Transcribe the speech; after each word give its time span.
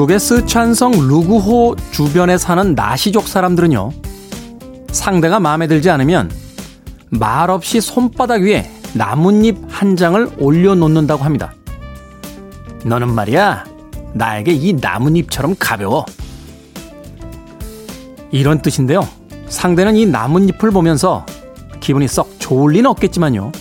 중국의 0.00 0.18
스촨성 0.18 0.92
루구호 0.92 1.76
주변에 1.90 2.38
사는 2.38 2.74
나시족 2.74 3.28
사람들은요, 3.28 3.92
상대가 4.92 5.40
마음에 5.40 5.66
들지 5.66 5.90
않으면 5.90 6.30
말없이 7.10 7.82
손바닥 7.82 8.42
위에 8.42 8.70
나뭇잎 8.94 9.58
한 9.68 9.96
장을 9.96 10.30
올려놓는다고 10.38 11.22
합니다. 11.22 11.52
너는 12.84 13.12
말이야, 13.12 13.64
나에게 14.14 14.52
이 14.52 14.72
나뭇잎처럼 14.72 15.56
가벼워. 15.58 16.06
이런 18.30 18.62
뜻인데요. 18.62 19.06
상대는 19.48 19.96
이 19.96 20.06
나뭇잎을 20.06 20.70
보면서 20.70 21.26
기분이 21.80 22.08
썩 22.08 22.36
좋을 22.38 22.72
리는 22.72 22.88
없겠지만요. 22.88 23.52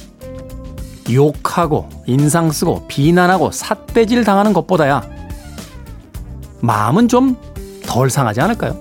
욕하고 1.11 1.89
인상 2.05 2.49
쓰고 2.49 2.85
비난하고 2.87 3.51
삿대질 3.51 4.23
당하는 4.23 4.53
것보다야 4.53 5.18
마음은 6.61 7.07
좀 7.07 7.49
덜 7.89 8.09
상하지 8.11 8.39
않을까요? 8.41 8.77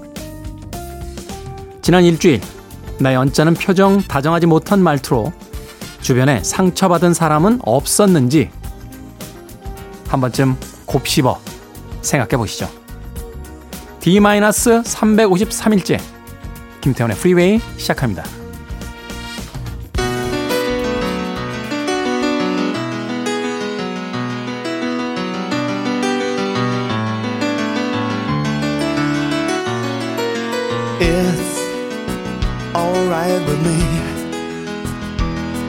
지난 1.80 2.04
일주일 2.04 2.42
나의 3.00 3.16
언짢은 3.16 3.54
표정 3.54 4.02
다정하지 4.02 4.44
못한 4.46 4.82
말투로 4.82 5.32
주변에 6.02 6.44
상처받은 6.44 7.14
사람은 7.14 7.60
없었는지 7.64 8.50
한 10.08 10.20
번쯤 10.20 10.56
곱씹어 10.84 11.40
생각해 12.02 12.36
보시죠. 12.36 12.68
D-353일째 14.00 15.98
김태훈의 16.82 17.16
프리웨이 17.16 17.60
시작합니다. 17.78 18.24
It's 31.00 31.58
alright 32.74 33.40
with 33.46 33.60
me 33.64 33.80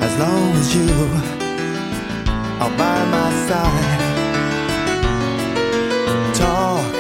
as 0.01 0.17
long 0.17 0.53
as 0.53 0.75
you 0.75 0.89
are 2.59 2.73
by 2.75 3.05
my 3.15 3.29
side. 3.47 4.01
Talk 6.33 6.95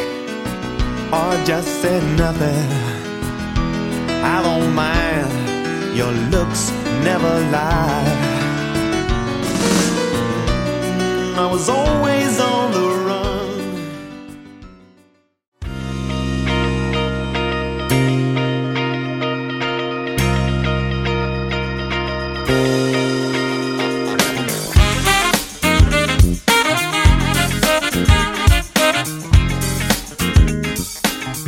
or 1.11 1.43
just 1.43 1.81
say 1.81 1.99
nothing. 2.15 2.69
I 4.23 4.43
don't 4.43 4.75
mind. 4.75 5.97
Your 5.97 6.11
looks 6.29 6.71
never 7.03 7.33
lie. 7.49 8.29
I 11.35 11.47
was 11.51 11.67
always 11.67 12.39
on 12.39 12.71
the 12.73 12.88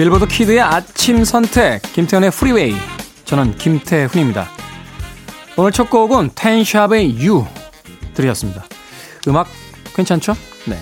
빌보드 0.01 0.25
kid의 0.25 0.59
아침 0.59 1.23
선택 1.23 1.79
김태훈의 1.93 2.31
프리웨이 2.31 2.73
저는 3.23 3.55
김태훈입니다. 3.55 4.47
오늘 5.55 5.71
첫 5.71 5.91
곡은 5.91 6.31
Ten 6.33 6.59
Sharp의 6.59 7.19
You 7.19 7.45
들으셨습니다. 8.15 8.63
음악 9.27 9.45
괜찮죠? 9.93 10.33
네. 10.65 10.79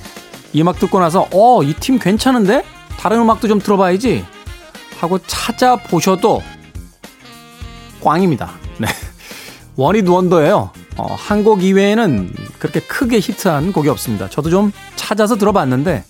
이 0.53 0.62
음악 0.62 0.80
듣고 0.80 1.02
나서 1.02 1.28
어, 1.34 1.62
이 1.63 1.74
팀 1.74 2.00
괜찮은데? 2.00 2.63
다른 2.97 3.19
음악도 3.19 3.50
좀 3.50 3.59
들어봐야지 3.59 4.25
하고 5.02 5.19
찾아보셔도 5.28 6.41
꽝입니다. 8.01 8.51
네. 8.78 8.88
one-hit 9.76 10.08
wonder예요. 10.08 10.72
어, 10.96 11.16
한곡 11.16 11.62
이외에는 11.66 12.34
그렇게 12.57 12.80
크게 12.80 13.19
히트한 13.19 13.74
곡이 13.74 13.90
없습니다. 13.90 14.30
저도 14.30 14.50
좀 14.50 14.72
찾아서 14.96 15.36
들어봤는데 15.36 16.06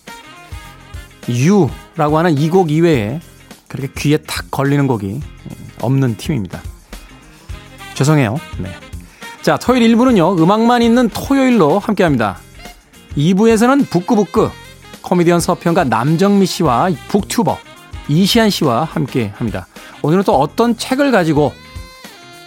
유라고 1.29 2.17
하는 2.17 2.37
이 2.37 2.49
곡 2.49 2.71
이외에 2.71 3.19
그렇게 3.67 3.91
귀에 3.97 4.17
탁 4.17 4.49
걸리는 4.51 4.87
곡이 4.87 5.19
없는 5.81 6.17
팀입니다. 6.17 6.61
죄송해요. 7.93 8.37
네. 8.59 8.71
자, 9.41 9.57
토요일 9.57 9.95
1부는요, 9.95 10.39
음악만 10.41 10.81
있는 10.81 11.09
토요일로 11.09 11.79
함께 11.79 12.03
합니다. 12.03 12.37
2부에서는 13.17 13.89
북구북구 13.89 14.49
코미디언 15.01 15.39
서평가 15.39 15.85
남정미 15.85 16.45
씨와 16.45 16.89
북튜버 17.09 17.57
이시안 18.09 18.49
씨와 18.49 18.83
함께 18.85 19.31
합니다. 19.35 19.67
오늘은 20.01 20.23
또 20.23 20.35
어떤 20.39 20.75
책을 20.75 21.11
가지고 21.11 21.53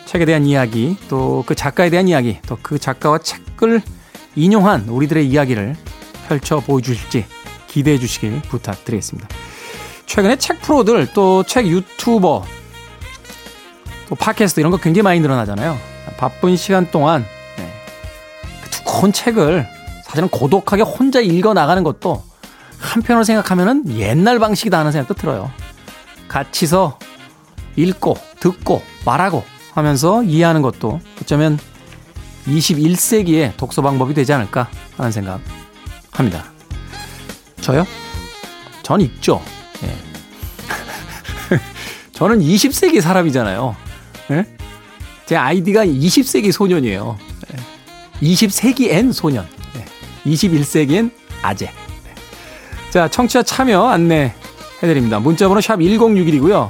책에 0.07 0.25
대한 0.25 0.45
이야기, 0.45 0.97
또 1.09 1.43
그 1.47 1.55
작가에 1.55 1.89
대한 1.89 2.09
이야기, 2.09 2.39
또 2.47 2.59
그 2.61 2.79
작가와 2.79 3.19
책을 3.19 3.81
인용한 4.37 4.89
우리들의 4.89 5.27
이야기를 5.29 5.77
펼쳐 6.29 6.61
보여주실지 6.61 7.25
기대해 7.73 7.99
주시길 7.99 8.43
부탁드리겠습니다. 8.43 9.29
최근에 10.07 10.37
책 10.37 10.61
프로들 10.61 11.13
또 11.15 11.43
책 11.47 11.67
유튜버 11.67 12.45
또 14.09 14.15
팟캐스트 14.15 14.61
이런 14.61 14.71
거 14.71 14.77
굉장히 14.77 15.03
많이 15.05 15.21
늘어나잖아요. 15.21 15.79
바쁜 16.19 16.57
시간 16.57 16.91
동안 16.91 17.25
네. 17.57 17.73
그 18.63 18.71
두꺼운 18.71 19.13
책을 19.13 19.67
사실은 20.05 20.29
고독하게 20.29 20.83
혼자 20.83 21.21
읽어 21.21 21.55
나가는 21.55 21.83
것도 21.83 22.23
한편으로 22.79 23.25
생각하면은 23.25 23.89
옛날 23.99 24.39
방식이다 24.39 24.79
하는 24.79 24.93
생각도 24.93 25.15
들어요. 25.15 25.51
같이서 26.29 26.99
읽고 27.77 28.17
듣고 28.41 28.83
말하고 29.07 29.45
하면서 29.73 30.23
이해하는 30.23 30.61
것도 30.61 31.01
어쩌면 31.23 31.59
21세기의 32.47 33.57
독서 33.57 33.81
방법이 33.81 34.13
되지 34.13 34.33
않을까 34.35 34.69
하는 34.99 35.11
생각 35.11 35.41
합니다. 36.11 36.52
저요? 37.63 37.87
전 38.83 39.01
읽죠. 39.01 39.41
예. 39.85 41.57
저는 42.13 42.41
20세기 42.41 43.01
사람이잖아요. 43.01 43.77
예? 44.33 44.45
제 45.25 45.37
아이디가 45.37 45.87
20세기 45.87 46.53
소년이에요. 46.53 47.17
예. 47.55 48.27
20세기엔 48.27 49.13
소년. 49.13 49.47
예. 49.77 50.31
21세기엔 50.31 51.13
아재. 51.41 51.67
네. 51.67 52.15
자, 52.91 53.09
청취자 53.09 53.45
참여 53.45 53.87
안내 53.87 54.35
해드립니다. 54.83 55.21
문자번호 55.21 55.61
샵 55.61 55.77
1061이고요. 55.77 56.69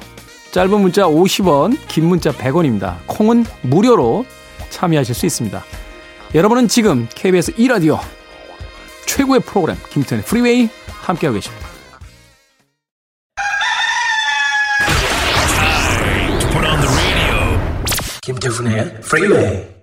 짧은 0.53 0.81
문자 0.81 1.05
50원, 1.05 1.79
긴 1.89 2.05
문자 2.05 2.31
100원입니다. 2.31 2.99
콩은 3.07 3.47
무료로 3.63 4.27
참여하실 4.69 5.15
수 5.15 5.25
있습니다. 5.25 5.65
여러분은 6.35 6.69
지금 6.69 7.09
KBS 7.15 7.53
2라디오 7.55 7.99
최고의 9.07 9.41
프로그램 9.41 9.77
김태훈의 9.91 10.25
프리웨이 10.25 10.69
함께하고 11.02 11.36
계십니다. 11.36 11.68
Put 16.52 16.66
on 16.66 16.82
the 16.82 16.90
radio. 16.96 17.60
김태훈의 18.22 19.02
프리웨이 19.02 19.78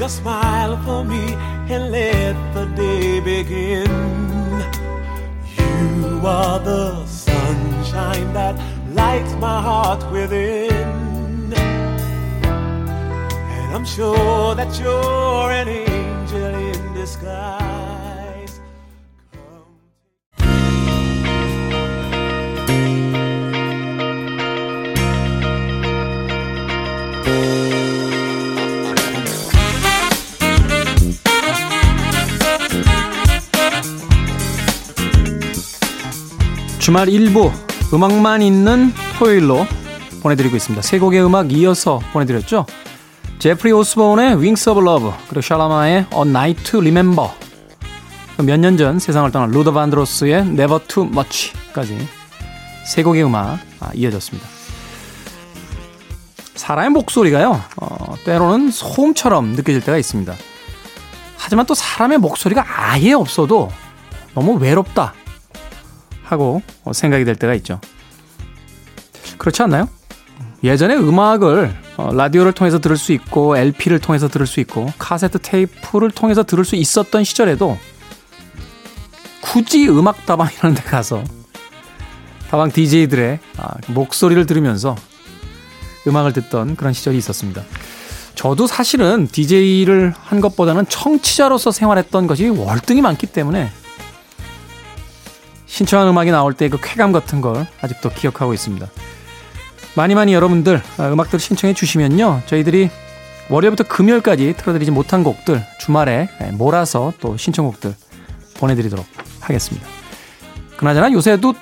Just 0.00 0.22
smile 0.22 0.76
for 0.78 1.04
me 1.04 1.34
and 1.68 1.92
let 1.92 2.34
the 2.54 2.64
day 2.74 3.20
begin. 3.20 4.23
Are 6.27 6.59
the 6.59 7.05
sunshine 7.05 8.33
that 8.33 8.55
lights 8.95 9.33
my 9.33 9.61
heart 9.61 10.11
within. 10.11 11.53
And 13.53 13.75
I'm 13.75 13.85
sure 13.85 14.55
that 14.55 14.79
you're 14.79 15.51
an 15.51 15.67
angel 15.67 16.55
in 16.55 16.93
disguise. 16.95 17.94
주말 36.85 37.07
1부 37.07 37.51
음악만 37.95 38.43
있는 38.43 38.93
토요일로 39.17 39.65
보내드리고 40.21 40.55
있습니다. 40.55 40.83
세 40.83 40.99
곡의 40.99 41.25
음악 41.25 41.51
이어서 41.51 41.99
보내드렸죠. 42.13 42.67
제프리 43.39 43.71
오스본의 43.71 44.35
Wings 44.35 44.69
of 44.69 44.79
Love 44.79 45.11
그리고 45.27 45.41
샬라마의 45.41 46.05
A 46.13 46.21
Night 46.21 46.63
to 46.63 46.79
Remember 46.81 47.31
몇 48.37 48.59
년 48.59 48.77
전 48.77 48.99
세상을 48.99 49.31
떠난 49.31 49.49
루더 49.49 49.73
반드로스의 49.73 50.41
Never 50.41 50.77
Too 50.87 51.07
Much까지 51.07 52.07
세 52.85 53.01
곡의 53.01 53.23
음악 53.23 53.57
아, 53.79 53.89
이어졌습니다. 53.95 54.47
사람의 56.53 56.91
목소리가요, 56.91 57.63
어, 57.77 58.13
때로는 58.25 58.69
소음처럼 58.69 59.53
느껴질 59.53 59.81
때가 59.81 59.97
있습니다. 59.97 60.35
하지만 61.37 61.65
또 61.65 61.73
사람의 61.73 62.19
목소리가 62.19 62.63
아예 62.67 63.13
없어도 63.13 63.71
너무 64.35 64.53
외롭다 64.59 65.15
하고 66.25 66.61
생각이 66.91 67.25
될 67.25 67.35
때가 67.35 67.53
있죠. 67.55 67.79
그렇지 69.37 69.61
않나요? 69.61 69.87
예전에 70.63 70.95
음악을 70.95 71.75
어, 71.97 72.13
라디오를 72.13 72.51
통해서 72.51 72.79
들을 72.79 72.97
수 72.97 73.13
있고 73.13 73.55
LP를 73.55 73.99
통해서 73.99 74.27
들을 74.27 74.47
수 74.47 74.59
있고 74.59 74.91
카세트 74.97 75.39
테이프를 75.39 76.11
통해서 76.11 76.43
들을 76.43 76.65
수 76.65 76.75
있었던 76.75 77.23
시절에도 77.23 77.77
굳이 79.41 79.87
음악 79.87 80.25
다방 80.25 80.49
이런 80.57 80.73
데 80.73 80.81
가서 80.81 81.23
다방 82.49 82.71
DJ들의 82.71 83.39
아, 83.57 83.75
목소리를 83.87 84.45
들으면서 84.45 84.95
음악을 86.07 86.33
듣던 86.33 86.75
그런 86.75 86.93
시절이 86.93 87.17
있었습니다. 87.17 87.63
저도 88.35 88.67
사실은 88.67 89.27
DJ를 89.27 90.13
한 90.19 90.41
것보다는 90.41 90.85
청취자로서 90.87 91.71
생활했던 91.71 92.27
것이 92.27 92.49
월등히 92.49 93.01
많기 93.01 93.27
때문에 93.27 93.71
신청한 95.75 96.07
음악이 96.07 96.31
나올 96.31 96.53
때 96.53 96.69
그 96.69 96.79
쾌감 96.81 97.11
같은 97.11 97.41
걸 97.41 97.67
아직도 97.81 98.09
기억하고 98.11 98.53
있습니다. 98.53 98.87
많이 99.95 100.15
많이 100.15 100.33
여러분들 100.33 100.81
아, 100.97 101.09
음악들 101.11 101.37
신청해 101.39 101.73
주시면요. 101.73 102.43
저희들이 102.45 102.89
월요일부터 103.49 103.83
금요일까지 103.83 104.53
틀어드리지 104.57 104.91
못한 104.91 105.23
곡들 105.23 105.61
주말에 105.79 106.29
예, 106.41 106.45
몰아서 106.51 107.11
또 107.19 107.35
신청곡들 107.37 107.93
보내드리도록 108.57 109.05
하겠습니다. 109.41 109.85
그나저나 110.77 111.11
요새도 111.11 111.53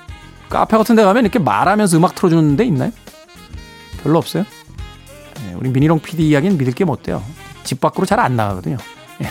카페 0.47 0.77
같은 0.77 0.95
데 0.95 1.03
가면 1.03 1.23
이렇게 1.23 1.39
말하면서 1.39 1.97
음악 1.97 2.13
틀어주는 2.13 2.55
데 2.55 2.65
있나요? 2.65 2.91
별로 4.03 4.19
없어요. 4.19 4.45
예, 5.49 5.53
우리 5.55 5.69
미니롱 5.69 5.99
PD 6.01 6.29
이야기는 6.29 6.57
믿을 6.59 6.73
게 6.73 6.85
못 6.85 7.01
돼요. 7.01 7.23
집 7.63 7.81
밖으로 7.81 8.05
잘 8.05 8.19
안 8.19 8.35
나가거든요. 8.35 8.77
예. 9.23 9.29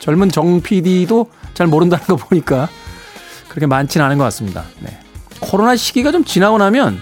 젊은 0.00 0.30
정 0.30 0.60
PD도 0.60 1.30
잘 1.54 1.68
모른다는 1.68 2.04
거 2.06 2.16
보니까 2.16 2.68
그렇게 3.54 3.66
많지는 3.66 4.04
않은 4.06 4.18
것 4.18 4.24
같습니다. 4.24 4.64
네. 4.80 4.98
코로나 5.38 5.76
시기가 5.76 6.10
좀 6.10 6.24
지나고 6.24 6.58
나면 6.58 7.00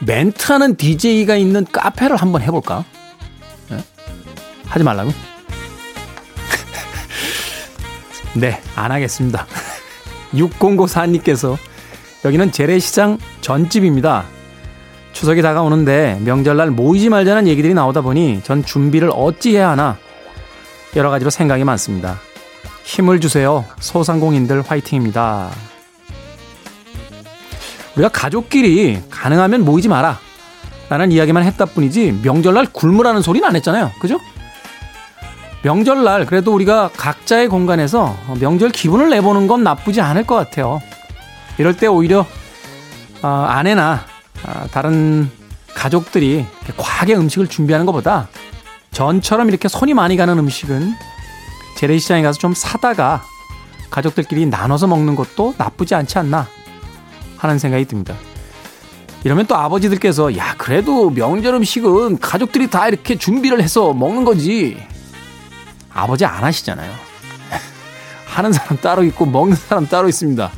멘트하는 0.00 0.76
DJ가 0.76 1.36
있는 1.36 1.64
카페를 1.64 2.16
한번 2.16 2.42
해볼까? 2.42 2.84
네? 3.70 3.78
하지 4.66 4.84
말라고? 4.84 5.08
네, 8.36 8.60
안 8.76 8.92
하겠습니다. 8.92 9.46
6094님께서 10.34 11.56
여기는 12.26 12.52
재래시장 12.52 13.16
전집입니다. 13.40 14.26
추석이 15.14 15.40
다가오는데 15.40 16.20
명절날 16.24 16.72
모이지 16.72 17.08
말자는 17.08 17.48
얘기들이 17.48 17.72
나오다 17.72 18.02
보니 18.02 18.42
전 18.44 18.62
준비를 18.62 19.10
어찌 19.14 19.56
해야 19.56 19.70
하나 19.70 19.96
여러 20.94 21.08
가지로 21.08 21.30
생각이 21.30 21.64
많습니다. 21.64 22.20
힘을 22.88 23.20
주세요. 23.20 23.66
소상공인들 23.80 24.62
화이팅입니다. 24.62 25.50
우리가 27.94 28.08
가족끼리 28.08 29.02
가능하면 29.10 29.62
모이지 29.62 29.88
마라. 29.88 30.18
라는 30.88 31.12
이야기만 31.12 31.42
했다 31.42 31.66
뿐이지 31.66 32.20
명절날 32.22 32.68
굶으라는 32.72 33.20
소리는 33.20 33.46
안 33.46 33.54
했잖아요. 33.56 33.92
그죠? 34.00 34.18
명절날 35.62 36.24
그래도 36.24 36.54
우리가 36.54 36.88
각자의 36.96 37.48
공간에서 37.48 38.16
명절 38.40 38.70
기분을 38.70 39.10
내보는 39.10 39.48
건 39.48 39.62
나쁘지 39.62 40.00
않을 40.00 40.24
것 40.24 40.36
같아요. 40.36 40.80
이럴 41.58 41.76
때 41.76 41.86
오히려 41.86 42.24
어, 43.20 43.28
아내나 43.28 44.06
어, 44.46 44.66
다른 44.70 45.30
가족들이 45.74 46.46
과하게 46.78 47.16
음식을 47.16 47.48
준비하는 47.48 47.84
것보다 47.84 48.28
전처럼 48.92 49.50
이렇게 49.50 49.68
손이 49.68 49.92
많이 49.92 50.16
가는 50.16 50.38
음식은 50.38 50.94
재래시장에 51.78 52.22
가서 52.22 52.40
좀 52.40 52.54
사다가 52.54 53.22
가족들끼리 53.88 54.46
나눠서 54.46 54.88
먹는 54.88 55.14
것도 55.14 55.54
나쁘지 55.56 55.94
않지 55.94 56.18
않나 56.18 56.48
하는 57.36 57.60
생각이 57.60 57.84
듭니다. 57.84 58.16
이러면 59.22 59.46
또 59.46 59.54
아버지들께서 59.54 60.36
야 60.36 60.56
그래도 60.58 61.10
명절 61.10 61.54
음식은 61.54 62.18
가족들이 62.18 62.68
다 62.68 62.88
이렇게 62.88 63.16
준비를 63.16 63.62
해서 63.62 63.92
먹는 63.92 64.24
거지 64.24 64.76
아버지 65.92 66.24
안 66.24 66.42
하시잖아요. 66.42 66.92
하는 68.26 68.52
사람 68.52 68.76
따로 68.78 69.04
있고 69.04 69.24
먹는 69.24 69.54
사람 69.54 69.86
따로 69.86 70.08
있습니다. 70.08 70.50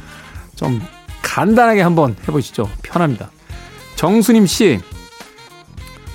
좀 0.57 0.81
간단하게 1.21 1.83
한번 1.83 2.17
해보시죠. 2.27 2.67
편합니다. 2.81 3.31
정수님 3.97 4.47
씨 4.47 4.81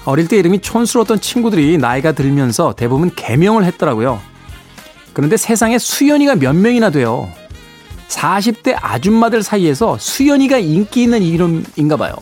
어릴 0.05 0.27
때 0.27 0.37
이름이 0.37 0.61
촌스러웠던 0.61 1.21
친구들이 1.21 1.77
나이가 1.77 2.11
들면서 2.11 2.73
대부분 2.73 3.13
개명을 3.13 3.65
했더라고요. 3.65 4.19
그런데 5.15 5.37
세상에 5.37 5.79
수연이가 5.79 6.35
몇 6.35 6.53
명이나 6.53 6.89
돼요. 6.89 7.31
40대 8.09 8.77
아줌마들 8.79 9.43
사이에서 9.43 9.97
수연이가 9.97 10.57
인기 10.57 11.03
있는 11.03 11.23
이름인가 11.23 11.95
봐요. 11.95 12.13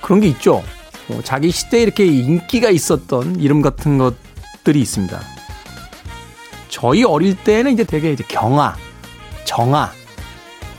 그런 0.00 0.20
게 0.20 0.28
있죠. 0.28 0.62
뭐 1.08 1.20
자기 1.24 1.50
시대에 1.50 1.82
이렇게 1.82 2.06
인기가 2.06 2.70
있었던 2.70 3.40
이름 3.40 3.62
같은 3.62 3.98
것들이 3.98 4.80
있습니다. 4.80 5.20
저희 6.68 7.02
어릴 7.02 7.34
때는 7.34 7.72
이제 7.72 7.82
되게 7.82 8.12
이제 8.12 8.22
경아, 8.28 8.76
정아, 9.44 9.90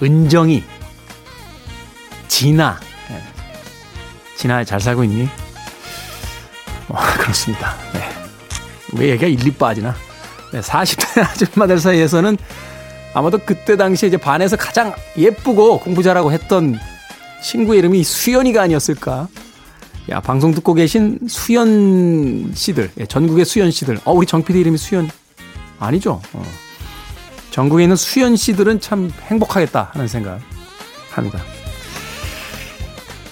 은정이, 0.01 0.63
진아. 2.29 2.79
네. 3.09 3.21
진아 4.37 4.63
잘 4.63 4.79
살고 4.79 5.03
있니? 5.03 5.27
어, 6.87 6.95
그렇습니다. 7.19 7.75
네. 7.91 8.09
왜 8.93 9.09
얘기가 9.09 9.27
일리 9.27 9.51
빠지나? 9.51 9.93
네, 10.53 10.61
40대 10.61 11.21
아줌마들 11.25 11.79
사이에서는 11.79 12.37
아마도 13.15 13.39
그때 13.39 13.75
당시에 13.75 14.07
이제 14.07 14.17
반에서 14.17 14.55
가장 14.55 14.93
예쁘고 15.17 15.79
공부 15.79 16.03
잘하고 16.03 16.31
했던 16.31 16.79
친구 17.43 17.75
이름이 17.75 18.03
수연이가 18.03 18.61
아니었을까. 18.61 19.27
야, 20.09 20.19
방송 20.19 20.53
듣고 20.53 20.73
계신 20.73 21.19
수연 21.27 22.51
씨들, 22.53 22.91
예, 22.99 23.05
전국의 23.05 23.45
수연 23.45 23.71
씨들. 23.71 23.99
어, 24.05 24.13
우리 24.13 24.27
정PD 24.27 24.59
이름이 24.59 24.77
수연. 24.77 25.09
아니죠. 25.79 26.21
어. 26.33 26.43
전국에 27.51 27.83
있는 27.83 27.95
수연 27.95 28.35
씨들은 28.35 28.79
참 28.79 29.11
행복하겠다 29.23 29.91
하는 29.93 30.07
생각 30.07 30.39
합니다. 31.11 31.39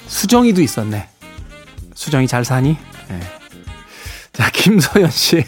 수정이도 0.07 0.61
있었네. 0.61 1.07
수정이 1.93 2.27
잘 2.27 2.43
사니? 2.43 2.77
네. 3.09 3.19
자, 4.33 4.49
김소연 4.51 5.09
씨. 5.11 5.43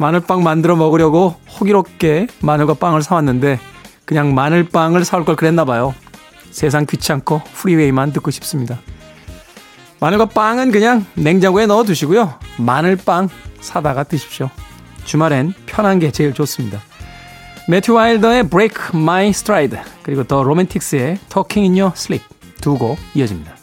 마늘빵 0.00 0.42
만들어 0.42 0.76
먹으려고 0.76 1.34
호기롭게 1.60 2.26
마늘과 2.40 2.74
빵을 2.74 3.02
사왔는데 3.02 3.60
그냥 4.06 4.34
마늘빵을 4.34 5.04
사올 5.04 5.26
걸 5.26 5.36
그랬나 5.36 5.66
봐요. 5.66 5.94
세상 6.50 6.86
귀찮고 6.86 7.42
프리웨이만 7.52 8.12
듣고 8.14 8.30
싶습니다. 8.30 8.78
마늘과 10.00 10.24
빵은 10.30 10.72
그냥 10.72 11.04
냉장고에 11.14 11.66
넣어 11.66 11.84
두시고요. 11.84 12.32
마늘빵 12.56 13.28
사다가 13.60 14.04
드십시오. 14.04 14.48
주말엔 15.04 15.52
편한 15.66 15.98
게 15.98 16.10
제일 16.10 16.32
좋습니다. 16.32 16.80
매튜 17.68 17.92
와일더의 17.92 18.48
Break 18.48 18.76
My 18.94 19.28
Stride 19.28 19.78
그리고 20.02 20.24
더 20.24 20.42
로맨틱스의 20.42 21.18
Talking 21.28 21.72
in 21.72 21.78
Your 21.78 21.92
Sleep 21.94 22.24
두 22.62 22.78
곡 22.78 22.98
이어집니다. 23.14 23.59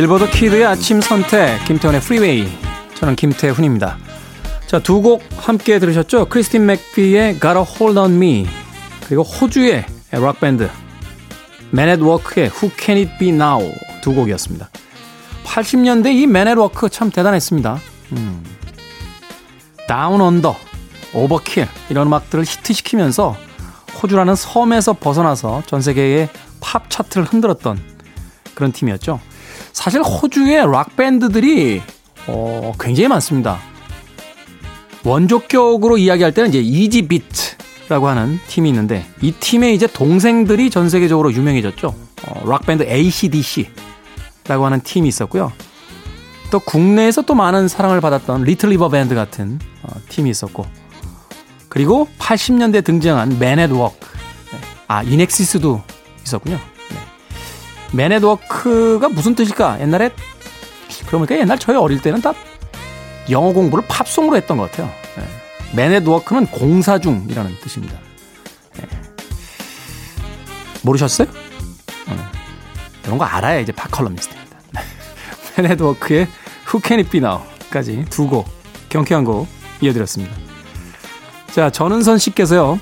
빌보드 0.00 0.30
kid의 0.30 0.64
아침 0.64 1.02
선택 1.02 1.62
김태훈의 1.66 2.00
프리웨이 2.00 2.48
저는 2.94 3.16
김태훈입니다. 3.16 3.98
자, 4.66 4.78
두 4.78 5.02
곡 5.02 5.22
함께 5.36 5.78
들으셨죠? 5.78 6.24
크리스틴 6.30 6.64
맥비의 6.64 7.38
Got 7.38 7.56
A 7.56 7.62
Hold 7.76 7.98
On 7.98 8.14
Me 8.14 8.46
그리고 9.04 9.22
호주의 9.24 9.84
락밴드 10.10 10.70
Work의 12.02 12.48
Who 12.48 12.70
Can 12.80 12.96
It 12.96 13.18
Be 13.18 13.28
Now 13.28 13.60
두 14.00 14.14
곡이었습니다. 14.14 14.70
80년대 15.44 16.14
이 16.14 16.26
Work 16.58 16.88
참 16.88 17.10
대단했습니다. 17.10 17.78
음. 18.12 18.42
Down 19.86 20.22
Under, 20.22 20.56
Overkill 21.12 21.68
이런 21.90 22.06
음악들을 22.06 22.44
히트시키면서 22.44 23.36
호주라는 24.02 24.34
섬에서 24.34 24.94
벗어나서 24.94 25.62
전 25.66 25.82
세계의 25.82 26.30
팝 26.60 26.88
차트를 26.88 27.26
흔들었던 27.26 27.78
그런 28.54 28.72
팀이었죠. 28.72 29.20
사실 29.72 30.02
호주의 30.02 30.56
락 30.70 30.96
밴드들이 30.96 31.82
어, 32.26 32.72
굉장히 32.78 33.08
많습니다. 33.08 33.58
원조격으로 35.04 35.98
이야기할 35.98 36.32
때는 36.32 36.50
이제 36.50 36.60
Easybeats라고 36.60 38.08
하는 38.08 38.38
팀이 38.48 38.68
있는데 38.68 39.06
이 39.22 39.32
팀의 39.32 39.74
이제 39.74 39.86
동생들이 39.86 40.70
전 40.70 40.88
세계적으로 40.88 41.32
유명해졌죠. 41.32 41.94
어, 42.26 42.48
락 42.48 42.66
밴드 42.66 42.82
AC/DC라고 42.82 44.66
하는 44.66 44.80
팀이 44.82 45.08
있었고요. 45.08 45.52
또 46.50 46.58
국내에서 46.58 47.22
또 47.22 47.34
많은 47.34 47.68
사랑을 47.68 48.00
받았던 48.00 48.42
Little 48.42 48.70
River 48.70 48.88
Band 48.88 49.14
같은 49.14 49.58
어, 49.82 49.88
팀이 50.08 50.28
있었고 50.30 50.66
그리고 51.68 52.08
80년대 52.18 52.84
등장한 52.84 53.38
Men 53.38 53.70
at 53.70 53.83
Work 53.83 54.08
아 54.88 55.02
INXS도 55.04 55.80
있었군요. 56.24 56.58
Men 57.92 58.24
at 58.24 58.45
Work가 58.45 59.08
무슨 59.08 59.34
뜻일까? 59.34 59.80
옛날에 59.80 60.10
그러니까 61.06 61.36
옛날 61.38 61.58
저희 61.58 61.76
어릴 61.76 62.00
때는 62.00 62.20
다 62.20 62.32
영어 63.30 63.52
공부를 63.52 63.84
팝송으로 63.88 64.36
했던 64.36 64.56
것 64.56 64.70
같아요. 64.70 64.90
네. 65.16 65.24
Men 65.74 65.91
at 65.91 66.02
Work는 66.02 66.46
공사 66.46 66.98
중이라는 66.98 67.56
뜻입니다. 67.60 67.98
네. 68.76 68.88
모르셨어요? 70.82 71.28
네. 72.08 72.16
이런 73.04 73.18
거 73.18 73.24
알아야 73.24 73.58
이제 73.58 73.72
팝컬럼니스트입니다. 73.72 74.58
Men 75.58 75.77
at 75.77 75.90
Work의 75.90 76.28
Who 76.66 76.80
Can 76.84 77.00
It 77.00 77.10
Be 77.10 77.18
Now까지 77.18 78.06
두 78.10 78.28
곡, 78.28 78.48
경쾌한 78.88 79.24
곡 79.24 79.48
이어드렸습니다. 79.80 80.34
자, 81.52 81.70
전은선 81.70 82.18
씨께서요. 82.18 82.78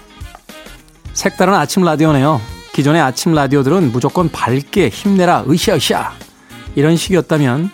색다른 1.15 1.55
아침 1.55 1.83
라디오네요. 1.83 2.41
기존의 2.79 3.03
아침 3.03 3.35
라디오들은 3.35 3.91
무조건 3.91 4.31
밝게 4.31 4.89
힘내라 4.89 5.47
으쌰으쌰 5.51 6.13
이런 6.77 6.97
식이었다면 6.97 7.73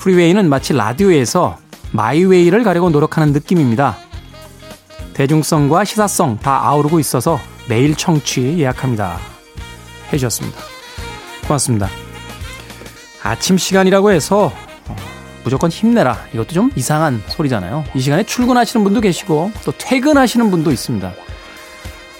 프리웨이는 0.00 0.48
마치 0.48 0.72
라디오에서 0.72 1.58
마이웨이를 1.92 2.64
가려고 2.64 2.90
노력하는 2.90 3.32
느낌입니다. 3.32 3.96
대중성과 5.14 5.84
시사성 5.84 6.38
다 6.38 6.66
아우르고 6.66 6.98
있어서 6.98 7.38
매일 7.68 7.94
청취 7.94 8.58
예약합니다. 8.58 9.20
해주셨습니다. 10.12 10.58
고맙습니다. 11.46 11.88
아침 13.22 13.56
시간이라고 13.56 14.10
해서 14.10 14.52
어, 14.88 14.96
무조건 15.44 15.70
힘내라. 15.70 16.18
이것도 16.34 16.48
좀 16.48 16.72
이상한 16.74 17.22
소리잖아요. 17.28 17.84
이 17.94 18.00
시간에 18.00 18.24
출근하시는 18.24 18.82
분도 18.82 19.00
계시고 19.00 19.52
또 19.64 19.72
퇴근하시는 19.78 20.50
분도 20.50 20.72
있습니다. 20.72 21.12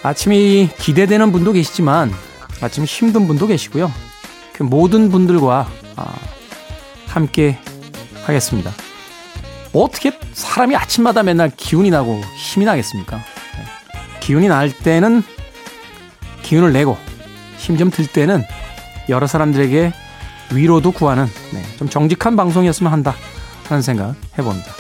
아침이 0.03 0.69
기대되는 0.79 1.33
분도 1.33 1.53
계시지만 1.53 2.13
아침 2.61 2.85
힘든 2.85 3.27
분도 3.27 3.47
계시고요. 3.47 3.91
그 4.53 4.63
모든 4.63 5.11
분들과 5.11 5.69
아, 5.97 6.15
함께 7.07 7.59
하겠습니다. 8.25 8.71
어떻게 9.73 10.19
사람이 10.33 10.77
아침마다 10.77 11.23
맨날 11.23 11.51
기운이 11.57 11.91
나고 11.91 12.21
힘이 12.37 12.67
나겠습니까? 12.67 13.17
네. 13.17 13.65
기운이 14.21 14.49
날 14.49 14.71
때는 14.71 15.23
기운을 16.43 16.73
내고 16.73 16.97
힘 17.57 17.77
좀 17.79 17.91
들 17.91 18.07
때는 18.07 18.45
여러 19.09 19.27
사람들에게 19.27 19.93
위로도 20.53 20.91
구하는 20.93 21.27
네, 21.53 21.63
좀 21.79 21.89
정직한 21.89 22.37
방송이었으면 22.37 22.93
한다 22.93 23.15
하는 23.69 23.83
생각 23.83 24.15
해봅니다. 24.39 24.73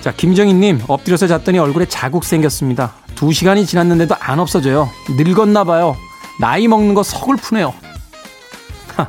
자, 0.00 0.12
김정희님, 0.12 0.82
엎드려서 0.86 1.26
잤더니 1.26 1.58
얼굴에 1.58 1.86
자국 1.86 2.24
생겼습니다. 2.24 2.94
두 3.20 3.34
시간이 3.34 3.66
지났는데도 3.66 4.14
안 4.18 4.38
없어져요. 4.38 4.88
늙었나 5.10 5.64
봐요. 5.64 5.94
나이 6.40 6.66
먹는 6.68 6.94
거 6.94 7.02
서글프네요. 7.02 7.74
하, 8.96 9.06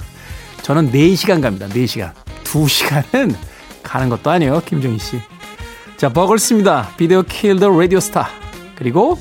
저는 0.63 0.91
4시간 0.91 1.41
갑니다. 1.41 1.69
4시간. 1.69 2.11
2시간은 2.43 3.33
가는 3.81 4.09
것도 4.09 4.29
아니에요. 4.29 4.63
김정희 4.65 4.99
씨. 4.99 5.21
자, 5.95 6.09
버글스입니다. 6.09 6.89
비디오 6.97 7.23
킬더 7.23 7.69
라디오 7.69 8.01
스타. 8.01 8.27
그리고 8.75 9.17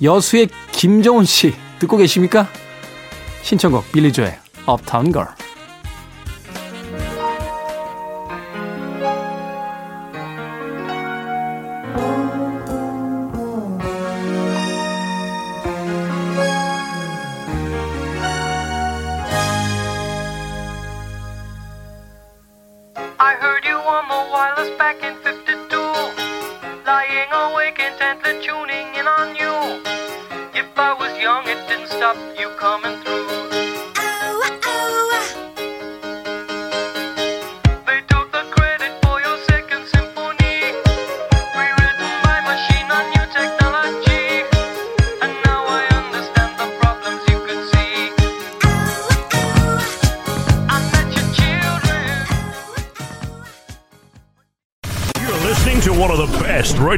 여수의 0.00 0.48
김정훈 0.72 1.26
씨 1.26 1.52
듣고 1.78 1.98
계십니까? 1.98 2.48
신청곡 3.42 3.92
빌리 3.92 4.10
조의 4.10 4.38
업타운 4.64 5.12
걸. 5.12 5.28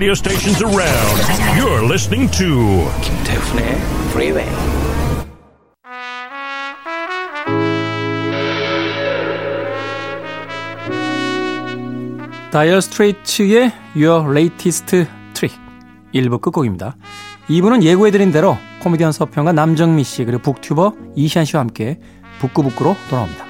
Radio 0.00 0.14
stations 0.14 0.62
around. 0.62 1.18
You're 1.58 1.84
listening 1.84 2.30
to 2.38 2.88
김태훈의 3.02 3.74
Freeway. 4.10 4.48
다이어 12.50 12.80
스트레이츠의 12.80 13.72
Your 13.96 14.30
Latest 14.30 14.86
Trick 15.34 15.58
1부 16.14 16.40
끝곡입니다. 16.40 16.96
2부는 17.48 17.82
예고해드린 17.82 18.32
대로 18.32 18.56
코미디언 18.82 19.12
서평가 19.12 19.52
남정미 19.52 20.04
씨 20.04 20.24
그리고 20.24 20.42
북튜버 20.42 20.94
이시안 21.16 21.44
씨와 21.44 21.60
함께 21.60 21.98
북구북구로 22.38 22.96
돌아옵니다. 23.08 23.44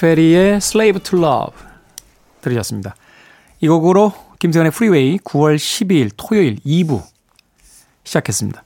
페리의 0.00 0.56
Slave 0.56 1.02
to 1.02 1.18
Love 1.18 1.58
들으셨습니다. 2.40 2.94
이 3.60 3.68
곡으로 3.68 4.12
김태훈의 4.38 4.70
프리웨이 4.72 5.18
9월 5.18 5.56
12일 5.56 6.10
토요일 6.16 6.56
2부 6.60 7.02
시작했습니다. 8.04 8.62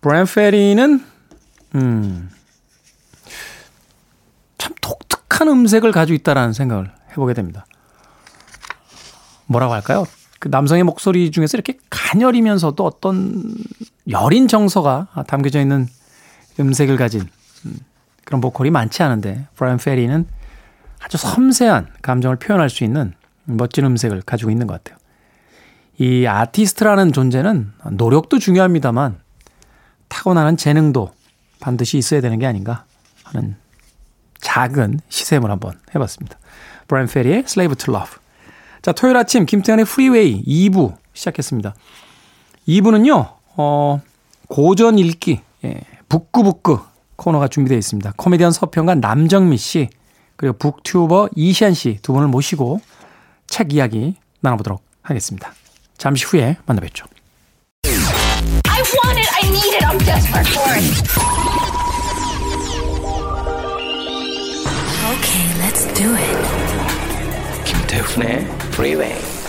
브라이언 0.00 0.26
페리는 0.26 1.04
음, 1.74 2.30
참 4.58 4.74
독특한 4.80 5.48
음색을 5.48 5.92
가지고 5.92 6.14
있다라는 6.14 6.52
생각을 6.52 6.92
해보게 7.10 7.34
됩니다. 7.34 7.66
뭐라고 9.46 9.74
할까요? 9.74 10.06
그 10.38 10.48
남성의 10.48 10.84
목소리 10.84 11.30
중에서 11.30 11.56
이렇게 11.56 11.76
가녀리면서도 11.90 12.84
어떤 12.84 13.54
여린 14.08 14.48
정서가 14.48 15.08
담겨져 15.26 15.60
있는 15.60 15.86
음색을 16.58 16.96
가진 16.96 17.28
음, 17.66 17.78
그런 18.30 18.40
보컬이 18.40 18.70
많지 18.70 19.02
않은데 19.02 19.48
브라이언 19.56 19.78
페리는 19.78 20.24
아주 21.02 21.16
섬세한 21.16 21.88
감정을 22.00 22.36
표현할 22.36 22.70
수 22.70 22.84
있는 22.84 23.12
멋진 23.42 23.84
음색을 23.84 24.22
가지고 24.22 24.52
있는 24.52 24.68
것 24.68 24.74
같아요. 24.74 25.00
이 25.98 26.26
아티스트라는 26.28 27.12
존재는 27.12 27.72
노력도 27.90 28.38
중요합니다만 28.38 29.18
타고나는 30.06 30.56
재능도 30.56 31.10
반드시 31.58 31.98
있어야 31.98 32.20
되는 32.20 32.38
게 32.38 32.46
아닌가 32.46 32.84
하는 33.24 33.56
작은 34.40 35.00
시샘을 35.08 35.50
한번 35.50 35.72
해봤습니다. 35.92 36.38
브라이언 36.86 37.08
페리의 37.08 37.38
Slave 37.40 37.74
to 37.74 37.92
Love. 37.92 38.16
자, 38.80 38.92
토요일 38.92 39.16
아침 39.16 39.44
김태훈의 39.44 39.86
프리웨이 39.86 40.44
2부 40.44 40.94
시작했습니다. 41.14 41.74
2부는요, 42.68 43.34
어, 43.56 44.00
고전 44.46 45.00
읽기, 45.00 45.40
예, 45.64 45.80
북구북구 46.08 46.89
코너가 47.20 47.48
준비되어 47.48 47.76
있습니다. 47.76 48.14
코미디언 48.16 48.50
서평가 48.50 48.94
남정미 48.94 49.58
씨, 49.58 49.90
그리고 50.36 50.56
북튜버 50.56 51.28
이시안 51.36 51.74
씨 51.74 51.98
두 52.00 52.14
분을 52.14 52.28
모시고 52.28 52.80
책 53.46 53.74
이야기 53.74 54.16
나눠보도록 54.40 54.82
하겠습니다. 55.02 55.52
잠시 55.98 56.24
후에 56.24 56.56
만나 56.64 56.80
뵙죠. 56.80 57.04
I 57.84 58.80
want 59.04 59.18
it. 59.20 59.28
I 59.36 59.48
need 59.50 59.74
it. 59.76 59.84
I'm 59.84 59.98
desperate 59.98 60.48
for 60.48 60.72
it. 60.72 60.80
Okay, 65.12 65.44
let's 65.60 65.84
do 65.92 66.14
it. 66.16 66.38
김태훈의 67.66 68.46
Freeway. 68.72 69.39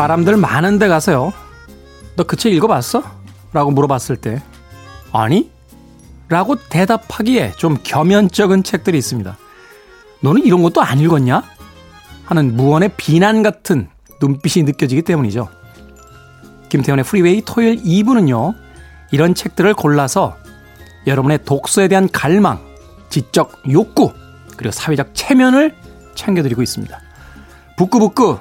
사람들 0.00 0.38
많은 0.38 0.78
데 0.78 0.88
가서요. 0.88 1.32
너 2.16 2.24
그 2.24 2.36
책 2.36 2.54
읽어봤어? 2.54 3.02
라고 3.52 3.70
물어봤을 3.70 4.16
때, 4.16 4.42
아니? 5.12 5.50
라고 6.30 6.56
대답하기에 6.56 7.52
좀 7.58 7.76
겸연쩍은 7.82 8.62
책들이 8.62 8.96
있습니다. 8.96 9.36
너는 10.20 10.42
이런 10.44 10.62
것도 10.62 10.80
안 10.80 11.00
읽었냐? 11.00 11.42
하는 12.24 12.56
무언의 12.56 12.92
비난 12.96 13.42
같은 13.42 13.88
눈빛이 14.22 14.64
느껴지기 14.64 15.02
때문이죠. 15.02 15.48
김태훈의 16.70 17.04
프리웨이 17.04 17.42
토요일 17.44 17.82
2부는요, 17.82 18.54
이런 19.10 19.34
책들을 19.34 19.74
골라서 19.74 20.36
여러분의 21.06 21.44
독서에 21.44 21.88
대한 21.88 22.08
갈망, 22.10 22.58
지적 23.10 23.64
욕구, 23.70 24.12
그리고 24.56 24.70
사회적 24.72 25.10
체면을 25.14 25.74
챙겨드리고 26.14 26.62
있습니다. 26.62 26.98
북구북구, 27.76 28.38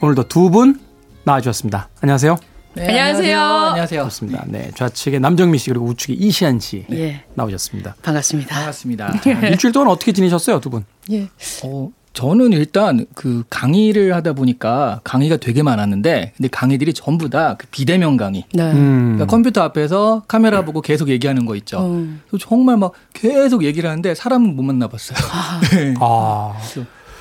오늘도 0.00 0.28
두 0.28 0.50
분 0.50 0.83
나와주셨습니다. 1.24 1.88
안녕하세요. 2.00 2.36
네, 2.74 2.88
안녕하세요. 2.88 3.38
안녕하세요. 3.40 4.00
반갑습니다. 4.00 4.44
네, 4.48 4.70
좌측에 4.74 5.18
남정미 5.20 5.58
씨 5.58 5.70
그리고 5.70 5.86
우측에 5.86 6.14
이시안 6.14 6.58
씨 6.58 6.84
예. 6.92 7.22
나오셨습니다. 7.34 7.94
반갑습니다. 8.02 8.54
반갑습니다. 8.54 9.14
일주일 9.48 9.72
동안 9.72 9.88
어떻게 9.88 10.12
지내셨어요, 10.12 10.60
두 10.60 10.70
분? 10.70 10.84
예. 11.12 11.28
어, 11.64 11.90
저는 12.14 12.52
일단 12.52 13.06
그 13.14 13.44
강의를 13.48 14.14
하다 14.16 14.32
보니까 14.34 15.00
강의가 15.04 15.36
되게 15.36 15.62
많았는데 15.62 16.32
근데 16.36 16.48
강의들이 16.48 16.94
전부 16.94 17.30
다 17.30 17.56
그 17.58 17.66
비대면 17.70 18.16
강의. 18.16 18.44
네. 18.52 18.72
음. 18.72 19.14
그러니까 19.14 19.26
컴퓨터 19.26 19.62
앞에서 19.62 20.22
카메라 20.28 20.64
보고 20.64 20.80
계속 20.80 21.08
얘기하는 21.08 21.46
거 21.46 21.54
있죠. 21.56 21.78
어. 21.78 22.06
그래서 22.28 22.44
정말 22.48 22.76
막 22.76 22.92
계속 23.12 23.64
얘기를 23.64 23.88
하는데 23.88 24.14
사람은 24.14 24.54
못 24.56 24.62
만나봤어요. 24.62 25.16
네. 25.72 25.94
아, 26.00 26.54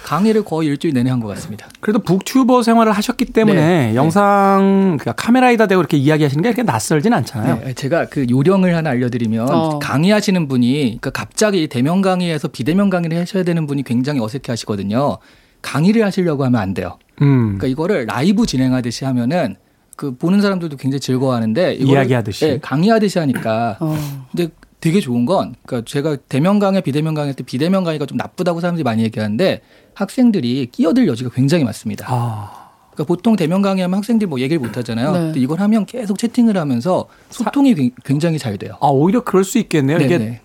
강의를 0.04 0.44
거의 0.44 0.68
일주일 0.70 0.94
내내 0.94 1.10
한 1.10 1.20
것 1.20 1.28
같습니다. 1.30 1.68
그래도 1.80 2.00
북튜버 2.00 2.64
생활을 2.64 2.92
하셨기 2.92 3.26
때문에 3.26 3.90
네, 3.92 3.96
영상 3.96 4.98
그러니까 5.00 5.14
카메라에다 5.14 5.68
대고 5.68 5.82
이렇게 5.82 5.98
이야기하시는 5.98 6.42
게 6.44 6.50
그렇게 6.52 6.64
낯설진 6.64 7.14
않잖아요. 7.14 7.62
네, 7.66 7.74
제가 7.74 8.06
그 8.08 8.26
요령을 8.30 8.76
하나 8.76 8.90
알려드리면 8.92 9.50
어. 9.50 9.80
강의하시는 9.80 10.48
분이 10.48 10.82
그러니까 11.02 11.10
갑자기 11.12 11.68
대면 11.68 12.02
강의에서 12.02 12.48
비대면 12.50 12.90
강의를 12.90 13.18
하셔야 13.20 13.44
되는 13.44 13.66
분이 13.68 13.84
굉장히 13.84 14.20
어색해하시거든요. 14.20 15.18
강의를 15.62 16.04
하시려고 16.06 16.44
하면 16.46 16.60
안 16.60 16.74
돼요. 16.74 16.98
음. 17.22 17.58
그러니까 17.58 17.68
이거를 17.68 18.06
라이브 18.08 18.46
진행하듯이 18.46 19.06
하면은 19.06 19.56
그 19.96 20.16
보는 20.18 20.42
사람들도 20.42 20.76
굉장히 20.78 21.00
즐거워하는데 21.00 21.76
이거를 21.76 21.94
이야기하듯이. 22.02 22.46
예, 22.46 22.60
강의하듯이 22.62 23.20
하니까 23.20 23.78
어. 23.80 23.98
근데 24.32 24.52
되게 24.84 25.00
좋은 25.00 25.24
건 25.26 25.56
그러니까 25.66 25.90
제가 25.90 26.18
대면 26.28 26.60
강의 26.60 26.82
비대면 26.82 27.14
강의 27.14 27.34
때 27.34 27.42
비대면 27.42 27.86
강의가 27.86 28.06
좀 28.06 28.18
나쁘다고 28.18 28.60
사람들이 28.60 28.84
많이 28.84 29.02
얘기하는데 29.04 29.62
학생들이 29.94 30.68
끼어들 30.74 31.08
여지가 31.08 31.30
굉장히 31.34 31.64
많습니다. 31.64 32.06
아, 32.10 32.52
그러니까 32.92 33.06
보통 33.06 33.38
대면 33.38 33.62
강의하면 33.62 34.00
학생들이 34.00 34.28
뭐 34.28 34.42
얘기를 34.42 34.60
못 34.60 34.76
하잖아요. 34.76 35.12
네. 35.14 35.20
근데 35.20 35.40
이걸 35.40 35.62
하면 35.62 35.86
계속 35.86 36.18
채팅을 36.18 36.58
하면서 36.58 37.08
소통이 37.30 37.76
굉- 37.76 37.92
굉장히 38.04 38.38
잘 38.38 38.58
돼요. 38.58 38.74
아 38.82 38.88
오히려 38.88 39.24
그럴 39.24 39.46
수 39.46 39.58
있겠네요. 39.58 40.00
이게 40.00 40.18
네네. 40.18 40.42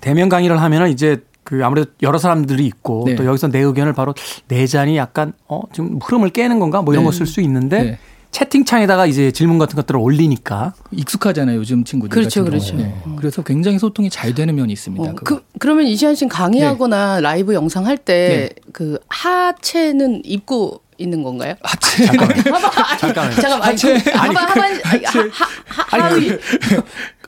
대면 0.00 0.28
강의를 0.28 0.62
하면은 0.62 0.90
이제 0.90 1.20
그 1.42 1.64
아무래도 1.64 1.90
여러 2.02 2.16
사람들이 2.18 2.64
있고 2.64 3.02
네. 3.06 3.16
또 3.16 3.24
여기서 3.24 3.48
내 3.48 3.58
의견을 3.58 3.92
바로 3.92 4.14
내자니 4.46 4.96
약간 4.98 5.32
어 5.48 5.62
지금 5.72 5.98
흐름을 6.00 6.28
깨는 6.30 6.60
건가 6.60 6.80
뭐 6.82 6.94
이런 6.94 7.02
네. 7.02 7.06
거쓸 7.10 7.26
수 7.26 7.40
있는데 7.40 7.82
네. 7.82 7.98
채팅창에다가 8.30 9.06
이제 9.06 9.32
질문 9.32 9.58
같은 9.58 9.76
것들을 9.76 9.98
올리니까 9.98 10.74
익숙하잖아요, 10.92 11.58
요즘 11.58 11.84
친구들. 11.84 12.14
그렇죠, 12.14 12.44
그렇죠. 12.44 12.76
경우. 12.76 13.16
그래서 13.16 13.42
굉장히 13.42 13.78
소통이 13.78 14.10
잘 14.10 14.34
되는 14.34 14.54
면이 14.54 14.72
있습니다. 14.72 15.10
어. 15.10 15.14
그, 15.24 15.44
그러면 15.58 15.86
이시안 15.86 16.14
씨는 16.14 16.28
강의하거나 16.28 17.20
라이브 17.20 17.54
영상 17.54 17.86
할 17.86 17.96
때그 17.96 18.98
하체는 19.08 20.22
입고 20.24 20.82
있는 20.98 21.22
건가요? 21.22 21.54
하체. 21.62 22.06
잠깐만요. 22.06 23.34
잠깐만, 23.36 23.62
아니, 23.62 23.70
하체. 23.70 23.98
그, 23.98 24.10
하반, 24.10 24.36
하반, 24.36 24.80
하, 24.82 24.98
하, 25.30 25.98
하, 25.98 26.08
하위. 26.08 26.32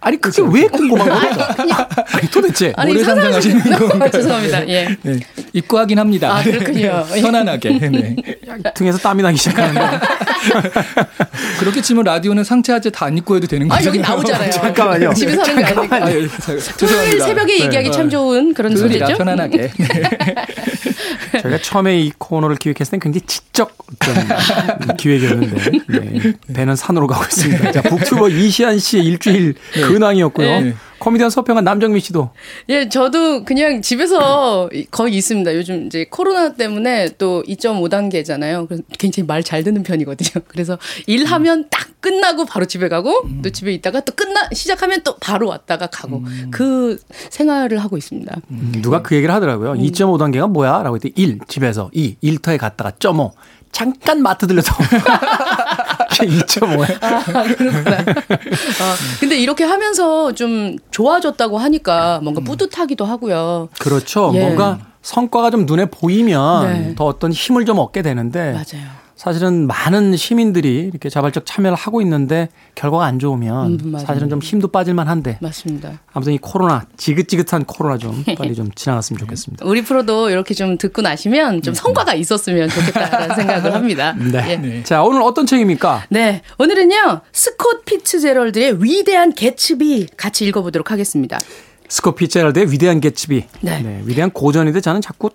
아니 0.03 0.17
그게 0.19 0.41
왜 0.51 0.67
궁금한 0.67 1.09
거예요? 1.09 1.49
아니 2.13 2.31
도대체 2.31 2.73
아니, 2.77 2.93
모래 2.93 3.05
상상하시는 3.05 3.63
거. 3.99 4.11
죄송합니다. 4.11 4.67
예. 4.69 4.97
네. 5.03 5.21
입고 5.53 5.79
하긴 5.79 5.99
합니다. 5.99 6.37
아, 6.37 6.43
그렇군요. 6.43 7.07
네. 7.13 7.21
편안하게. 7.21 7.79
네. 7.91 8.17
등에서 8.75 8.97
땀이 8.99 9.23
나기 9.23 9.37
시작하는데 9.37 9.81
그렇게 11.61 11.83
치면 11.83 12.05
라디오는 12.05 12.45
상체 12.45 12.73
하체 12.73 12.89
다 12.91 13.11
안 13.11 13.19
입고 13.19 13.35
해도 13.37 13.47
되는 13.49 13.71
아, 13.73 13.75
거죠. 13.77 13.89
여기 13.89 13.99
나오잖아요. 13.99 14.51
잠깐만요. 14.53 15.13
집에서 15.15 15.43
하는 15.43 15.57
게 15.57 15.65
아니니까. 15.65 15.97
아, 15.97 16.11
예, 16.11 16.13
토요일 16.15 16.61
죄송합니다. 16.77 17.25
새벽에 17.27 17.59
네. 17.59 17.65
얘기하기 17.65 17.91
참 17.93 18.09
좋은 18.09 18.55
그런 18.55 18.77
소리죠. 18.77 19.05
편안하게. 19.19 19.71
저희가 21.43 21.59
처음에 21.59 22.01
이 22.01 22.13
코너를 22.19 22.57
기획했을 22.57 22.93
땐 22.93 23.01
굉장히 23.01 23.27
지적 23.27 23.77
기획이었는데 24.99 25.71
네, 25.89 26.33
배는 26.55 26.77
산으로 26.77 27.07
가고 27.07 27.25
있습니다. 27.25 27.73
자, 27.73 27.83
북튜버 27.83 28.29
이시안 28.29 28.79
씨의 28.79 29.05
일주일 29.05 29.55
근황이었고요. 29.73 30.73
네. 31.01 31.05
코미디언 31.05 31.31
서평한 31.31 31.65
남정미 31.65 31.99
씨도 32.01 32.31
예, 32.69 32.89
저도 32.89 33.45
그냥 33.45 33.81
집에서 33.83 34.69
거의 34.91 35.17
있습니다. 35.17 35.55
요즘 35.55 35.87
이제 35.87 36.07
코로나 36.11 36.53
때문에 36.53 37.09
또 37.19 37.43
2.5단계잖아요. 37.45 38.69
그래서 38.69 38.83
굉장히 38.99 39.27
말 39.27 39.41
잘 39.43 39.65
듣는 39.65 39.83
편이거든요. 39.83 40.45
그래서 40.49 40.79
일하면 41.07 41.67
딱 41.71 41.89
끝나고 42.01 42.45
바로 42.45 42.67
집에 42.67 42.89
가고 42.89 43.23
또 43.43 43.51
집에 43.51 43.73
있다가 43.73 44.01
또 44.01 44.13
끝나 44.15 44.49
시작하면 44.53 45.01
또 45.03 45.17
바로 45.19 45.49
왔다가 45.49 45.87
가고 45.89 46.23
그 46.51 46.99
생활을 47.31 47.79
하고 47.79 47.97
있습니다. 47.97 48.37
누가 48.83 49.03
그 49.03 49.17
얘기를 49.17 49.35
하더라고요. 49.35 49.73
2.5단계가 49.75 50.49
뭐야? 50.51 50.83
라고 50.83 50.97
했더니 50.97 51.15
1 51.17 51.39
집에서 51.49 51.91
2 51.93 52.17
일터에 52.21 52.59
갔다가 52.59 52.91
0.5 52.93 53.33
잠깐 53.73 54.23
마트 54.23 54.47
들려서 54.47 54.75
2.5에 56.11 57.03
아, 57.03 57.43
그렇구나. 57.55 57.97
아, 57.99 58.95
근데 59.21 59.39
이렇게 59.39 59.65
하면서 59.65 60.33
좀 60.33 60.77
좋아졌다고 60.91 61.57
하니까 61.59 62.21
뭔가 62.23 62.41
뿌듯하기도 62.43 63.05
하고요. 63.05 63.69
그렇죠. 63.79 64.33
예. 64.35 64.41
뭔가 64.41 64.79
성과가 65.03 65.51
좀 65.51 65.67
눈에 65.67 65.87
보이면 65.87 66.73
네. 66.89 66.95
더 66.95 67.07
어떤 67.07 67.33
힘을 67.33 67.65
좀 67.65 67.79
얻게 67.79 68.03
되는데 68.03 68.53
맞아요. 68.53 69.00
사실은 69.21 69.67
많은 69.67 70.17
시민들이 70.17 70.89
이렇게 70.91 71.11
자발적 71.11 71.45
참여를 71.45 71.77
하고 71.77 72.01
있는데 72.01 72.49
결과가 72.75 73.05
안 73.05 73.19
좋으면 73.19 73.79
음. 73.85 73.99
사실은 73.99 74.31
좀 74.31 74.39
힘도 74.41 74.69
빠질만 74.69 75.09
한데 75.09 75.37
맞습니다. 75.43 76.01
아무튼 76.15 76.33
이 76.33 76.39
코로나 76.39 76.87
지긋지긋한 76.97 77.67
코로나 77.67 77.99
좀 77.99 78.25
빨리 78.39 78.55
좀 78.55 78.71
지나갔으면 78.75 79.19
좋겠습니다. 79.19 79.67
우리 79.67 79.85
프로도 79.85 80.31
이렇게 80.31 80.55
좀 80.55 80.79
듣고 80.79 81.03
나시면 81.03 81.61
좀 81.61 81.75
성과가 81.75 82.15
있었으면 82.15 82.71
좋겠다라는 82.71 83.37
생각을 83.37 83.75
합니다. 83.75 84.17
네. 84.19 84.59
예. 84.65 84.83
자 84.85 85.03
오늘 85.03 85.21
어떤 85.21 85.45
책입니까? 85.45 86.07
네, 86.09 86.41
오늘은요 86.59 87.21
스콧 87.31 87.85
피츠제럴드의 87.85 88.83
위대한 88.83 89.35
개츠비 89.35 90.07
같이 90.17 90.47
읽어보도록 90.47 90.91
하겠습니다. 90.91 91.39
스코피 91.91 92.29
제럴드의 92.29 92.73
위대한 92.73 93.03
개츠비. 93.03 93.45
네. 93.61 94.03
위대한 94.07 94.31
고전인데 94.31 94.81
저는 94.81 95.03
자꾸 95.03 95.29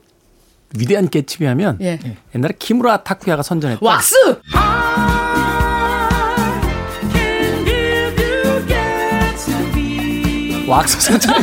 위대한 0.78 1.10
개츠비 1.10 1.45
하면 1.45 1.78
예. 1.82 1.99
옛날에 2.36 2.54
키무라 2.58 3.04
타쿠야가 3.04 3.43
선전했던 3.43 3.88
왁스. 3.88 4.15
왁스 10.67 10.99
선전. 10.99 11.36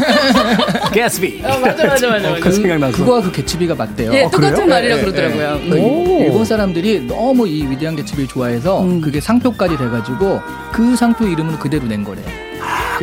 개츠비. 0.93 1.43
어, 1.45 1.59
맞아, 1.61 1.87
맞아, 1.87 2.09
맞아, 2.09 2.31
맞아. 2.31 2.41
그 2.41 2.51
생각나서. 2.53 2.97
그거와 2.99 3.23
그 3.23 3.31
개츠비가 3.31 3.75
맞대요. 3.77 4.13
예, 4.15 4.23
똑같은 4.25 4.53
그래요? 4.55 4.67
말이라 4.67 4.97
예, 4.97 5.01
그러더라고요. 5.01 5.61
예. 5.63 5.65
음. 5.65 5.71
그 5.71 6.25
일본 6.25 6.45
사람들이 6.45 7.01
너무 7.07 7.47
이 7.47 7.65
위대한 7.69 7.95
개츠비를 7.95 8.27
좋아해서 8.29 8.85
그게 9.03 9.21
상표까지 9.21 9.77
돼가지고 9.79 10.41
그 10.73 10.97
상표 10.97 11.27
이름으로 11.27 11.59
그대로 11.59 11.87
낸 11.87 12.03
거래요. 12.03 12.27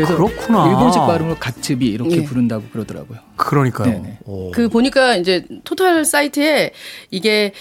그래서 0.05 0.15
그렇구나. 0.15 0.69
일본식 0.69 1.01
발음으로 1.01 1.35
가츠비 1.37 1.87
이렇게 1.87 2.17
예. 2.17 2.23
부른다고 2.23 2.63
그러더라고요. 2.71 3.19
그러니까요. 3.35 4.05
그 4.53 4.69
보니까 4.69 5.17
이제 5.17 5.45
토탈 5.63 6.05
사이트에 6.05 6.71
이게 7.11 7.53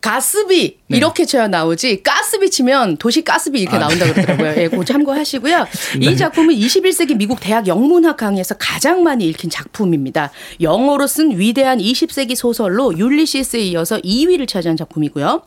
가스비 0.00 0.78
네. 0.88 0.96
이렇게 0.96 1.24
쳐야 1.24 1.46
나오지 1.46 2.02
가스비 2.02 2.50
치면 2.50 2.96
도시 2.96 3.22
가스비 3.22 3.60
이렇게 3.60 3.78
나온다 3.78 4.12
그러더라고요. 4.12 4.54
예, 4.56 4.68
그거 4.68 4.84
참고하시고요. 4.84 5.66
이 6.02 6.16
작품은 6.16 6.54
21세기 6.54 7.16
미국 7.16 7.38
대학 7.40 7.68
영문학 7.68 8.16
강의에서 8.16 8.56
가장 8.58 9.04
많이 9.04 9.26
읽힌 9.28 9.48
작품입니다. 9.48 10.32
영어로 10.60 11.06
쓴 11.06 11.38
위대한 11.38 11.78
20세기 11.78 12.34
소설로 12.34 12.98
율리시스에 12.98 13.60
이어서 13.60 13.98
2위를 13.98 14.48
차지한 14.48 14.76
작품이고요. 14.76 15.42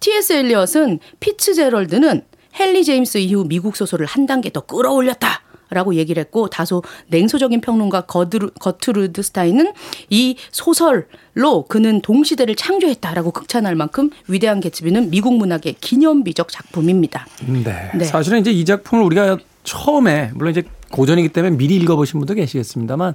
T.S. 0.00 0.32
엘리엇은 0.32 0.98
피츠제럴드는 1.20 2.22
헨리 2.58 2.84
제임스 2.84 3.18
이후 3.18 3.44
미국 3.46 3.76
소설을 3.76 4.06
한 4.06 4.26
단계 4.26 4.50
더 4.50 4.60
끌어올렸다. 4.62 5.49
라고 5.70 5.94
얘기를 5.94 6.20
했고 6.20 6.48
다소 6.48 6.82
냉소적인 7.08 7.60
평론가 7.60 8.02
거드루, 8.02 8.50
거트루드 8.58 9.22
스타인은 9.22 9.72
이 10.10 10.36
소설로 10.50 11.64
그는 11.68 12.00
동시대를 12.00 12.56
창조했다라고 12.56 13.30
극찬할 13.30 13.74
만큼 13.74 14.10
위대한 14.28 14.60
개츠비는 14.60 15.10
미국 15.10 15.36
문학의 15.36 15.76
기념비적 15.80 16.48
작품입니다. 16.50 17.26
네. 17.46 17.90
네. 17.94 18.04
사실은 18.04 18.40
이제 18.40 18.50
이 18.50 18.64
작품을 18.64 19.04
우리가 19.04 19.38
처음에 19.64 20.30
물론 20.34 20.50
이제 20.52 20.62
고전이기 20.90 21.28
때문에 21.28 21.56
미리 21.56 21.76
읽어보신 21.76 22.18
분도 22.18 22.34
계시겠습니다만 22.34 23.14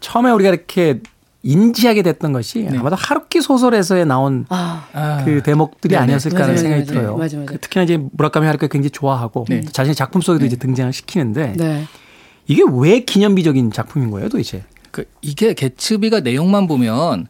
처음에 0.00 0.30
우리가 0.30 0.50
이렇게 0.50 1.00
인지하게 1.42 2.02
됐던 2.02 2.32
것이 2.32 2.68
아마도 2.70 2.96
하루키 2.96 3.40
소설에서의 3.40 4.06
나온 4.06 4.44
아, 4.50 4.86
아, 4.92 5.22
그 5.24 5.42
대목들이 5.42 5.92
네네. 5.92 6.02
아니었을까 6.02 6.42
하는 6.42 6.56
생각이 6.56 6.82
맞아요. 6.82 6.86
들어요. 6.86 7.16
맞아요, 7.16 7.30
맞아요. 7.32 7.46
그 7.46 7.58
특히나 7.58 7.84
이제 7.84 7.96
무라카미 8.12 8.46
하루키가 8.46 8.68
굉장히 8.68 8.90
좋아하고 8.90 9.46
네. 9.48 9.62
자신의 9.62 9.94
작품 9.94 10.20
속에도 10.20 10.44
이제 10.44 10.56
등장을 10.56 10.92
시키는데 10.92 11.54
네. 11.56 11.84
이게 12.46 12.62
왜 12.70 13.00
기념비적인 13.00 13.72
작품인 13.72 14.10
거예요, 14.10 14.28
도대체? 14.28 14.64
그 14.90 15.04
이게 15.22 15.54
개츠비가 15.54 16.20
내용만 16.20 16.66
보면 16.66 17.26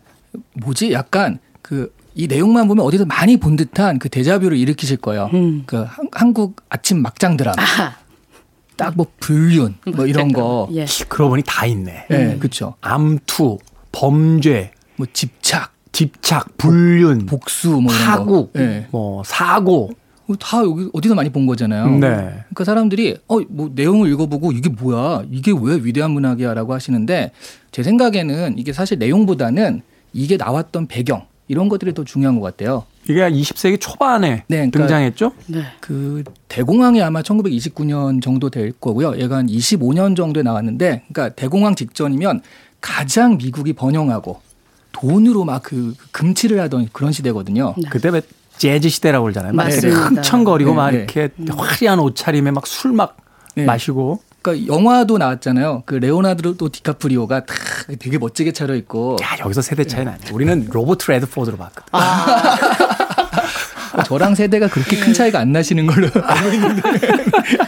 뭐지 0.55 0.93
약간 0.93 1.39
그 1.63 1.93
이 2.15 2.27
내용만 2.27 2.69
보면 2.69 2.85
어디서 2.85 3.07
많이 3.07 3.37
본 3.37 3.57
듯한 3.57 3.99
그 3.99 4.09
데자뷰를 4.09 4.57
일으키실 4.59 4.99
거예요. 4.99 5.31
음. 5.33 5.63
그 5.67 5.77
한, 5.77 6.09
한국 6.13 6.57
아침 6.69 7.03
막장 7.03 7.37
드라마 7.37 7.55
아하. 7.59 7.95
딱뭐 8.77 9.07
불륜 9.21 9.77
뭐 9.95 10.07
이런 10.07 10.33
거. 10.33 10.69
예. 10.73 10.87
그러고 11.09 11.31
보니 11.31 11.43
다 11.47 11.67
있네. 11.67 12.07
네, 12.09 12.37
그렇죠. 12.39 12.75
암투, 12.81 13.59
범죄, 13.93 14.73
뭐 14.97 15.07
집착, 15.13 15.73
집착, 15.93 16.57
불륜, 16.57 17.27
복수 17.27 17.81
뭐 17.81 17.93
파국, 17.93 18.53
거. 18.53 18.61
예. 18.61 18.87
뭐 18.91 19.23
사고. 19.25 19.91
다 20.39 20.59
여기 20.63 20.89
어디서 20.93 21.17
많이 21.17 21.29
본 21.31 21.45
거잖아요. 21.47 21.91
네. 21.99 22.07
그러니까 22.07 22.63
사람들이 22.65 23.17
어 23.27 23.41
뭐 23.49 23.69
내용을 23.75 24.09
읽어보고 24.13 24.53
이게 24.53 24.69
뭐야 24.71 25.25
이게 25.29 25.53
왜 25.61 25.75
위대한 25.83 26.13
문학이야라고 26.13 26.73
하시는데 26.73 27.33
제 27.73 27.83
생각에는 27.83 28.57
이게 28.57 28.73
사실 28.73 29.01
내용보다는 29.01 29.83
이게 30.13 30.37
나왔던 30.37 30.87
배경 30.87 31.27
이런 31.49 31.69
것들이 31.69 31.95
더 31.95 32.05
중요한 32.05 32.39
것 32.39 32.47
같아요. 32.57 32.85
이게 33.09 33.29
20세기 33.29 33.81
초반에 33.81 34.45
네, 34.47 34.57
그러니까 34.57 34.79
등장했죠? 34.79 35.33
네. 35.49 35.63
그 35.81 36.23
대공황이 36.47 37.03
아마 37.03 37.23
1929년 37.23 38.23
정도 38.23 38.51
될 38.51 38.71
거고요. 38.71 39.19
얘가 39.19 39.39
한 39.39 39.49
25년 39.49 40.15
정도에 40.15 40.45
나왔는데, 40.45 41.03
그러니까 41.13 41.35
대공황 41.35 41.75
직전이면 41.75 42.41
가장 42.81 43.37
미국이 43.37 43.73
번영하고 43.73 44.41
돈으로 44.93 45.45
막 45.45 45.63
그 45.63 45.95
금치를 46.13 46.61
하던 46.61 46.89
그런 46.93 47.13
시대거든요. 47.13 47.75
그때 47.91 48.09
왜 48.09 48.23
재즈 48.59 48.89
시대라고 48.89 49.25
그러잖아요. 49.25 49.53
막. 49.53 49.69
흥청거리고 49.71 50.71
네, 50.71 50.77
막 50.77 50.91
네. 50.91 50.97
이렇게 50.99 51.29
화려한 51.57 51.99
옷차림에 52.01 52.51
막 52.51 52.67
술막 52.67 53.17
네. 53.55 53.65
마시고. 53.65 54.21
그러니까 54.43 54.73
영화도 54.73 55.19
나왔잖아요. 55.19 55.83
그 55.87 55.95
레오나르도 55.97 56.69
디카프리오가 56.71 57.45
탁 57.45 57.57
되게 57.99 58.17
멋지게 58.19 58.53
차려 58.53 58.75
입고 58.75 59.19
야, 59.23 59.37
여기서 59.45 59.61
세대 59.63 59.85
차이 59.85 60.05
나네. 60.05 60.19
우리는 60.33 60.67
로버트 60.71 61.11
레드포드로 61.11 61.57
봤거든. 61.59 61.83
저랑 64.07 64.35
세대가 64.35 64.69
그렇게 64.69 64.97
큰 64.99 65.13
차이가 65.13 65.41
안 65.41 65.53
나시는 65.53 65.87
걸로 65.87 66.09
알고 66.23 66.49
있는데. 66.55 66.83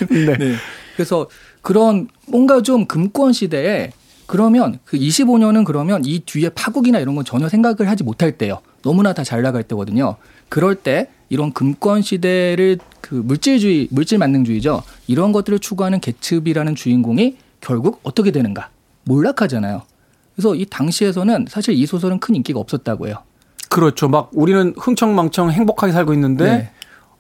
네. 0.38 0.55
그래서 0.96 1.29
그런 1.61 2.09
뭔가 2.27 2.62
좀 2.62 2.87
금권 2.87 3.33
시대에 3.33 3.92
그러면 4.26 4.78
그 4.85 4.96
25년은 4.98 5.64
그러면 5.64 6.02
이 6.04 6.20
뒤에 6.20 6.48
파국이나 6.50 6.98
이런 7.00 7.14
건 7.14 7.24
전혀 7.24 7.48
생각을 7.48 7.88
하지 7.88 8.04
못할 8.04 8.32
때요. 8.32 8.61
너무나 8.82 9.12
다 9.12 9.22
잘 9.24 9.42
나갈 9.42 9.62
때거든요. 9.62 10.16
그럴 10.48 10.74
때 10.74 11.08
이런 11.28 11.52
금권 11.52 12.02
시대를 12.02 12.78
그 13.00 13.14
물질주의, 13.14 13.88
물질 13.90 14.18
만능주의죠. 14.18 14.82
이런 15.06 15.32
것들을 15.32 15.58
추구하는 15.58 16.00
개츠비라는 16.00 16.74
주인공이 16.74 17.37
결국 17.61 18.00
어떻게 18.02 18.30
되는가? 18.30 18.68
몰락하잖아요. 19.04 19.82
그래서 20.35 20.54
이 20.54 20.66
당시에서는 20.66 21.46
사실 21.48 21.74
이 21.74 21.87
소설은 21.87 22.18
큰 22.20 22.35
인기가 22.35 22.58
없었다고 22.61 23.06
해요. 23.08 23.16
그렇죠. 23.68 24.08
막 24.08 24.30
우리는 24.32 24.74
흥청망청 24.76 25.50
행복하게 25.50 25.92
살고 25.92 26.12
있는데 26.14 26.44
네. 26.44 26.70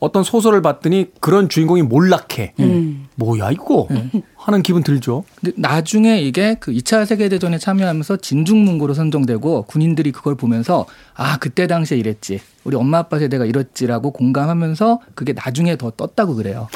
어떤 0.02 0.24
소설을 0.24 0.62
봤더니 0.62 1.12
그런 1.20 1.48
주인공이 1.48 1.82
몰락해. 1.82 2.54
음. 2.58 3.06
뭐야 3.14 3.52
이거 3.52 3.86
하는 4.34 4.62
기분 4.64 4.82
들죠. 4.82 5.22
근데 5.36 5.54
나중에 5.56 6.20
이게 6.20 6.56
그 6.58 6.72
2차 6.72 7.06
세계 7.06 7.28
대전에 7.28 7.56
참여하면서 7.56 8.16
진중문고로 8.16 8.94
선정되고 8.94 9.62
군인들이 9.62 10.10
그걸 10.10 10.34
보면서 10.34 10.86
아, 11.14 11.38
그때 11.38 11.68
당시에 11.68 11.98
이랬지. 11.98 12.40
우리 12.64 12.76
엄마 12.76 12.98
아빠 12.98 13.20
세대가 13.20 13.44
이랬지라고 13.44 14.10
공감하면서 14.10 14.98
그게 15.14 15.34
나중에 15.34 15.76
더 15.76 15.90
떴다고 15.90 16.34
그래요. 16.34 16.66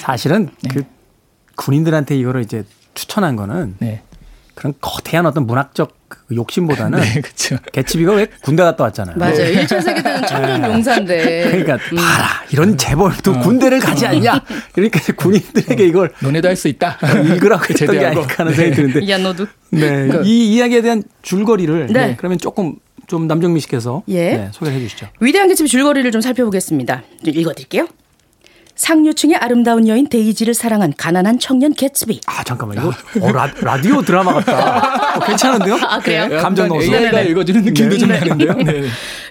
사실은 0.00 0.48
그 0.68 0.82
군인들한테 1.54 2.18
이거를 2.18 2.42
이제 2.42 2.64
추천한 2.94 3.36
거는 3.36 3.76
네. 3.78 4.02
그런 4.58 4.74
거대한 4.80 5.24
어떤 5.24 5.46
문학적 5.46 5.96
그 6.08 6.34
욕심보다는 6.34 6.98
네, 7.00 7.20
그렇죠. 7.20 7.58
개츠비가 7.72 8.12
왜 8.14 8.26
군대 8.42 8.64
갔다 8.64 8.82
왔잖아요. 8.82 9.16
맞아요. 9.16 9.36
1차 9.36 9.80
세계대전 9.80 10.26
청년 10.26 10.64
용사인데. 10.64 11.44
그러니까 11.52 11.76
봐라 11.94 12.42
이런 12.50 12.76
재벌도 12.76 13.38
군대를 13.38 13.78
가지 13.78 14.04
않냐. 14.04 14.42
그러니까 14.72 14.98
이제 14.98 15.12
군인들에게 15.12 15.86
이걸 15.86 16.12
너네도 16.20 16.48
할 16.48 16.56
수 16.56 16.66
있다. 16.66 16.98
읽으라고 17.34 17.66
했던 17.70 17.96
게. 18.00 18.04
아닐까 18.04 18.34
하는 18.38 18.52
생각이 18.52 18.74
드는데 18.74 19.08
야 19.08 19.18
너도. 19.18 19.46
네. 19.70 20.08
이 20.24 20.54
이야기에 20.56 20.82
대한 20.82 21.04
줄거리를 21.22 21.86
네. 21.92 22.16
그러면 22.18 22.38
조금 22.38 22.74
좀 23.06 23.28
남정미 23.28 23.60
씨께서 23.60 24.02
예. 24.08 24.32
네, 24.32 24.48
소개해 24.52 24.80
주시죠. 24.80 25.06
위대한 25.20 25.46
개츠비 25.48 25.68
줄거리를 25.68 26.10
좀 26.10 26.20
살펴보겠습니다. 26.20 27.02
좀 27.24 27.34
읽어 27.34 27.52
드릴게요. 27.54 27.86
상류층의 28.78 29.36
아름다운 29.36 29.88
여인 29.88 30.08
데이지를 30.08 30.54
사랑한 30.54 30.94
가난한 30.96 31.40
청년 31.40 31.74
개츠비. 31.74 32.20
아 32.26 32.44
잠깐만 32.44 32.78
이거 32.78 33.26
어, 33.26 33.32
라, 33.32 33.80
디오 33.80 34.00
드라마 34.02 34.34
같다. 34.34 35.16
어, 35.16 35.20
괜찮은데요? 35.26 35.74
아, 35.82 35.98
그래요? 35.98 36.28
네, 36.28 36.36
감정 36.36 36.68
넣어서. 36.68 36.86
AI가 36.86 37.20
읽어주는 37.22 37.62
느낌도 37.64 37.98
좀 37.98 38.08
나는데요. 38.08 38.54
네. 38.54 38.84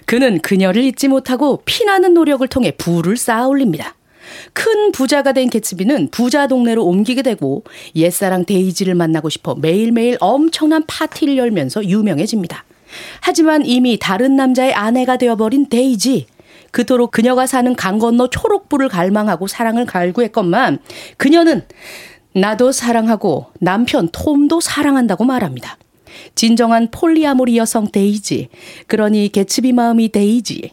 그는 0.04 0.40
그녀를 0.40 0.84
잊지 0.84 1.08
못하고 1.08 1.62
피나는 1.64 2.12
노력을 2.12 2.46
통해 2.46 2.72
부를 2.72 3.16
쌓아 3.16 3.48
올립니다. 3.48 3.94
큰 4.52 4.92
부자가 4.92 5.32
된 5.32 5.48
개츠비는 5.48 6.08
부자 6.10 6.46
동네로 6.46 6.84
옮기게 6.84 7.22
되고 7.22 7.64
옛사랑 7.96 8.44
데이지를 8.44 8.94
만나고 8.94 9.30
싶어 9.30 9.54
매일매일 9.54 10.18
엄청난 10.20 10.84
파티를 10.86 11.38
열면서 11.38 11.86
유명해집니다. 11.86 12.64
하지만 13.20 13.64
이미 13.64 13.98
다른 13.98 14.36
남자의 14.36 14.74
아내가 14.74 15.16
되어버린 15.16 15.70
데이지. 15.70 16.26
그토록 16.70 17.10
그녀가 17.10 17.46
사는 17.46 17.74
강 17.74 17.98
건너 17.98 18.28
초록불을 18.28 18.88
갈망하고 18.88 19.46
사랑을 19.46 19.86
갈구했건만 19.86 20.78
그녀는 21.16 21.62
나도 22.34 22.72
사랑하고 22.72 23.46
남편 23.60 24.08
톰도 24.12 24.60
사랑한다고 24.60 25.24
말합니다. 25.24 25.78
진정한 26.34 26.90
polyamory 26.90 27.56
여성 27.56 27.90
데이지. 27.90 28.48
그러니 28.86 29.30
개츠비 29.30 29.72
마음이 29.72 30.10
데이지. 30.10 30.72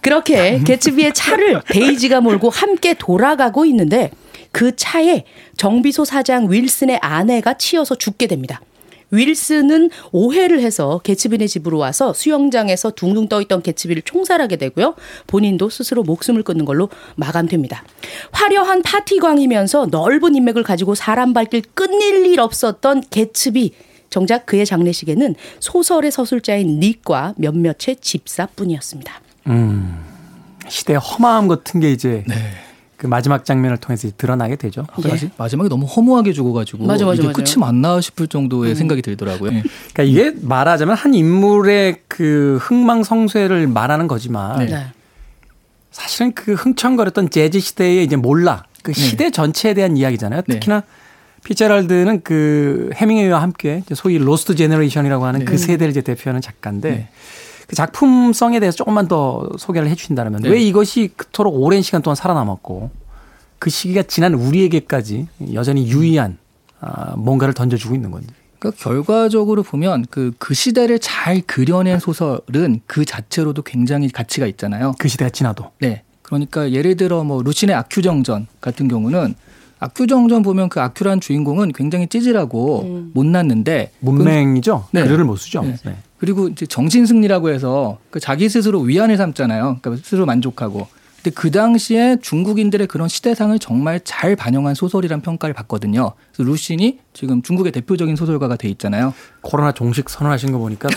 그렇게 0.00 0.60
개츠비의 0.64 1.14
차를 1.14 1.62
데이지가 1.68 2.20
몰고 2.20 2.50
함께 2.50 2.94
돌아가고 2.94 3.64
있는데 3.66 4.10
그 4.52 4.74
차에 4.76 5.24
정비소 5.56 6.04
사장 6.04 6.50
윌슨의 6.50 6.98
아내가 7.02 7.54
치여서 7.54 7.96
죽게 7.96 8.26
됩니다. 8.26 8.60
윌슨은 9.10 9.90
오해를 10.12 10.60
해서 10.60 11.00
개츠비네 11.02 11.46
집으로 11.46 11.78
와서 11.78 12.12
수영장에서 12.12 12.90
둥둥 12.92 13.28
떠있던 13.28 13.62
개츠비를 13.62 14.02
총살하게 14.02 14.56
되고요. 14.56 14.94
본인도 15.26 15.70
스스로 15.70 16.02
목숨을 16.02 16.42
끊는 16.42 16.64
걸로 16.64 16.88
마감됩니다. 17.16 17.84
화려한 18.32 18.82
파티광이면서 18.82 19.88
넓은 19.90 20.34
인맥을 20.34 20.62
가지고 20.62 20.94
사람 20.94 21.32
발길 21.32 21.62
끊일 21.74 22.26
일 22.26 22.40
없었던 22.40 23.04
개츠비. 23.10 23.72
정작 24.10 24.46
그의 24.46 24.64
장례식에는 24.64 25.34
소설의 25.60 26.10
서술자인 26.10 26.80
닉과 26.80 27.34
몇몇의 27.36 27.96
집사뿐이었습니다. 28.00 29.20
시대의 30.68 30.98
허마함 30.98 31.48
같은 31.48 31.80
게 31.80 31.92
이제 31.92 32.24
네. 32.26 32.34
그 32.98 33.06
마지막 33.06 33.44
장면을 33.44 33.76
통해서 33.76 34.08
드러나게 34.18 34.56
되죠. 34.56 34.84
마지- 35.08 35.30
마지막에 35.38 35.68
너무 35.68 35.86
허무하게 35.86 36.32
죽어가지고 36.32 36.84
맞아, 36.84 37.04
맞아, 37.06 37.14
이게 37.14 37.22
맞아요. 37.22 37.32
끝이 37.32 37.54
맞나 37.56 38.00
싶을 38.00 38.26
정도의 38.26 38.74
생각이 38.74 39.02
들더라고요. 39.02 39.52
예. 39.52 39.62
그러니까 39.94 40.02
이게 40.02 40.34
말하자면 40.42 40.96
한 40.96 41.14
인물의 41.14 42.00
그 42.08 42.58
흥망성쇠를 42.60 43.68
말하는 43.68 44.08
거지만 44.08 44.66
네. 44.66 44.86
사실은 45.92 46.32
그 46.32 46.54
흥청거렸던 46.54 47.30
재즈 47.30 47.60
시대의 47.60 48.04
이제 48.04 48.16
몰라 48.16 48.64
그 48.82 48.92
시대 48.92 49.30
전체에 49.30 49.74
대한 49.74 49.96
이야기잖아요. 49.96 50.42
네. 50.48 50.54
특히나 50.54 50.82
피제랄드는 51.44 52.22
그 52.24 52.90
해밍웨이와 52.96 53.40
함께 53.40 53.84
소위 53.94 54.18
Lost 54.18 54.56
Generation이라고 54.56 55.24
하는 55.24 55.44
그 55.44 55.56
세대를 55.56 55.92
이제 55.92 56.00
대표하는 56.00 56.40
작가인데 56.40 56.90
네. 56.90 57.08
그 57.68 57.76
작품성에 57.76 58.60
대해서 58.60 58.76
조금만 58.76 59.08
더 59.08 59.46
소개를 59.58 59.88
해 59.88 59.94
주신다면 59.94 60.40
네. 60.40 60.48
왜 60.48 60.60
이것이 60.60 61.10
그토록 61.14 61.54
오랜 61.54 61.82
시간 61.82 62.00
동안 62.00 62.16
살아남았고 62.16 62.90
그 63.58 63.68
시기가 63.68 64.04
지난 64.04 64.32
우리에게까지 64.32 65.28
여전히 65.52 65.86
유의한 65.86 66.38
아, 66.80 67.14
뭔가를 67.16 67.52
던져주고 67.52 67.94
있는 67.94 68.10
건지. 68.10 68.28
그러니까 68.58 68.82
결과적으로 68.82 69.62
보면 69.62 70.06
그, 70.08 70.32
그 70.38 70.54
시대를 70.54 70.98
잘 70.98 71.42
그려낸 71.42 72.00
소설은 72.00 72.80
그 72.86 73.04
자체로도 73.04 73.62
굉장히 73.62 74.08
가치가 74.08 74.46
있잖아요. 74.46 74.94
그 74.98 75.08
시대가 75.08 75.28
지나도. 75.28 75.70
네. 75.80 76.04
그러니까 76.22 76.72
예를 76.72 76.96
들어 76.96 77.22
뭐 77.22 77.42
루신의 77.42 77.76
아큐정전 77.76 78.46
같은 78.62 78.88
경우는 78.88 79.34
아큐정전 79.78 80.42
보면 80.42 80.70
그 80.70 80.80
아큐란 80.80 81.20
주인공은 81.20 81.72
굉장히 81.72 82.06
찌질하고 82.06 83.10
못났는데 83.12 83.92
문맹이죠. 84.00 84.88
네. 84.92 85.04
글을 85.04 85.24
못 85.24 85.36
쓰죠. 85.36 85.62
네. 85.62 85.76
네. 85.84 85.96
그리고 86.18 86.48
이제 86.48 86.66
정신 86.66 87.06
승리라고 87.06 87.50
해서 87.50 87.98
그 88.10 88.20
자기 88.20 88.48
스스로 88.48 88.80
위안을 88.80 89.16
삼잖아요. 89.16 89.78
그러니까 89.80 90.02
스스로 90.02 90.26
만족하고. 90.26 90.86
그 91.30 91.50
당시에 91.50 92.16
중국인들의 92.20 92.86
그런 92.86 93.08
시대상을 93.08 93.58
정말 93.58 94.00
잘 94.04 94.36
반영한 94.36 94.74
소설이란 94.74 95.20
평가를 95.20 95.54
받거든요. 95.54 96.12
그래서 96.32 96.50
루신이 96.50 96.98
지금 97.12 97.42
중국의 97.42 97.72
대표적인 97.72 98.16
소설가가 98.16 98.56
돼 98.56 98.68
있잖아요. 98.68 99.12
코로나 99.40 99.72
종식 99.72 100.08
선언하신 100.08 100.52
거 100.52 100.58
보니까 100.58 100.88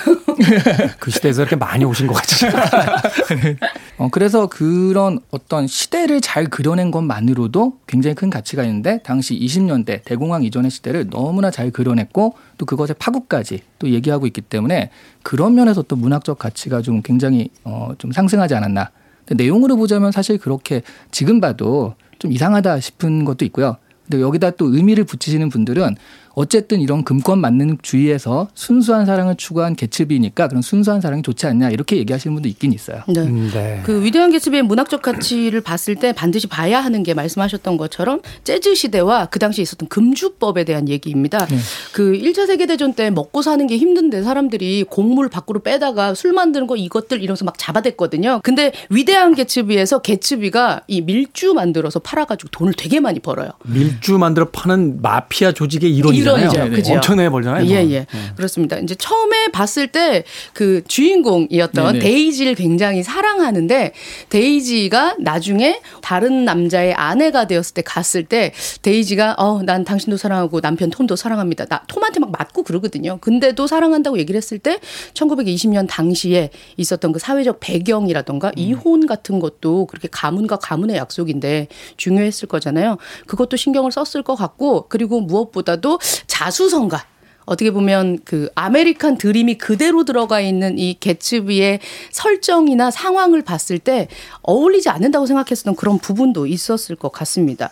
그 1.00 1.12
시대에서 1.12 1.42
이렇게 1.42 1.56
많이 1.56 1.86
오신 1.86 2.08
것 2.08 2.14
같지. 2.14 2.46
어, 3.98 4.10
그래서 4.12 4.48
그런 4.48 5.20
어떤 5.32 5.68
시대를 5.68 6.22
잘 6.22 6.46
그려낸 6.46 6.92
것만으로도 6.92 7.80
굉장히 7.88 8.16
큰 8.16 8.30
가치가 8.30 8.64
있는데 8.64 9.02
당시 9.04 9.40
20년대 9.40 10.04
대공황 10.06 10.44
이전의 10.44 10.72
시대를 10.72 11.10
너무나 11.10 11.52
잘 11.52 11.72
그려냈고 11.72 12.36
또 12.58 12.66
그것의 12.66 12.96
파국까지 13.00 13.62
또 13.80 13.90
얘기하고 13.90 14.28
있기 14.28 14.42
때문에 14.42 14.92
그런 15.24 15.56
면에서 15.56 15.82
또 15.82 15.96
문학적 15.96 16.38
가치가 16.38 16.82
좀 16.82 17.02
굉장히 17.02 17.50
어, 17.64 17.94
좀 17.98 18.12
상승하지 18.12 18.56
않았나. 18.56 18.92
근데 19.26 19.44
내용으로 19.44 19.78
보자면 19.78 20.12
사실 20.12 20.38
그렇게 20.38 20.82
지금 21.12 21.40
봐도 21.40 21.96
좀 22.20 22.32
이상하다 22.32 22.80
싶은 22.80 23.26
것도 23.26 23.46
있고요. 23.46 23.78
근데 24.08 24.22
여기다 24.22 24.52
또 24.52 24.74
의미를 24.74 25.04
붙이시는 25.04 25.50
분들은 25.50 25.96
어쨌든 26.34 26.82
이런 26.82 27.04
금권 27.04 27.40
맞는 27.40 27.80
주의에서 27.82 28.48
순수한 28.54 29.06
사랑을 29.06 29.36
추구한 29.36 29.76
개츠비니까 29.76 30.48
그런 30.48 30.62
순수한 30.62 31.02
사랑이 31.02 31.22
좋지 31.22 31.46
않냐 31.48 31.70
이렇게 31.70 31.98
얘기하시는 31.98 32.34
분도 32.34 32.48
있긴 32.50 32.74
있어요. 32.74 33.02
네. 33.08 33.22
음, 33.22 33.50
네. 33.54 33.82
그 33.84 34.04
위대한 34.04 34.32
개츠비의 34.32 34.64
문학적 34.64 35.02
가치를 35.02 35.62
봤을 35.62 35.96
때 35.96 36.14
반드시 36.14 36.48
봐야 36.48 36.82
하는 36.82 37.04
게 37.04 37.14
말씀하셨던 37.14 37.78
것처럼 37.78 38.22
재즈 38.44 38.76
시대와 38.76 39.28
그 39.28 39.40
당시에 39.40 39.64
있었던 39.64 39.90
금주법에 39.90 40.64
대한 40.64 40.88
얘기입니다. 40.90 41.46
그 41.94 42.14
1차 42.14 42.48
세계 42.48 42.66
대전 42.66 42.94
때 42.94 43.10
먹고 43.10 43.42
사는 43.42 43.66
게 43.68 43.78
힘든데 43.78 44.24
사람들이 44.24 44.86
곡물 44.90 45.30
밖으로 45.30 45.60
빼다가 45.62 46.14
술 46.14 46.34
만드는 46.34 46.68
거 46.68 46.76
이것들 46.76 47.22
이러면서 47.22 47.46
막 47.46 47.58
잡아댔거든요. 47.58 48.42
근데 48.44 48.72
위대한 48.90 49.36
개츠비에서 49.36 50.00
개츠비가 50.00 50.82
이 50.88 51.02
밀주 51.02 51.54
만들어서 51.54 52.00
팔아가지고 52.00 52.50
돈을 52.52 52.74
되게 52.74 53.00
많이 53.00 53.20
벌어요. 53.20 53.52
밀주 53.66 54.18
만들어 54.18 54.50
파는 54.50 55.02
마피아 55.02 55.52
조직의 55.52 55.96
일원이 55.96 56.21
잖아요. 56.24 56.52
일원이죠. 56.52 56.76
그죠? 56.76 56.94
엄청나게 56.94 57.30
벌잖아요. 57.30 57.66
예. 57.68 57.92
예. 57.92 58.06
그렇습니다. 58.36 58.78
이제 58.78 58.96
처음에 58.96 59.48
봤을 59.50 59.88
때 59.88 60.24
그 60.54 60.84
주인공이었던 60.88 61.94
네네. 61.94 62.00
데이지를 62.00 62.56
굉장히 62.56 63.04
사랑하는데 63.04 63.94
데이지가 64.30 65.16
나중에 65.20 65.82
다른 66.02 66.46
남자의 66.46 66.94
아내가 66.94 67.48
되었을 67.48 67.74
때 67.74 67.82
갔을 67.82 68.26
때 68.26 68.54
데이지가 68.82 69.36
어, 69.38 69.62
난 69.64 69.84
당신도 69.84 70.18
사랑하고 70.18 70.62
남편 70.62 70.90
톰도 70.90 71.16
사랑합니다. 71.16 71.66
나 71.66 71.84
톰한테 71.88 72.20
막 72.20 72.32
맞고 72.32 72.64
그러거든요. 72.64 73.18
근데도 73.22 73.68
사랑한다고 73.68 74.20
얘기를 74.20 74.38
했을 74.38 74.60
때 74.60 74.80
1920년 75.14 75.88
당시에 75.90 76.50
있었던 76.78 77.12
그 77.12 77.20
사회적 77.20 77.60
배경이라던가 77.60 78.52
이혼 78.56 79.06
같은 79.06 79.40
것도 79.40 79.86
그렇게 79.88 80.08
가문과 80.12 80.58
가문의 80.58 80.98
약속인데 80.98 81.68
중요했을 81.98 82.48
거잖아요. 82.48 82.98
그것도 83.28 83.58
신경을 83.58 83.92
썼을 83.92 84.24
것 84.24 84.36
같고 84.36 84.86
그리고 84.90 85.22
무엇보다도 85.22 86.00
자수성가 86.28 87.06
어떻게 87.46 87.72
보면 87.72 88.20
그 88.24 88.50
아메리칸 88.56 89.18
드림이 89.18 89.56
그대로 89.58 90.06
들어가 90.06 90.40
있는 90.42 90.78
이 90.78 90.96
개츠비의 91.00 91.80
설정이나 92.12 92.92
상황을 92.92 93.42
봤을 93.42 93.80
때 93.80 94.08
어울리지 94.44 94.90
않는다고 94.90 95.26
생각했었던 95.26 95.76
그런 95.76 95.98
부분도 96.00 96.48
있었을 96.48 96.96
것 96.96 97.12
같습니다. 97.12 97.72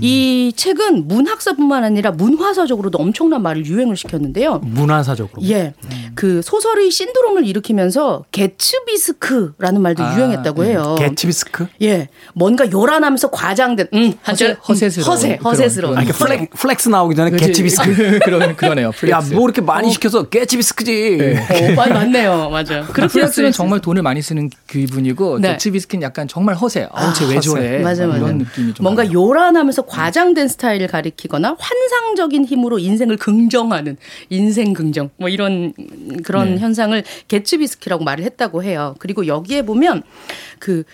이 0.00 0.52
책은 0.56 1.06
문학사뿐만 1.08 1.84
아니라 1.84 2.10
문화사적으로도 2.12 2.98
엄청난 2.98 3.42
말을 3.42 3.66
유행을 3.66 3.96
시켰는데요. 3.96 4.58
문화사적으로. 4.64 5.42
예. 5.48 5.74
그 6.14 6.42
소설의 6.42 6.90
신드롬을 6.90 7.46
일으키면서 7.46 8.24
Gatsbyesque라는 8.32 9.80
말도 9.80 10.02
아, 10.02 10.16
유행했다고 10.16 10.62
네. 10.62 10.70
해요. 10.70 10.96
Gatsbyesque? 10.98 11.66
예. 11.82 12.08
뭔가 12.34 12.70
요란하면서 12.70 13.30
과장된 13.30 13.88
음, 13.94 14.12
한절 14.22 14.56
허세- 14.56 14.68
허세스러운 14.68 15.10
허세, 15.10 15.36
그런- 15.36 15.52
허세스러운. 15.52 15.98
아, 15.98 16.02
이게 16.02 16.12
fle, 16.12 16.50
flex 16.50 16.88
나오기 16.88 17.14
전에 17.16 17.30
Gatsbyesque. 17.36 17.94
그, 17.94 18.18
그런 18.24 18.56
그러네요. 18.56 18.88
야, 18.88 18.90
flex. 18.90 19.34
뭐 19.34 19.44
이렇게 19.44 19.60
많이 19.60 19.90
시켜서 19.90 20.22
Gatsbyesque지. 20.24 21.18
어, 21.20 21.74
많이 21.74 21.92
맞네요. 21.94 22.50
맞아요. 22.50 22.84
그렇게 22.92 23.08
flex는 23.12 23.30
쓸 23.30 23.52
정말 23.52 23.80
돈을 23.80 24.02
많이 24.02 24.22
쓰는 24.22 24.50
기분이고 24.68 25.38
네. 25.40 25.52
Gatsbyesque는 25.52 26.02
약간 26.02 26.28
정말 26.28 26.54
허세. 26.54 26.88
어우 26.90 27.12
쟤왜 27.14 27.34
허세. 27.36 27.48
저래? 27.50 27.78
맞아, 27.80 28.06
맞아. 28.06 28.18
이런 28.18 28.38
느낌이 28.38 28.74
좀 28.74 28.84
뭔가 28.84 29.02
나요. 29.04 29.12
요란하면서 29.12 29.82
과장된 29.82 30.48
스타일을 30.48 30.86
가리키거나 30.86 31.56
환상적인 31.58 32.44
힘으로 32.44 32.78
인생을 32.78 33.16
긍정하는 33.16 33.96
인생 34.28 34.72
긍정 34.72 35.10
뭐 35.16 35.28
이런 35.28 35.72
그런 36.22 36.54
네. 36.54 36.60
현상을 36.60 37.02
Gatsbyesque라고 37.28 38.04
말을 38.04 38.24
했다고 38.24 38.62
해요. 38.62 38.94
그리고 38.98 39.26
여기에 39.26 39.62
보면 39.62 40.02
그 40.58 40.84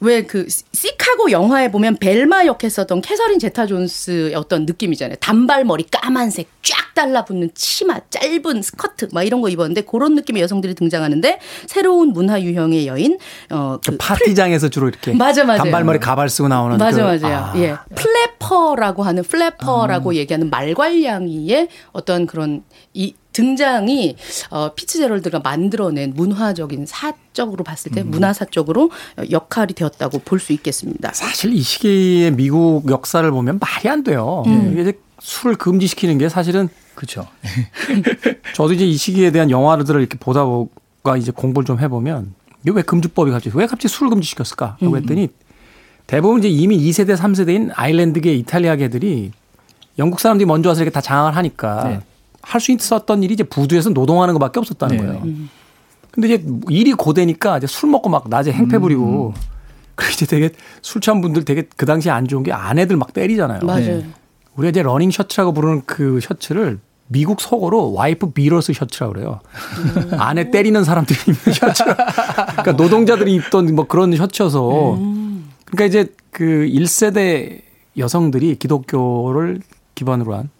왜 0.00 0.22
그 0.22 0.46
시카고 0.72 1.30
영화에 1.30 1.70
보면 1.70 1.96
벨마 2.00 2.46
역했었던 2.46 3.00
캐서린 3.02 3.38
제타 3.38 3.66
존스의 3.66 4.34
어떤 4.34 4.64
느낌이잖아요. 4.64 5.16
단발머리 5.20 5.84
까만색 5.90 6.48
쫙 6.62 6.94
달라붙는 6.94 7.50
치마 7.54 7.98
짧은 8.10 8.62
스커트 8.62 9.08
막 9.12 9.22
이런 9.24 9.40
거 9.42 9.48
입었는데 9.48 9.82
그런 9.82 10.14
느낌의 10.14 10.42
여성들이 10.42 10.74
등장하는데 10.74 11.38
새로운 11.66 12.12
문화 12.12 12.40
유형의 12.40 12.86
여인 12.86 13.18
어 13.50 13.68
그 13.68 13.96
파티장에서 13.98 14.68
주로 14.70 14.88
이렇게 14.88 15.12
맞아, 15.12 15.44
맞아요. 15.44 15.58
단발머리 15.64 15.98
가발 15.98 16.28
쓰고 16.28 16.48
나오는 16.48 16.78
맞아 16.78 16.96
그- 16.96 17.26
맞아요. 17.26 17.36
아. 17.36 17.52
예. 17.56 17.74
flapper라고 17.94 19.02
하는 19.02 19.22
flapper라고 19.22 20.14
얘기하는 20.14 20.48
말괄량이의 20.50 21.68
어떤 21.92 22.26
그런 22.26 22.62
이 22.94 23.14
등장이 23.40 24.16
어 24.50 24.72
피츠제럴드가 24.74 25.40
만들어낸 25.40 26.12
문화적인 26.14 26.86
사적으로 26.86 27.64
봤을 27.64 27.90
때 27.92 28.02
문화사적으로 28.02 28.90
역할이 29.30 29.74
되었다고 29.74 30.20
볼 30.20 30.40
수 30.40 30.52
있겠습니다. 30.54 31.12
사실 31.12 31.52
이 31.52 31.60
시기의 31.60 32.30
미국 32.32 32.90
역사를 32.90 33.28
보면 33.30 33.58
말이 33.58 33.88
안 33.88 34.02
돼요. 34.02 34.42
음. 34.46 34.70
이게 34.72 34.82
이제 34.82 34.92
술을 35.20 35.56
금지시키는 35.56 36.16
게 36.18 36.28
사실은 36.28 36.68
그렇죠. 36.94 37.26
저도 38.54 38.72
이제 38.72 38.84
이 38.86 38.96
시기에 38.96 39.30
대한 39.30 39.50
영화들을 39.50 40.00
이렇게 40.00 40.16
보다 40.18 40.44
보가 40.44 41.16
이제 41.18 41.30
공부를 41.30 41.66
좀 41.66 41.78
해보면 41.80 42.34
이게 42.62 42.72
왜 42.74 42.82
금주법이 42.82 43.30
갑자기 43.30 43.56
왜 43.56 43.66
갑자기 43.66 43.88
술을 43.88 44.10
금지시켰을까 44.10 44.76
음. 44.82 44.86
하고 44.86 44.96
했더니 44.98 45.28
대부분 46.06 46.40
이제 46.40 46.48
이미 46.48 46.78
2세대 46.78 47.16
3세대인 47.16 47.70
아일랜드계 47.74 48.34
이탈리아계들이 48.34 49.32
영국 49.98 50.20
사람들이 50.20 50.46
먼저 50.46 50.70
와서 50.70 50.82
이렇게 50.82 50.92
다 50.92 51.00
장악을 51.00 51.36
하니까 51.36 51.84
네. 51.84 52.00
할 52.42 52.60
수 52.60 52.72
있었던 52.72 53.22
일이 53.22 53.34
이제 53.34 53.42
부두에서 53.44 53.90
노동하는 53.90 54.34
것밖에 54.34 54.60
없었다는 54.60 54.96
네. 54.96 55.02
거예요. 55.04 55.22
근데 56.10 56.28
이제 56.34 56.44
일이 56.68 56.92
고되니까 56.92 57.58
이제 57.58 57.66
술 57.66 57.90
먹고 57.90 58.08
막 58.08 58.28
낮에 58.28 58.50
행패 58.52 58.78
부리고 58.78 59.34
그리고 59.94 60.12
이제 60.12 60.26
되게 60.26 60.50
술 60.82 61.00
취한 61.00 61.20
분들 61.20 61.44
되게 61.44 61.68
그 61.76 61.86
당시에 61.86 62.10
안 62.10 62.26
좋은 62.26 62.42
게 62.42 62.52
아내들 62.52 62.96
막 62.96 63.12
때리잖아요. 63.12 63.60
맞아요. 63.62 63.98
네. 63.98 64.06
우리가 64.56 64.70
이제 64.70 64.82
러닝 64.82 65.10
셔츠라고 65.10 65.52
부르는 65.52 65.82
그 65.86 66.20
셔츠를 66.20 66.80
미국 67.08 67.40
속어로 67.40 67.92
wife 67.92 68.30
beater's 68.30 68.72
shirt라고 68.72 69.12
그래요. 69.12 69.40
아내 70.18 70.50
때리는 70.50 70.82
사람들이 70.84 71.18
입는 71.26 71.52
셔츠. 71.54 71.84
그러니까 71.84 72.72
노동자들이 72.72 73.34
입던 73.34 73.74
뭐 73.74 73.86
그런 73.86 74.16
셔츠여서. 74.16 74.98
그러니까 75.66 75.84
이제 75.86 76.12
그 76.30 76.44
1세대 76.44 77.62
여성들이 77.96 78.56
기독교를 78.56 79.60
기반으로 79.94 80.34
한 80.36 80.50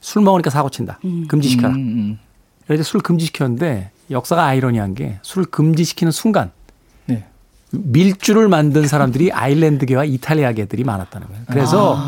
술 0.00 0.22
먹으니까 0.22 0.50
사고 0.50 0.70
친다. 0.70 0.98
금지시켜라. 1.28 1.74
음, 1.74 1.76
음. 1.78 2.18
그래서 2.66 2.82
술 2.84 3.00
금지시켰는데 3.00 3.90
역사가 4.10 4.44
아이러니한 4.44 4.94
게 4.94 5.18
술 5.22 5.44
금지시키는 5.44 6.10
순간 6.12 6.50
네. 7.06 7.26
밀주를 7.70 8.48
만든 8.48 8.86
사람들이 8.86 9.32
아일랜드계와 9.32 10.04
이탈리아계들이 10.04 10.84
많았다는 10.84 11.26
거예요. 11.28 11.42
그래서 11.48 11.98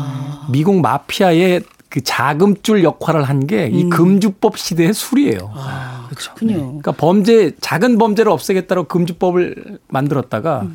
미국 0.49 0.81
마피아의 0.81 1.63
그 1.89 2.01
자금줄 2.01 2.83
역할을 2.83 3.23
한 3.23 3.45
게 3.45 3.67
이 3.71 3.87
금주법 3.89 4.57
시대의 4.57 4.93
술이에요. 4.93 5.51
아, 5.53 6.07
그렇군요. 6.15 6.55
그러니까 6.55 6.91
범죄 6.93 7.51
작은 7.61 7.97
범죄를 7.99 8.31
없애겠다고 8.31 8.85
금주법을 8.85 9.79
만들었다가 9.89 10.67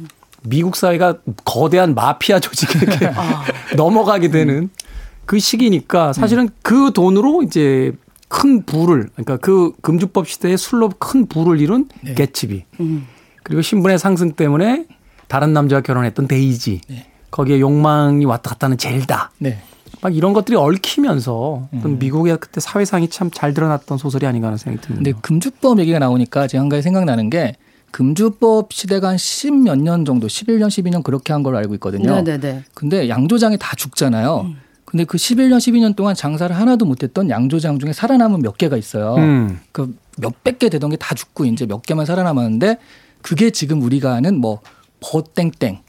미국 0.45 0.77
사회가 0.77 1.17
거대한 1.45 1.95
마피아 1.97 2.39
조직에 2.39 2.79
이렇게 2.79 3.11
넘어가게 3.77 4.29
되는 4.31 4.71
그 5.29 5.39
시기니까 5.39 6.15
사실은 6.15 6.49
그 6.63 6.91
돈으로 6.95 7.43
이제 7.43 7.93
큰 8.29 8.63
부를 8.65 9.11
그러니까 9.13 9.37
그 9.37 9.73
금주법 9.83 10.27
시대에 10.27 10.57
술로 10.57 10.89
큰 10.99 11.27
부를 11.27 11.61
이룬 11.61 11.87
개츠비 12.17 12.65
그리고 13.43 13.61
신분의 13.61 13.99
상승 13.99 14.33
때문에 14.33 14.87
다른 15.27 15.53
남자와 15.53 15.83
결혼했던 15.83 16.29
데이지 16.29 16.81
거기에 17.31 17.61
욕망이 17.61 18.25
왔다 18.25 18.51
갔다 18.51 18.67
하는 18.69 18.79
젤다 18.79 19.33
네. 19.39 19.61
막 20.01 20.17
이런 20.17 20.33
것들이 20.33 20.57
얽히면서 20.57 21.69
어떤 21.77 21.99
미국의 21.99 22.39
그때 22.39 22.61
사회상이 22.61 23.09
참 23.11 23.31
잘 23.31 23.53
드러났던 23.53 23.99
소설이 23.99 24.25
아닌가 24.27 24.47
하는 24.49 24.57
생각이 24.57 24.87
듭니다. 24.87 25.05
근데 25.05 25.21
금주법 25.21 25.79
얘기가 25.81 25.99
나오니까 25.99 26.47
제가 26.47 26.63
한 26.63 26.71
가지 26.71 26.81
생각나는 26.83 27.29
게 27.29 27.55
금주법 27.91 28.73
시대가 28.73 29.09
한 29.09 29.17
10몇 29.17 29.81
년 29.81 30.05
정도, 30.07 30.27
11년, 30.27 30.69
12년 30.69 31.03
그렇게 31.03 31.33
한 31.35 31.43
걸로 31.43 31.59
알고 31.59 31.75
있거든요. 31.75 32.15
네네네. 32.23 32.65
근데 32.75 33.09
양조장이 33.11 33.59
다 33.59 33.75
죽잖아요. 33.77 34.53
근데 34.91 35.05
그 35.05 35.19
11년, 35.19 35.59
12년 35.59 35.95
동안 35.95 36.15
장사를 36.15 36.55
하나도 36.57 36.87
못했던 36.87 37.29
양조장 37.29 37.79
중에 37.79 37.93
살아남은 37.93 38.41
몇 38.41 38.57
개가 38.57 38.77
있어요. 38.79 39.17
음. 39.17 39.61
그 39.71 39.95
몇백 40.17 40.59
개 40.59 40.69
되던 40.71 40.89
게 40.91 40.97
다 40.97 41.15
죽고 41.15 41.45
이제 41.45 41.67
몇 41.67 41.83
개만 41.83 42.07
살아남았는데 42.07 42.79
그게 43.21 43.51
지금 43.51 43.83
우리가 43.83 44.15
아는 44.15 44.39
뭐 44.41 44.61
버땡땡, 45.01 45.81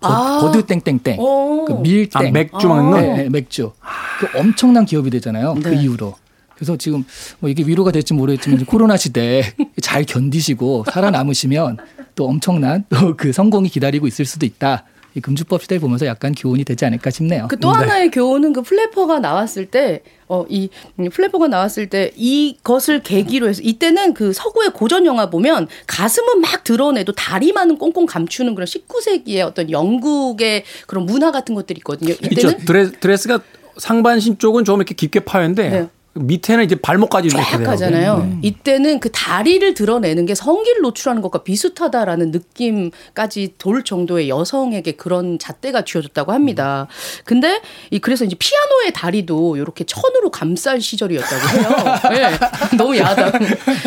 버, 0.00 0.08
아. 0.08 0.40
버드 0.40 0.64
땡땡땡, 0.66 1.18
오. 1.18 1.64
그 1.64 1.72
밀땡, 1.72 2.28
아, 2.28 2.30
맥주 2.30 2.68
먹는 2.68 2.90
거? 2.92 3.00
네, 3.00 3.16
네, 3.24 3.28
맥주. 3.28 3.72
그 4.20 4.38
엄청난 4.38 4.84
기업이 4.84 5.10
되잖아요. 5.10 5.54
그 5.54 5.68
네. 5.68 5.82
이후로. 5.82 6.14
그래서 6.54 6.76
지금 6.76 7.04
뭐 7.40 7.50
이게 7.50 7.64
위로가 7.64 7.90
될지 7.90 8.14
모르겠지만 8.14 8.64
코로나 8.64 8.96
시대에 8.96 9.42
잘 9.82 10.04
견디시고 10.04 10.84
살아남으시면 10.90 11.78
또 12.14 12.28
엄청난 12.28 12.84
또 12.88 13.14
그 13.16 13.32
성공이 13.32 13.68
기다리고 13.70 14.06
있을 14.06 14.24
수도 14.24 14.46
있다. 14.46 14.84
이 15.16 15.20
금주법 15.20 15.62
시대를 15.62 15.80
보면서 15.80 16.04
약간 16.06 16.34
교훈이 16.34 16.64
되지 16.64 16.84
않을까 16.84 17.08
싶네요. 17.10 17.48
그 17.48 17.56
또 17.56 17.70
하나의 17.70 18.10
교훈은 18.10 18.52
그 18.52 18.60
flapper가 18.62 19.18
나왔을 19.18 19.66
때, 19.66 20.02
어, 20.28 20.44
이 20.48 20.68
음, 21.00 21.08
flapper가 21.08 21.48
나왔을 21.48 21.88
때 21.88 22.12
이것을 22.14 23.02
계기로 23.02 23.48
해서 23.48 23.62
이때는 23.64 24.12
그 24.12 24.32
서구의 24.34 24.70
고전 24.74 25.06
영화 25.06 25.30
보면 25.30 25.68
가슴은 25.86 26.40
막 26.42 26.62
드러내도 26.64 27.12
다리만은 27.12 27.78
꽁꽁 27.78 28.04
감추는 28.06 28.54
그런 28.54 28.66
19세기의 28.66 29.40
어떤 29.40 29.70
영국의 29.70 30.64
그런 30.86 31.06
문화 31.06 31.32
같은 31.32 31.54
것들이 31.54 31.78
있거든요. 31.78 32.12
이때는 32.12 32.58
드레, 32.66 32.90
드레스가 32.90 33.40
상반신 33.78 34.38
쪽은 34.38 34.64
좀 34.64 34.80
이렇게 34.80 34.94
깊게 34.94 35.20
파였는데 35.20 35.68
네. 35.70 35.88
밑에는 36.18 36.64
이제 36.64 36.74
발목까지 36.76 37.28
이렇게 37.28 37.42
쫙 37.42 37.58
돼요. 37.58 37.70
하잖아요. 37.70 38.18
네. 38.18 38.38
이때는 38.42 39.00
그 39.00 39.10
다리를 39.12 39.74
드러내는 39.74 40.26
게 40.26 40.34
성기를 40.34 40.82
노출하는 40.82 41.22
것과 41.22 41.42
비슷하다라는 41.42 42.30
느낌까지 42.30 43.54
돌 43.58 43.84
정도의 43.84 44.28
여성에게 44.28 44.92
그런 44.92 45.38
잣대가 45.38 45.82
쥐어졌다고 45.84 46.32
합니다. 46.32 46.86
근데 47.24 47.60
이 47.90 47.98
그래서 47.98 48.24
이제 48.24 48.36
피아노의 48.38 48.92
다리도 48.92 49.56
이렇게 49.56 49.84
천으로 49.84 50.30
감쌀 50.30 50.80
시절이었다고 50.80 51.48
해요. 51.58 51.98
네. 52.10 52.76
너무 52.76 52.96
야하다. 52.96 53.38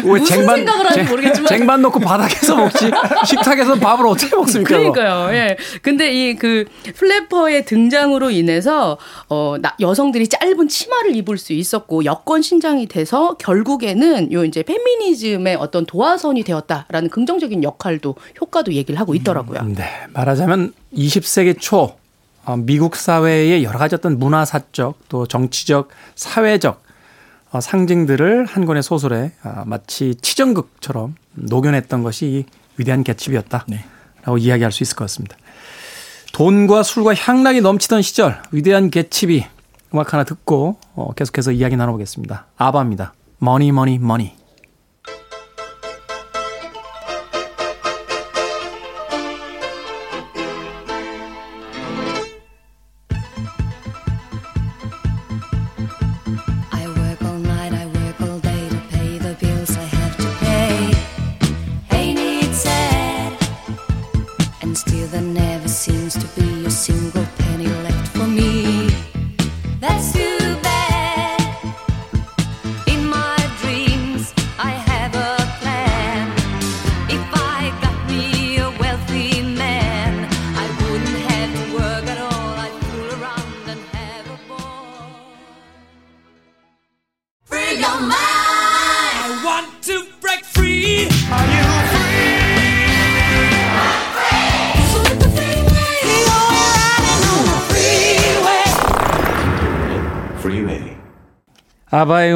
왜 0.05 0.19
무슨 0.19 0.45
생각을 0.45 0.85
하는지 0.85 0.93
쟁- 0.95 1.09
모르겠지만 1.09 1.47
쟁반 1.47 1.81
놓고 1.81 1.99
바닥에서 1.99 2.55
먹지 2.55 2.91
식탁에서 3.25 3.75
밥을 3.75 4.05
어떻게 4.07 4.35
먹습니까? 4.35 4.69
그러니까요. 4.77 5.33
예. 5.35 5.57
근데 5.81 6.11
이 6.13 6.29
그 6.39 6.63
플래퍼의 6.95 7.65
등장으로 7.65 8.29
인해서 8.31 8.97
어 9.29 9.55
나- 9.59 9.75
여성들이 9.79 10.27
짧은 10.27 10.67
치마를 10.67 11.15
입을 11.17 11.37
수 11.37 11.53
있었고 11.53 12.05
여권 12.19 12.41
신장이 12.41 12.87
돼서 12.87 13.35
결국에는 13.37 14.31
요 14.33 14.43
이제 14.43 14.61
페미니즘의 14.61 15.55
어떤 15.55 15.85
도화선이 15.85 16.43
되었다라는 16.43 17.09
긍정적인 17.09 17.63
역할도 17.63 18.15
효과도 18.41 18.73
얘기를 18.73 18.99
하고 18.99 19.15
있더라고요. 19.15 19.63
네, 19.63 19.85
말하자면 20.13 20.73
20세기 20.93 21.59
초 21.59 21.95
어, 22.45 22.57
미국 22.57 22.95
사회의 22.95 23.63
여러 23.63 23.79
가지 23.79 23.95
어떤 23.95 24.19
문화사적 24.19 24.99
또 25.07 25.27
정치적 25.27 25.89
사회적 26.15 26.83
어, 27.51 27.61
상징들을 27.61 28.45
한 28.45 28.65
권의 28.65 28.83
소설에 28.83 29.31
아, 29.41 29.63
마치 29.65 30.13
치정극처럼 30.15 31.15
녹여냈던 31.33 32.03
것이 32.03 32.25
이 32.25 32.45
위대한 32.77 33.03
개츠비였다라고 33.03 33.65
네. 33.69 33.85
이야기할 34.39 34.71
수 34.71 34.83
있을 34.83 34.95
것 34.95 35.05
같습니다. 35.05 35.37
돈과 36.33 36.83
술과 36.83 37.15
향락이 37.15 37.61
넘치던 37.61 38.01
시절 38.01 38.41
위대한 38.51 38.89
개츠비 38.89 39.45
음악 39.93 40.13
하나 40.13 40.23
듣고 40.23 40.77
어, 40.95 41.13
계속해서 41.13 41.51
이야기 41.51 41.75
나눠보겠습니다. 41.75 42.47
아바입니다. 42.57 43.13
머니 43.39 43.71
머 43.71 43.85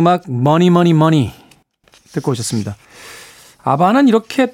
음악 0.03 0.29
Money 0.29 0.69
Money 0.69 0.93
Money 0.93 1.31
듣고 2.11 2.31
오셨습니다. 2.31 2.75
아바는 3.63 4.09
이렇게 4.09 4.53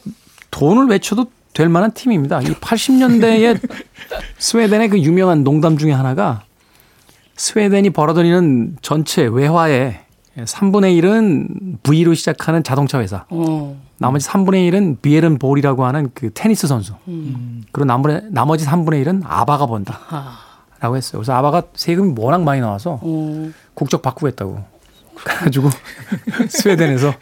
돈을 0.52 0.88
외쳐도 0.88 1.26
될 1.54 1.70
만한 1.70 1.91
팀입니다. 1.91 2.41
이 2.41 2.54
80년대에 2.54 3.60
스웨덴의 4.38 4.89
그 4.89 5.00
유명한 5.00 5.43
농담 5.43 5.80
중에 5.80 5.91
하나가 5.91 6.43
스웨덴이 7.36 7.89
벌어들이는 7.89 8.78
전체 8.84 9.24
외화의 9.24 10.00
3분의 10.38 11.02
1은 11.02 11.82
V로 11.82 12.14
시작하는 12.14 12.64
자동차 12.64 13.00
회사. 13.00 13.26
어. 13.30 13.76
나머지 13.97 14.28
3분의 14.30 14.72
1은 14.72 15.02
비에른 15.02 15.39
볼이라고 15.39 15.84
하는 15.84 16.12
그 16.14 16.32
테니스 16.32 16.68
선수. 16.68 16.93
그리고 17.72 17.86
나머지, 17.86 18.22
나머지 18.30 18.66
3분의 18.68 19.04
1은 19.04 19.24
아바가 19.26 19.66
번다. 19.66 20.00
라고 20.80 20.95
했어요. 20.95 21.20
그래서 21.20 21.34
아바가 21.34 21.64
세금이 21.74 22.14
워낙 22.18 22.43
많이 22.43 22.62
나와서 22.62 23.00
어. 23.02 23.50
국적 23.74 24.04
바꾸고 24.04 24.28
했다고. 24.28 24.79
그래가지고 25.24 25.70
스웨덴에서 26.50 27.14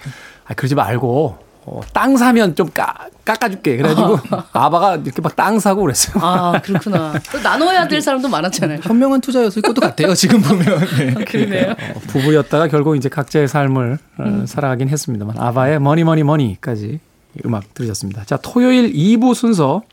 아, 0.45 0.53
그러지 0.53 0.75
말고 0.75 1.47
어, 1.69 1.81
땅 1.93 2.15
사면 2.15 2.55
좀 2.55 2.69
깎, 2.69 3.09
깎아줄게. 3.25 3.75
그래가지고 3.77 4.19
아바가 4.53 4.95
이렇게 4.95 5.21
막 5.21 5.35
땅 5.35 5.59
사고 5.59 5.81
그랬어요. 5.81 6.23
아 6.23 6.61
그렇구나. 6.61 7.13
또 7.31 7.39
나눠야 7.41 7.87
될 7.87 8.01
사람도 8.01 8.29
많았잖아요. 8.29 8.79
현명한 8.81 9.21
투자였을 9.21 9.61
것도 9.61 9.81
같아요. 9.81 10.13
지금 10.15 10.41
보면. 10.41 10.65
네. 10.97 11.13
그러네요. 11.25 11.71
어, 11.71 11.99
부부였다가 12.07 12.67
결국 12.69 12.95
이제 12.95 13.09
각자의 13.09 13.47
삶을 13.49 13.97
어, 14.17 14.43
살아가긴 14.47 14.87
했습니다만 14.89 15.37
아바의 15.37 15.79
Money 15.81 16.03
Money 16.05 16.23
Money까지 16.23 16.99
음악 17.45 17.73
들으셨습니다. 17.73 18.23
자, 18.23 18.37
토요일 18.41 18.91
2부 18.93 19.35
순서 19.35 19.83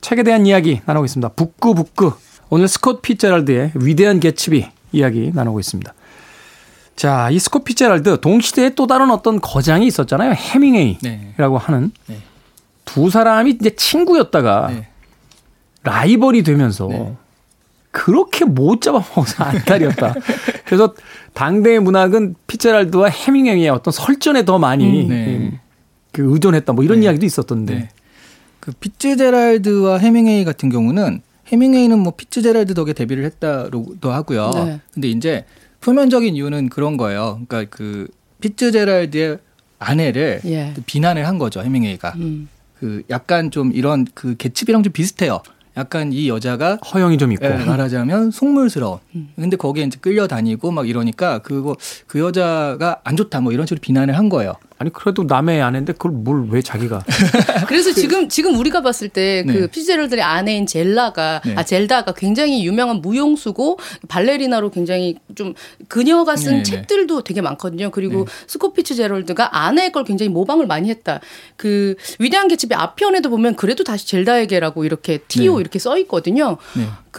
책에 0.00 0.22
대한 0.22 0.44
이야기 0.46 0.80
나누고 0.84 1.04
있습니다. 1.06 1.28
북구 1.30 1.74
북구. 1.74 2.12
오늘 2.50 2.66
스콧 2.68 3.02
피제랄드의 3.02 3.72
위대한 3.76 4.20
개츠비 4.20 4.68
이야기 4.92 5.30
나누고 5.32 5.60
있습니다. 5.60 5.94
자, 6.98 7.30
이 7.30 7.38
스콧 7.38 7.62
피제랄드 7.62 8.20
동시대에 8.20 8.70
또 8.70 8.88
다른 8.88 9.12
어떤 9.12 9.40
거장이 9.40 9.86
있었잖아요. 9.86 10.32
해밍웨이라고 10.32 10.98
네. 11.00 11.64
하는 11.64 11.92
네. 12.08 12.18
두 12.84 13.08
사람이 13.08 13.52
이제 13.52 13.70
친구였다가 13.70 14.66
네. 14.72 14.88
라이벌이 15.84 16.42
되면서 16.42 16.88
네. 16.88 17.14
그렇게 17.92 18.44
못 18.44 18.80
잡아먹어서 18.80 19.44
안달이었다. 19.46 20.12
그래서 20.64 20.92
당대의 21.34 21.78
문학은 21.78 22.34
피제랄드와 22.48 23.10
해밍웨이의 23.10 23.68
어떤 23.68 23.92
설전에 23.92 24.44
더 24.44 24.58
많이 24.58 25.04
음, 25.04 25.08
네. 25.08 25.36
음, 25.36 25.58
그 26.10 26.32
의존했다. 26.32 26.72
뭐 26.72 26.82
이런 26.82 26.98
네. 26.98 27.06
이야기도 27.06 27.24
있었던데. 27.24 27.74
네. 27.74 27.88
그 28.58 28.72
피츠제랄드와 28.72 29.98
해밍웨이 29.98 30.44
같은 30.44 30.68
경우는 30.68 31.22
해밍웨이는 31.46 31.96
뭐 31.96 32.14
피츠제랄드 32.16 32.74
덕에 32.74 32.92
데뷔를 32.92 33.24
했다고도 33.24 34.10
하고요. 34.10 34.50
네. 34.50 34.80
근데 34.92 35.08
이제 35.08 35.44
표면적인 35.80 36.36
이유는 36.36 36.68
그런 36.68 36.96
거예요. 36.96 37.40
그러니까 37.48 37.76
그 37.76 38.08
피츠제랄드의 38.40 39.38
아내를 39.78 40.40
예. 40.46 40.74
비난을 40.86 41.26
한 41.26 41.38
거죠. 41.38 41.62
해밍웨이가. 41.62 42.14
음. 42.16 42.48
그 42.78 43.02
약간 43.10 43.50
좀 43.50 43.72
이런 43.74 44.06
그 44.14 44.36
개츠비랑 44.36 44.82
좀 44.82 44.92
비슷해요. 44.92 45.40
약간 45.76 46.12
이 46.12 46.28
여자가 46.28 46.76
허영이 46.76 47.18
좀 47.18 47.32
있고. 47.32 47.44
예, 47.46 47.50
말하자면 47.50 48.32
속물스러운. 48.32 48.98
근데 49.36 49.56
거기에 49.56 49.84
이제 49.84 49.98
끌려다니고 50.00 50.72
막 50.72 50.88
이러니까 50.88 51.38
그거 51.38 51.76
그 52.06 52.18
여자가 52.18 53.00
안 53.04 53.16
좋다 53.16 53.40
뭐 53.40 53.52
이런 53.52 53.66
식으로 53.66 53.80
비난을 53.80 54.18
한 54.18 54.28
거예요. 54.28 54.54
아니 54.78 54.92
그래도 54.92 55.24
남의 55.24 55.60
아내인데 55.62 55.92
그걸 55.92 56.12
뭘 56.12 56.48
왜 56.50 56.62
자기가 56.62 57.02
그래서 57.68 57.92
지금 57.92 58.28
지금 58.28 58.58
우리가 58.58 58.80
봤을 58.80 59.08
때그 59.08 59.50
네. 59.50 59.66
피제럴들의 59.66 60.22
아내인 60.22 60.66
젤라가 60.66 61.42
네. 61.44 61.54
아 61.56 61.62
젤다가 61.64 62.12
굉장히 62.12 62.64
유명한 62.64 63.00
무용수고 63.00 63.78
발레리나로 64.08 64.70
굉장히 64.70 65.16
좀 65.34 65.54
그녀가 65.88 66.36
쓴 66.36 66.52
네, 66.52 66.56
네. 66.58 66.62
책들도 66.62 67.22
되게 67.22 67.40
많거든요. 67.40 67.90
그리고 67.90 68.24
네. 68.24 68.32
스코 68.46 68.72
피츠제럴드가 68.72 69.58
아내의 69.58 69.92
걸 69.92 70.04
굉장히 70.04 70.30
모방을 70.30 70.66
많이 70.66 70.88
했다. 70.90 71.20
그 71.56 71.94
위대한 72.18 72.48
개츠비 72.48 72.74
앞편에도 72.74 73.30
보면 73.30 73.56
그래도 73.56 73.84
다시 73.84 74.06
젤다에게라고 74.06 74.84
이렇게 74.84 75.18
T.O. 75.28 75.56
네. 75.56 75.60
이렇게 75.60 75.78
써 75.78 75.98
있거든요. 75.98 76.56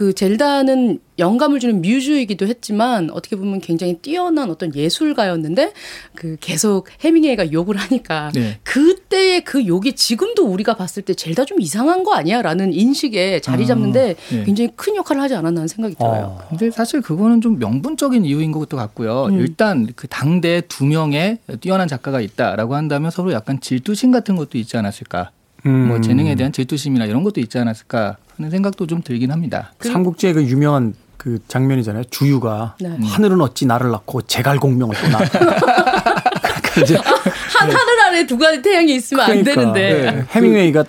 그 0.00 0.14
젤다는 0.14 0.98
영감을 1.18 1.60
주는 1.60 1.82
뮤즈이기도 1.82 2.46
했지만 2.46 3.10
어떻게 3.10 3.36
보면 3.36 3.60
굉장히 3.60 3.98
뛰어난 3.98 4.48
어떤 4.48 4.74
예술가였는데 4.74 5.74
그 6.14 6.38
계속 6.40 6.88
해밍웨이가 7.04 7.52
욕을 7.52 7.76
하니까 7.76 8.32
네. 8.34 8.58
그때의 8.62 9.44
그 9.44 9.66
욕이 9.66 9.92
지금도 9.92 10.46
우리가 10.46 10.74
봤을 10.76 11.02
때 11.02 11.12
젤다 11.12 11.44
좀 11.44 11.60
이상한 11.60 12.02
거 12.02 12.14
아니야라는 12.14 12.72
인식에 12.72 13.40
자리 13.40 13.66
잡는데 13.66 14.16
아, 14.18 14.34
네. 14.34 14.44
굉장히 14.44 14.70
큰 14.74 14.96
역할을 14.96 15.20
하지 15.20 15.34
않았나 15.34 15.60
하는 15.60 15.68
생각이 15.68 15.96
들어요. 15.96 16.38
어. 16.40 16.46
근데 16.48 16.70
사실 16.70 17.02
그거는 17.02 17.42
좀 17.42 17.58
명분적인 17.58 18.24
이유인 18.24 18.52
것도 18.52 18.78
같고요. 18.78 19.26
음. 19.26 19.38
일단 19.38 19.86
그 19.94 20.08
당대 20.08 20.62
두 20.66 20.86
명의 20.86 21.36
뛰어난 21.60 21.88
작가가 21.88 22.22
있다라고 22.22 22.74
한다면 22.74 23.10
서로 23.10 23.32
약간 23.32 23.60
질투심 23.60 24.12
같은 24.12 24.34
것도 24.36 24.56
있지 24.56 24.78
않았을까. 24.78 25.30
음. 25.66 25.88
뭐 25.88 26.00
재능에 26.00 26.36
대한 26.36 26.52
질투심이나 26.52 27.04
이런 27.04 27.22
것도 27.22 27.38
있지 27.42 27.58
않았을까 27.58 28.16
하는 28.40 28.50
생각도 28.50 28.86
좀 28.86 29.02
들긴 29.02 29.30
합니다. 29.30 29.72
삼국지의 29.80 30.32
그 30.32 30.42
유명한 30.44 30.94
그 31.18 31.38
장면이잖아요. 31.48 32.04
주유가 32.04 32.74
네. 32.80 32.96
하늘은 33.02 33.38
어찌 33.42 33.66
나를 33.66 33.90
낳고 33.90 34.22
제갈공명을 34.22 34.96
또 34.96 35.08
낳. 35.08 35.18
그러니까 35.28 36.80
이제 36.82 36.96
한 36.96 37.70
하늘 37.70 38.00
안에 38.06 38.26
두 38.26 38.38
가지 38.38 38.62
태양이 38.62 38.94
있으면 38.94 39.24
안 39.24 39.30
그러니까, 39.44 39.54
되는데 39.74 40.10
네. 40.12 40.24
해밍웨이가 40.30 40.84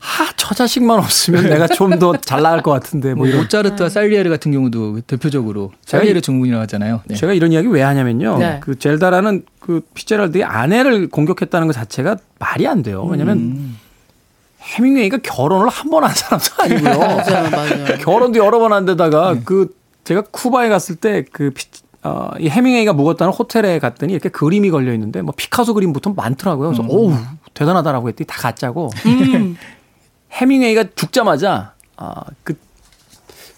아저 0.00 0.54
자식만 0.54 0.98
없으면 0.98 1.44
내가 1.44 1.66
좀 1.66 1.98
더 1.98 2.14
잘 2.16 2.40
나갈 2.40 2.62
것 2.62 2.70
같은데 2.70 3.12
뭐뭐 3.12 3.26
이런. 3.28 3.42
모차르트와 3.42 3.90
살리에르 3.90 4.30
같은 4.30 4.50
경우도 4.50 5.02
대표적으로 5.06 5.72
제가 5.84 6.00
살리에르 6.00 6.20
이- 6.20 6.22
증후군이라고 6.22 6.62
하잖아요. 6.62 7.02
네. 7.04 7.16
제가 7.16 7.34
이런 7.34 7.52
이야기 7.52 7.68
왜 7.68 7.82
하냐면요. 7.82 8.38
네. 8.38 8.60
그 8.62 8.78
젤다라는 8.78 9.44
그 9.60 9.82
피제랄드의 9.92 10.44
아내를 10.44 11.08
공격했다는 11.10 11.66
것 11.66 11.74
자체가 11.74 12.16
말이 12.38 12.66
안 12.66 12.82
돼요. 12.82 13.04
왜냐면 13.04 13.36
음. 13.38 13.76
해밍웨이가 14.64 15.18
결혼을 15.22 15.68
한 15.68 15.90
번 15.90 16.04
한 16.04 16.14
사람도 16.14 16.46
아니고요. 16.62 16.98
맞아요, 16.98 17.50
맞아요. 17.50 17.98
결혼도 17.98 18.38
여러 18.44 18.58
번 18.58 18.72
한 18.72 18.84
데다가 18.86 19.34
네. 19.34 19.42
그 19.44 19.74
제가 20.04 20.22
쿠바에 20.30 20.68
갔을 20.68 20.96
때그 20.96 21.52
어, 22.02 22.30
이 22.38 22.48
해밍웨이가 22.48 22.92
묵었다는 22.92 23.32
호텔에 23.32 23.78
갔더니 23.78 24.12
이렇게 24.12 24.28
그림이 24.28 24.70
걸려 24.70 24.92
있는데 24.94 25.22
뭐 25.22 25.32
피카소 25.36 25.72
그림부터 25.74 26.10
많더라고요. 26.14 26.68
그래서 26.68 26.82
음. 26.82 26.90
오우 26.90 27.14
대단하다라고 27.54 28.08
했더니 28.08 28.26
다 28.26 28.36
가짜고 28.40 28.90
음. 29.06 29.56
해밍웨이가 30.32 30.84
죽자마자 30.94 31.72
아, 31.96 32.22
그 32.42 32.54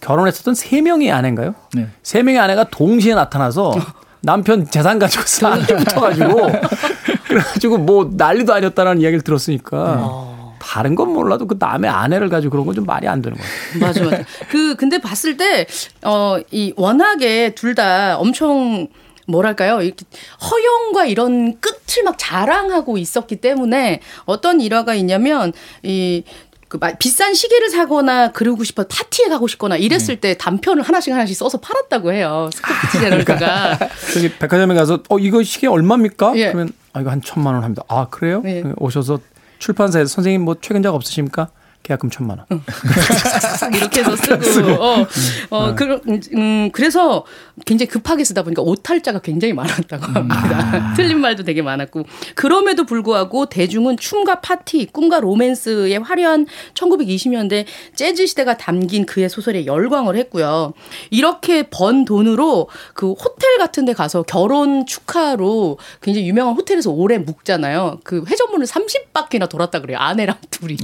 결혼했었던 0.00 0.54
세 0.54 0.80
명의 0.82 1.11
아내인가요? 1.11 1.54
네. 1.74 1.88
세 2.02 2.22
명의 2.22 2.38
아내가 2.40 2.64
동시에 2.64 3.14
나타나서 3.14 3.74
남편 4.20 4.68
재산 4.68 4.98
가지고 4.98 5.24
싸게 5.24 5.76
붙어가지고 5.76 6.48
그래가지고 7.26 7.78
뭐 7.78 8.11
난리도 8.12 8.52
아니었다라는 8.52 9.00
이야기를 9.02 9.22
들었으니까 9.22 10.36
다른 10.67 10.95
건 10.97 11.12
몰라도 11.12 11.47
그 11.47 11.57
남의 11.59 11.89
아내를 11.89 12.29
가지고 12.29 12.51
그런 12.51 12.67
건 12.67 12.75
좀 12.75 12.85
말이 12.85 13.07
안 13.07 13.23
되는 13.23 13.39
거예요. 13.39 13.51
맞아, 13.81 14.03
맞아. 14.05 14.25
그, 14.51 14.75
근데 14.75 14.99
봤을 14.99 15.37
때, 15.37 15.67
어, 16.03 16.39
이, 16.51 16.73
워낙에 16.77 17.55
둘 17.55 17.75
다 17.77 18.17
엄청, 18.19 18.89
뭐랄까요. 19.29 19.81
이렇게 19.83 20.05
허용과 20.51 21.07
이런 21.07 21.59
끝을 21.61 22.03
막 22.05 22.17
자랑하고 22.19 22.99
있었기 22.99 23.37
때문에 23.37 24.01
어떤 24.25 24.61
일화가 24.61 24.95
있냐면, 24.95 25.53
이, 25.83 26.23
그 26.69 26.79
마- 26.79 26.93
비싼 26.95 27.33
시계를 27.35 27.71
사거나 27.71 28.33
그러고 28.33 28.64
싶어 28.64 28.85
파티에 28.89 29.29
가고 29.29 29.47
싶거나 29.47 29.77
이랬을 29.77 30.17
때 30.21 30.37
단편을 30.37 30.83
하나씩 30.83 31.12
하나씩 31.12 31.37
써서 31.37 31.59
팔았다고 31.59 32.12
해요. 32.12 32.51
스코피치 32.53 32.99
제럴드가. 33.01 33.79
저기 34.12 34.33
백화점에 34.37 34.75
가서 34.75 34.99
어 35.09 35.19
이거 35.21 35.43
시계 35.45 35.69
얼마입니까? 35.69 36.33
예. 36.37 36.47
그러면 36.47 36.71
아 36.93 37.01
이거 37.03 37.11
한 37.11 37.23
천만 37.23 37.55
원 37.55 37.62
합니다. 37.62 37.83
아 37.89 38.09
그래요? 38.11 38.43
예. 38.47 38.64
오셔서 38.79 39.21
출판사에서 39.59 40.09
선생님 40.09 40.42
뭐 40.42 40.57
최근 40.61 40.82
작 40.82 40.94
없으십니까? 40.94 41.48
계약금 41.87 42.11
천만 42.11 42.39
원. 42.39 42.47
이렇게 43.76 44.01
해서 44.01 44.16
쓰고, 44.16 44.72
어, 44.82 45.07
어, 45.51 45.74
그, 45.76 46.01
음, 46.34 46.68
그래서 46.72 47.24
굉장히 47.64 47.89
급하게 47.89 48.24
쓰다 48.24 48.43
보니까 48.43 48.62
오탈자가 48.62 49.20
굉장히 49.20 49.55
많았다고 49.55 50.05
합니다. 50.05 50.95
틀린 50.97 51.20
말도 51.20 51.45
되게 51.45 51.62
많았고. 51.62 52.05
그럼에도 52.34 52.84
불구하고 52.84 53.47
대중은 53.47 53.99
춤과 53.99 54.41
파티, 54.41 54.87
꿈과 54.87 55.20
로맨스의 55.20 56.01
화려한 56.01 56.47
1920년대 56.74 57.66
재즈 57.95 58.26
시대가 58.26 58.57
담긴 58.57 59.07
그의 59.07 59.28
소설에 59.28 59.64
열광을 59.64 60.16
했고요. 60.16 60.72
이렇게 61.11 61.68
번 61.70 62.05
돈으로 62.05 62.68
그 62.95 63.12
호텔 63.12 63.59
같은 63.59 63.84
데 63.84 63.93
가서 63.93 64.24
결혼 64.24 64.87
축하로 64.87 65.78
굉장히 66.03 66.26
유명한 66.26 66.57
호텔에서 66.57 66.91
오래 66.91 67.18
묵잖아요. 67.18 68.01
그 68.03 68.24
회전문을 68.26 68.66
30바퀴나 68.66 69.49
돌았다 69.49 69.80
그래요. 69.80 69.99
아내랑 69.99 70.37
둘이. 70.51 70.76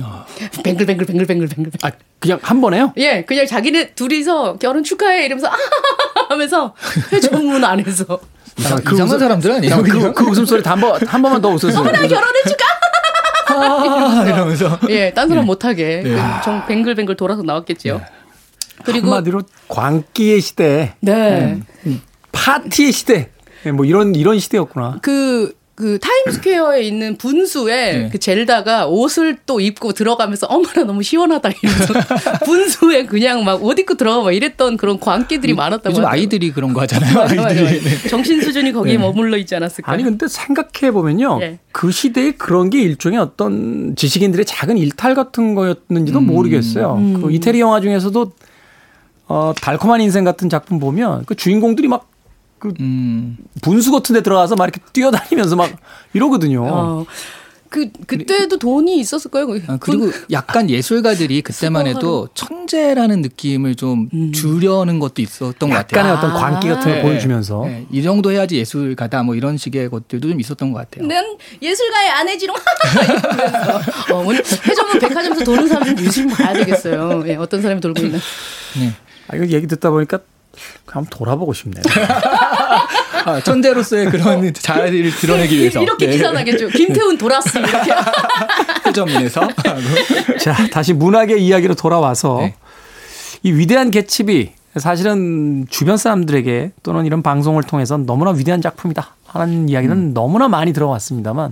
뱅글뱅글 0.63 0.92
뱅글뱅글 0.99 1.49
뱅글. 1.49 1.73
아 1.83 1.91
그냥 2.19 2.39
한 2.43 2.61
번에요? 2.61 2.93
예, 2.97 3.25
그냥 3.25 3.47
자기네 3.47 3.95
둘이서 3.95 4.59
결혼 4.59 4.85
축하해 4.85 5.25
이러면서 5.27 5.49
아 5.49 5.57
하면서 6.29 6.75
회전문 7.13 7.65
안에서 7.65 8.21
이상, 8.59 8.79
이상한 8.93 9.19
사람들 9.19 9.51
아니에요? 9.51 9.77
그, 9.77 9.83
그냥? 9.83 10.15
그 10.15 10.25
웃음소리 10.25 10.63
한 10.65 10.81
번, 10.81 11.01
한 11.07 11.23
번만 11.23 11.41
더 11.41 11.49
웃었어요. 11.49 11.83
나 11.83 11.93
결혼해 11.93 12.43
축하. 12.47 12.83
아, 13.55 14.25
이러면서 14.27 14.79
예, 14.89 15.13
딴 15.13 15.29
사람 15.29 15.45
못하게 15.47 16.03
그정 16.03 16.67
뱅글뱅글 16.67 17.17
돌아서 17.17 17.43
나왔겠지요. 17.43 18.01
그리고 18.85 19.09
한마디로 19.09 19.43
광기의 19.69 20.41
시대, 20.41 20.95
네. 21.01 21.61
파티의 22.33 22.93
시대, 22.93 23.31
예, 23.67 23.71
뭐 23.71 23.85
이런 23.85 24.15
이런 24.15 24.39
시대였구나. 24.39 24.99
그, 25.03 25.55
그 25.83 25.99
타임스퀘어에 25.99 26.83
있는 26.83 27.17
분수에 27.17 27.93
네. 27.93 28.09
그 28.13 28.19
젤다가 28.19 28.87
옷을 28.87 29.37
또 29.47 29.59
입고 29.61 29.93
들어가면서 29.93 30.47
어머나 30.47 30.85
너무 30.85 31.03
시원하다 31.03 31.51
이러면서 31.61 31.95
분수에 32.47 33.07
그냥 33.07 33.43
막 33.45 33.63
옷 33.63 33.79
입고 33.79 33.95
들어가 33.95 34.23
막 34.23 34.33
이랬던 34.33 34.77
그런 34.77 34.99
광기들이 35.01 35.55
많았다고 35.55 35.91
요즘. 35.91 36.05
아이들이 36.07 36.53
그런 36.53 36.73
거 36.73 36.83
하잖아요. 36.83 37.15
맞아, 37.15 37.43
아이들이. 37.47 37.81
맞아. 37.81 38.09
정신 38.09 38.41
수준이 38.41 38.73
거기에 38.73 38.95
네. 38.95 38.99
머물러 38.99 39.37
있지 39.37 39.55
않았을까? 39.55 39.91
아니 39.91 40.03
근데 40.03 40.27
생각해 40.29 40.93
보면요, 40.93 41.39
예. 41.43 41.59
그 41.73 41.91
시대에 41.91 42.33
그런 42.33 42.71
게 42.71 42.81
일종의 42.81 43.19
어떤 43.19 43.95
지식인들의 43.97 44.45
작은 44.47 44.79
일탈 44.79 45.15
같은 45.15 45.55
거였는지도 45.55 46.19
음. 46.19 46.27
모르겠어요. 46.27 47.21
그 47.23 47.33
이태리 47.33 47.61
영화 47.61 47.81
중에서도 47.81 48.33
어, 49.29 49.53
달콤한 49.61 50.01
인생 50.01 50.25
같은 50.25 50.49
작품 50.49 50.79
보면 50.79 51.25
그 51.27 51.35
주인공들이 51.35 51.89
막 51.89 52.09
음. 52.81 53.37
분수 53.61 53.93
같은 53.93 54.15
데 54.15 54.23
들어가서 54.23 54.57
막 54.57 54.65
이렇게 54.65 54.81
뛰어다니면서 54.93 55.57
막 55.57 55.71
이러거든요. 56.13 56.65
어. 56.65 57.07
그 57.73 57.89
그때도 58.07 58.59
돈이 58.59 58.99
있었을 58.99 59.31
거예요. 59.31 59.59
아, 59.67 59.79
그리고 59.81 60.11
약간 60.31 60.69
예술가들이 60.69 61.41
그때만 61.41 61.87
해도 61.87 62.29
천재라는 62.35 63.23
느낌을 63.23 63.77
좀 63.77 64.11
주려는 64.33 64.99
것도 64.99 65.23
있었던 65.23 65.71
것 65.71 65.75
같아요. 65.75 66.01
약간의 66.01 66.13
어떤 66.19 66.35
광기 66.35 66.69
같은 66.69 66.85
걸 66.85 66.95
네. 66.97 67.03
보여주면서 67.03 67.65
네, 67.65 67.87
이 67.91 68.03
정도 68.03 68.31
해야지 68.31 68.59
예술가다 68.59 69.23
뭐 69.23 69.35
이런 69.35 69.57
식의 69.57 69.89
것들도 69.89 70.29
좀 70.29 70.39
있었던 70.39 70.71
것 70.71 70.81
같아요. 70.81 71.09
난 71.09 71.25
예술가의 71.63 72.11
아내지롱 72.11 72.55
어, 74.13 74.17
오늘 74.17 74.45
회전문 74.69 74.99
백화점에서 74.99 75.43
도는 75.43 75.67
사람 75.67 75.97
좀 75.97 76.05
요즘 76.05 76.29
봐야 76.29 76.53
되겠어요. 76.53 77.25
예, 77.27 77.37
어떤 77.37 77.63
사람이 77.63 77.81
돌고 77.81 78.03
있나. 78.03 78.19
네. 78.79 78.93
아, 79.29 79.37
이거 79.37 79.47
얘기 79.47 79.67
듣다 79.67 79.89
보니까 79.89 80.19
한번 80.87 81.11
돌아보고 81.11 81.53
싶네요. 81.53 81.83
아, 83.25 83.41
천재로서의 83.41 84.07
그런 84.11 84.53
자아를 84.53 85.11
드러내기 85.17 85.59
위해서 85.59 85.81
이렇게 85.83 86.07
네. 86.07 86.13
기사 86.13 86.33
나겠죠. 86.33 86.69
김태훈 86.69 87.17
돌았어 87.17 87.59
이렇게. 87.59 87.93
표점인에서 88.85 89.49
자, 90.41 90.69
다시 90.71 90.93
문학의 90.93 91.45
이야기로 91.45 91.75
돌아와서 91.75 92.39
네. 92.41 92.55
이 93.43 93.53
위대한 93.53 93.91
개츠비 93.91 94.53
사실은 94.77 95.67
주변 95.69 95.97
사람들에게 95.97 96.73
또는 96.83 97.07
이런 97.07 97.23
방송을 97.23 97.63
통해서 97.63 97.97
너무나 97.97 98.31
위대한 98.31 98.61
작품이다 98.61 99.15
하는 99.27 99.69
이야기는 99.69 99.97
음. 99.97 100.15
너무나 100.15 100.49
많이 100.49 100.73
들어왔습니다만 100.73 101.51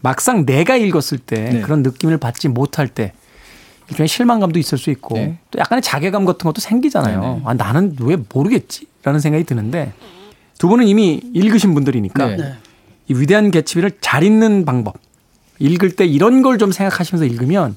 막상 0.00 0.44
내가 0.44 0.76
읽었을 0.76 1.18
때 1.18 1.50
네. 1.50 1.60
그런 1.60 1.82
느낌을 1.82 2.18
받지 2.18 2.48
못할 2.48 2.88
때 2.88 3.12
일종의 3.92 4.08
실망감도 4.08 4.58
있을 4.58 4.78
수 4.78 4.90
있고 4.90 5.14
네. 5.16 5.38
또 5.50 5.58
약간의 5.58 5.82
자괴감 5.82 6.24
같은 6.24 6.44
것도 6.44 6.60
생기잖아요. 6.60 7.20
네네. 7.20 7.42
아, 7.44 7.54
나는 7.54 7.96
왜 8.00 8.16
모르겠지? 8.32 8.86
라는 9.02 9.20
생각이 9.20 9.44
드는데 9.44 9.92
두 10.58 10.68
분은 10.68 10.86
이미 10.86 11.20
읽으신 11.34 11.74
분들이니까 11.74 12.36
네. 12.36 12.54
이 13.08 13.14
위대한 13.14 13.50
개츠비를 13.50 13.98
잘 14.00 14.22
읽는 14.22 14.64
방법 14.64 14.94
읽을 15.58 15.96
때 15.96 16.04
이런 16.06 16.42
걸 16.42 16.58
좀 16.58 16.72
생각하시면서 16.72 17.24
읽으면 17.26 17.76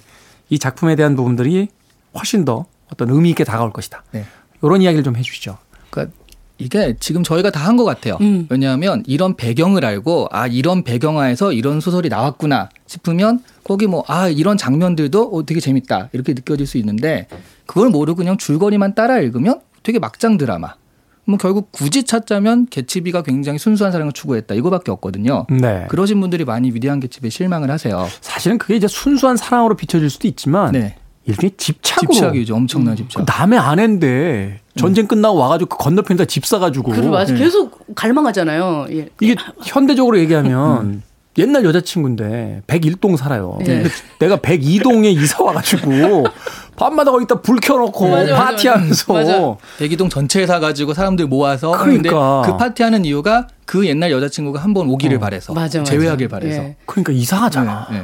이 0.50 0.60
작품에 0.60 0.96
대한 0.96 1.16
부분들이 1.16 1.68
훨씬 2.14 2.46
더 2.46 2.66
어떤 2.92 3.10
의미 3.10 3.30
있게 3.32 3.44
다가올 3.44 3.72
것이다. 3.74 4.04
네. 4.12 4.26
이런 4.64 4.82
이야기를 4.82 5.04
좀 5.04 5.16
해주시죠. 5.16 5.58
그러니까 5.90 6.16
이게 6.58 6.96
지금 7.00 7.24
저희가 7.24 7.52
다 7.52 7.66
한 7.66 7.76
것 7.78 7.84
같아요. 7.84 8.18
음. 8.22 8.48
왜냐하면 8.50 9.04
이런 9.08 9.36
배경을 9.36 9.84
알고 9.84 10.30
아 10.32 10.48
이런 10.48 10.84
배경화에서 10.84 11.52
이런 11.52 11.80
소설이 11.82 12.08
나왔구나 12.10 12.70
싶으면 12.88 13.42
거기 13.64 13.88
뭐 13.88 14.04
아 14.08 14.30
이런 14.30 14.58
장면들도 14.58 15.32
어, 15.34 15.46
되게 15.46 15.60
재밌다 15.60 16.10
이렇게 16.14 16.34
느껴질 16.34 16.66
수 16.68 16.78
있는데 16.78 17.28
그걸 17.66 17.90
모르고 17.90 18.18
그냥 18.18 18.38
줄거리만 18.38 18.96
따라 18.96 19.20
읽으면 19.20 19.60
되게 19.84 20.00
막장 20.00 20.38
드라마. 20.38 20.76
뭐 21.28 21.38
결국 21.40 21.72
굳이 21.72 22.04
찾자면 22.04 22.68
개츠비가 22.70 23.24
굉장히 23.24 23.58
순수한 23.58 23.92
사랑을 23.92 24.14
추구했다 24.14 24.54
이거밖에 24.54 24.92
없거든요. 24.92 25.48
네. 25.50 25.86
그러신 25.90 26.22
분들이 26.22 26.46
많이 26.46 26.70
위대한 26.72 27.00
개츠비에 27.00 27.32
실망을 27.32 27.72
하세요. 27.72 28.08
사실은 28.22 28.60
그게 28.60 28.76
이제 28.76 28.88
순수한 28.88 29.36
사랑으로 29.36 29.76
비춰질 29.76 30.10
수도 30.12 30.28
있지만 30.28 30.72
네. 30.74 30.96
일종의 31.26 31.54
집착으로 31.58 32.14
집착이죠. 32.14 32.56
엄청난 32.56 32.96
집착. 32.96 33.26
그 33.26 33.32
남의 33.32 33.58
아내인데 33.58 34.60
전쟁 34.78 35.08
끝나고 35.08 35.38
와가지고 35.38 35.70
그 35.70 35.84
건너편에다 35.84 36.26
집 36.26 36.46
사가지고 36.46 36.92
맞아 37.10 37.34
네. 37.34 37.40
계속 37.40 37.80
갈망하잖아요. 37.96 38.88
예. 38.92 39.10
이게 39.22 39.36
현대적으로 39.64 40.20
얘기하면 40.20 41.02
옛날 41.38 41.66
여자친구인데 41.66 42.62
101동 42.68 43.18
살아요. 43.18 43.58
네. 43.60 43.66
근데 43.84 43.90
내가 44.20 44.38
102동에 44.38 45.06
이사 45.16 45.44
와가지고 45.44 46.26
밤마다 46.78 47.12
거기다 47.12 47.42
불 47.42 47.58
켜놓고 47.60 48.10
맞아, 48.10 48.36
파티하면서 48.36 49.14
맞아. 49.14 49.32
맞아. 49.40 49.56
대기동 49.78 50.10
전체에 50.10 50.46
사가지고 50.46 50.94
사람들 50.94 51.28
모아서 51.28 51.72
그러니까. 51.72 52.42
근데 52.42 52.52
그 52.52 52.58
파티하는 52.58 53.06
이유가 53.06 53.48
그 53.66 53.86
옛날 53.88 54.12
여자친구가 54.12 54.62
한 54.62 54.74
번 54.74 54.90
오기를 54.90 55.18
어. 55.18 55.20
바래서 55.22 55.54
맞아, 55.54 55.80
맞아. 55.80 55.90
제외하길 55.92 56.28
바래서 56.28 56.62
예. 56.64 56.76
그러니까 56.86 57.14
이상하잖아. 57.14 57.88
네, 57.92 57.98
네. 58.00 58.04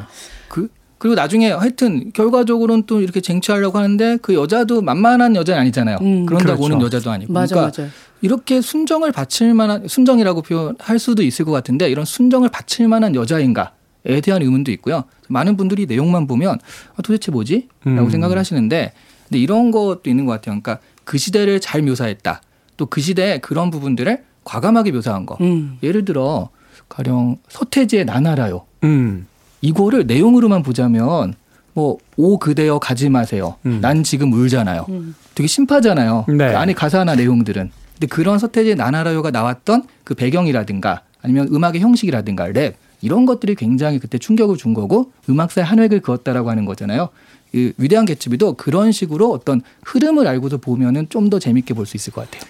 그 1.02 1.08
그리고 1.08 1.16
나중에 1.16 1.50
하여튼 1.50 2.12
결과적으로는 2.14 2.84
또 2.86 3.02
이렇게 3.02 3.22
쟁취하려고 3.22 3.80
하는데 3.80 4.20
그 4.22 4.36
여자도 4.36 4.84
만만한 4.84 5.36
여자는 5.36 5.62
아니잖아요. 5.62 5.98
음. 6.00 6.28
그런다고 6.28 6.60
그렇죠. 6.60 6.64
오는 6.76 6.86
여자도 6.86 7.10
아니고. 7.10 7.34
맞아 7.34 7.56
그러니까 7.56 7.82
맞아. 7.82 7.94
이렇게 8.22 8.62
순정을 8.62 9.12
바칠 9.12 9.56
만한 9.56 9.88
순정이라고 9.88 10.44
표현할 10.44 11.00
수도 11.00 11.24
있을 11.24 11.44
것 11.44 11.52
같은데 11.52 11.90
이런 11.90 12.06
순정을 12.06 12.50
바칠 12.50 12.88
만한 12.88 13.16
여자인가에 13.16 14.22
대한 14.24 14.44
의문도 14.44 14.72
있고요. 14.74 15.06
많은 15.28 15.58
분들이 15.58 15.88
내용만 15.88 16.28
보면 16.28 16.60
아, 16.96 17.02
도대체 17.02 17.32
뭐지? 17.32 17.68
라고 17.84 18.02
음. 18.02 18.10
생각을 18.12 18.38
하시는데 18.38 18.94
근데 19.28 19.40
이런 19.40 19.72
것도 19.72 20.04
있는 20.06 20.28
것 20.28 20.34
같아요. 20.34 20.62
그러니까 20.62 20.78
그 21.04 21.18
시대를 21.18 21.62
잘 21.62 21.82
묘사했다. 21.82 22.44
또 22.78 22.86
그 22.86 23.02
시대의 23.02 23.42
그런 23.42 23.72
부분들을 23.72 24.24
과감하게 24.44 24.92
묘사한 24.92 25.26
거. 25.26 25.36
음. 25.42 25.80
예를 25.82 26.06
들어 26.06 26.50
가령 26.90 27.38
서태지의 27.50 28.06
나나라요. 28.06 28.68
음. 28.84 29.26
이거를 29.62 30.06
내용으로만 30.08 30.64
보자면 30.64 31.34
뭐 31.74 31.98
오 32.18 32.38
그대여 32.38 32.78
가지 32.80 33.10
마세요. 33.10 33.56
음. 33.66 33.80
난 33.82 34.04
지금 34.04 34.32
울잖아요. 34.34 34.86
음. 34.90 35.16
되게 35.34 35.48
심파잖아요. 35.48 36.26
네. 36.28 36.52
그 36.52 36.58
안에 36.58 36.74
가사나 36.74 37.16
내용들은. 37.16 37.72
근데 37.94 38.08
그런 38.08 38.38
서태지의 38.38 38.76
나나라요가 38.76 39.32
나왔던 39.32 39.84
그 40.04 40.14
배경이라든가 40.14 41.02
아니면 41.24 41.48
음악의 41.52 41.80
형식이라든가 41.80 42.48
랩 42.48 42.76
이런 43.02 43.26
것들이 43.26 43.56
굉장히 43.56 43.98
그때 44.00 44.18
충격을 44.20 44.58
준 44.58 44.74
거고 44.76 45.12
음악사의 45.30 45.66
한 45.66 45.80
획을 45.80 46.02
그었다라고 46.02 46.50
하는 46.52 46.66
거잖아요. 46.66 47.10
이 47.54 47.72
위대한 47.78 48.06
개츠비도 48.06 48.54
그런 48.54 48.92
식으로 48.92 49.32
어떤 49.32 49.62
흐름을 49.86 50.28
알고서 50.28 50.58
보면은 50.58 51.08
좀 51.10 51.30
더 51.30 51.40
재밌게 51.40 51.74
볼 51.74 51.86
수 51.88 51.98
있을 51.98 52.14
것 52.14 52.30
같아요. 52.30 52.48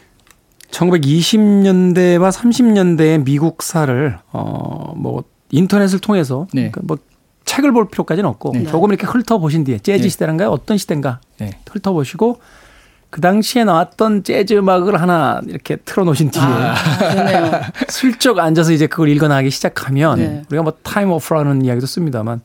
1920년대와 0.72 2.32
30년대의 2.32 3.24
미국사를 3.24 4.18
어뭐 4.32 5.24
인터넷을 5.52 6.00
통해서 6.00 6.48
네. 6.54 6.72
그러니까 6.72 6.82
뭐 6.84 6.98
책을 7.46 7.72
볼 7.72 7.90
필요까지는 7.90 8.30
없고 8.30 8.52
네. 8.54 8.64
조금 8.66 8.90
이렇게 8.90 9.06
훑어보신 9.06 9.64
뒤에 9.64 9.80
재즈 9.80 10.04
네. 10.04 10.10
시대란가요? 10.10 10.50
어떤 10.50 10.78
시대인가 10.78 11.20
네. 11.38 11.52
훑어보시고 11.70 12.40
그 13.10 13.20
당시에 13.20 13.66
나왔던 13.66 14.24
재즈 14.24 14.54
음악을 14.54 15.02
하나 15.02 15.42
이렇게 15.46 15.76
틀어놓으신 15.76 16.32
뒤에 16.32 16.42
아. 16.42 16.76
슬쩍 17.90 18.40
앉아서 18.40 18.72
이제 18.72 18.88
그걸 18.88 19.10
읽어나가기 19.10 19.50
시작하면 19.50 20.18
네. 20.18 20.44
우리가 20.50 20.64
뭐 20.64 20.74
time 20.82 21.12
off라는 21.12 21.66
이야기도 21.66 21.88
씁니다만 21.88 22.42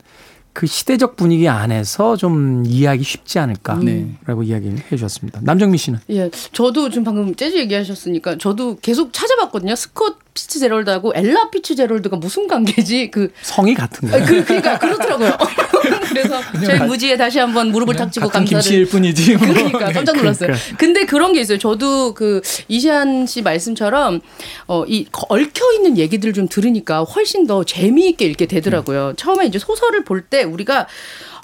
그 0.57 0.65
시대적 0.65 1.15
분위기 1.15 1.47
안에서 1.47 2.17
좀 2.17 2.63
이해하기 2.65 3.03
쉽지 3.03 3.37
않을까라고 3.37 3.83
네. 3.85 4.15
이야기를 4.25 4.79
해주셨습니다. 4.91 5.41
남정미 5.43 5.77
씨는 5.77 5.99
예, 6.09 6.31
저도 6.51 6.89
지금 6.89 7.03
방금 7.03 7.35
재즈 7.35 7.57
얘기하셨으니까 7.57 8.39
저도 8.39 8.77
계속 8.81 9.13
찾아봤거든요. 9.13 9.75
스콧 9.75 10.17
피츠 10.33 10.59
제럴드하고 10.59 11.13
엘라 11.15 11.49
피츠 11.51 11.75
제럴드가 11.75 12.17
무슨 12.17 12.47
관계지? 12.47 13.11
그 13.11 13.31
성이 13.41 13.75
같은 13.75 14.07
아, 14.09 14.11
거예요. 14.13 14.25
그, 14.25 14.45
그러니까 14.45 14.79
그렇더라고요. 14.79 15.37
그래서 16.09 16.39
저희 16.63 16.79
무지에 16.87 17.17
다시 17.17 17.39
한번 17.39 17.71
무릎을 17.71 17.95
탁 17.95 18.11
치고 18.11 18.29
감사를. 18.29 18.61
김씨일 18.61 18.87
뿐이지. 18.87 19.35
뭐. 19.35 19.47
그러니까 19.47 19.91
깜짝 19.91 20.15
놀랐어요. 20.15 20.53
근데 20.77 21.05
그런 21.05 21.33
게 21.33 21.41
있어요. 21.41 21.57
저도 21.57 22.13
그 22.13 22.41
이시안 22.67 23.25
씨 23.27 23.41
말씀처럼 23.41 24.21
어 24.67 24.85
이 24.87 25.05
얽혀 25.29 25.73
있는 25.75 25.97
얘기들을 25.97 26.33
좀 26.33 26.47
들으니까 26.47 27.03
훨씬 27.03 27.45
더 27.47 27.63
재미있게 27.63 28.25
읽게 28.25 28.45
되더라고요. 28.45 29.13
처음에 29.17 29.45
이제 29.47 29.59
소설을 29.59 30.03
볼때 30.03 30.43
우리가 30.47 30.87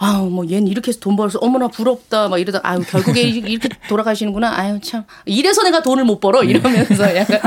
아우 0.04 0.30
뭐 0.30 0.46
얘는 0.46 0.68
이렇게 0.68 0.90
해서 0.90 1.00
돈 1.00 1.16
벌어서 1.16 1.40
어머나 1.40 1.70
부럽다 1.70 2.28
막 2.28 2.38
이러다 2.38 2.60
아유 2.64 2.84
결국에 2.86 3.22
이렇게 3.22 3.70
돌아가시는구나. 3.90 4.54
아유 4.56 4.80
참. 4.82 5.06
이래서 5.26 5.64
내가 5.64 5.82
돈을 5.82 6.04
못 6.04 6.20
벌어? 6.20 6.44
이러면서 6.44 7.16
약간 7.16 7.40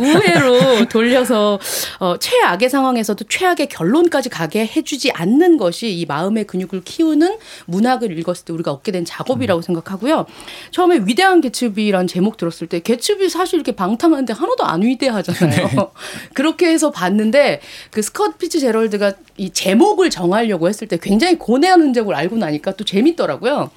우회로 0.00 0.86
돌려서 0.86 1.58
어 1.98 2.16
최악의 2.18 2.70
상황에서도 2.70 3.24
최악의 3.28 3.68
결론까지 3.68 4.28
가게 4.28 4.66
해주지 4.66 5.10
않는 5.12 5.56
것이 5.56 5.92
이 5.92 6.06
마음의 6.06 6.46
근육을 6.46 6.82
키우는 6.84 7.38
문학을 7.66 8.16
읽었을 8.18 8.44
때 8.44 8.52
우리가 8.52 8.70
얻게 8.70 8.92
된 8.92 9.04
작업이라고 9.04 9.62
생각하고요. 9.62 10.26
처음에 10.70 11.00
위대한 11.04 11.40
개츠비라는 11.40 12.06
제목 12.06 12.36
들었을 12.36 12.66
때 12.68 12.80
개츠비 12.80 13.28
사실 13.28 13.56
이렇게 13.56 13.72
방탕한데 13.72 14.34
하나도 14.34 14.64
안 14.64 14.82
위대하잖아요. 14.82 15.90
그렇게 16.34 16.68
해서 16.68 16.90
봤는데 16.90 17.60
그 17.90 18.02
스컷 18.02 18.38
피츠 18.38 18.60
제럴드가 18.60 19.14
이 19.36 19.50
제목을 19.50 20.10
정하려고 20.10 20.68
했을 20.68 20.86
때 20.86 20.98
굉장히 21.00 21.38
고뇌 21.38 21.72
한 22.02 22.12
흔적을 22.12 22.14
알고 22.14 22.36
나니까 22.36 22.72
또 22.72 22.84
재밌더라고요. 22.84 23.70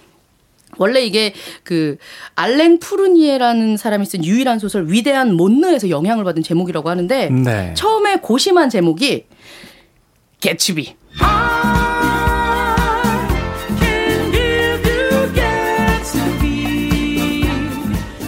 원래 0.78 1.02
이게 1.02 1.34
그 1.64 1.98
알랭 2.36 2.80
푸르니에라는 2.80 3.78
사람이 3.78 4.06
쓴 4.06 4.26
유일한 4.26 4.60
소설 4.60 4.88
위대한 4.88 5.34
몬느에서 5.34 5.90
영향을 5.90 6.26
받은 6.26 6.44
제목이라고 6.44 6.90
하는데 6.90 7.30
네. 7.30 7.74
처음에 7.76 8.18
고심한 8.18 8.70
제목이 8.70 9.26
개츠비. 10.42 10.96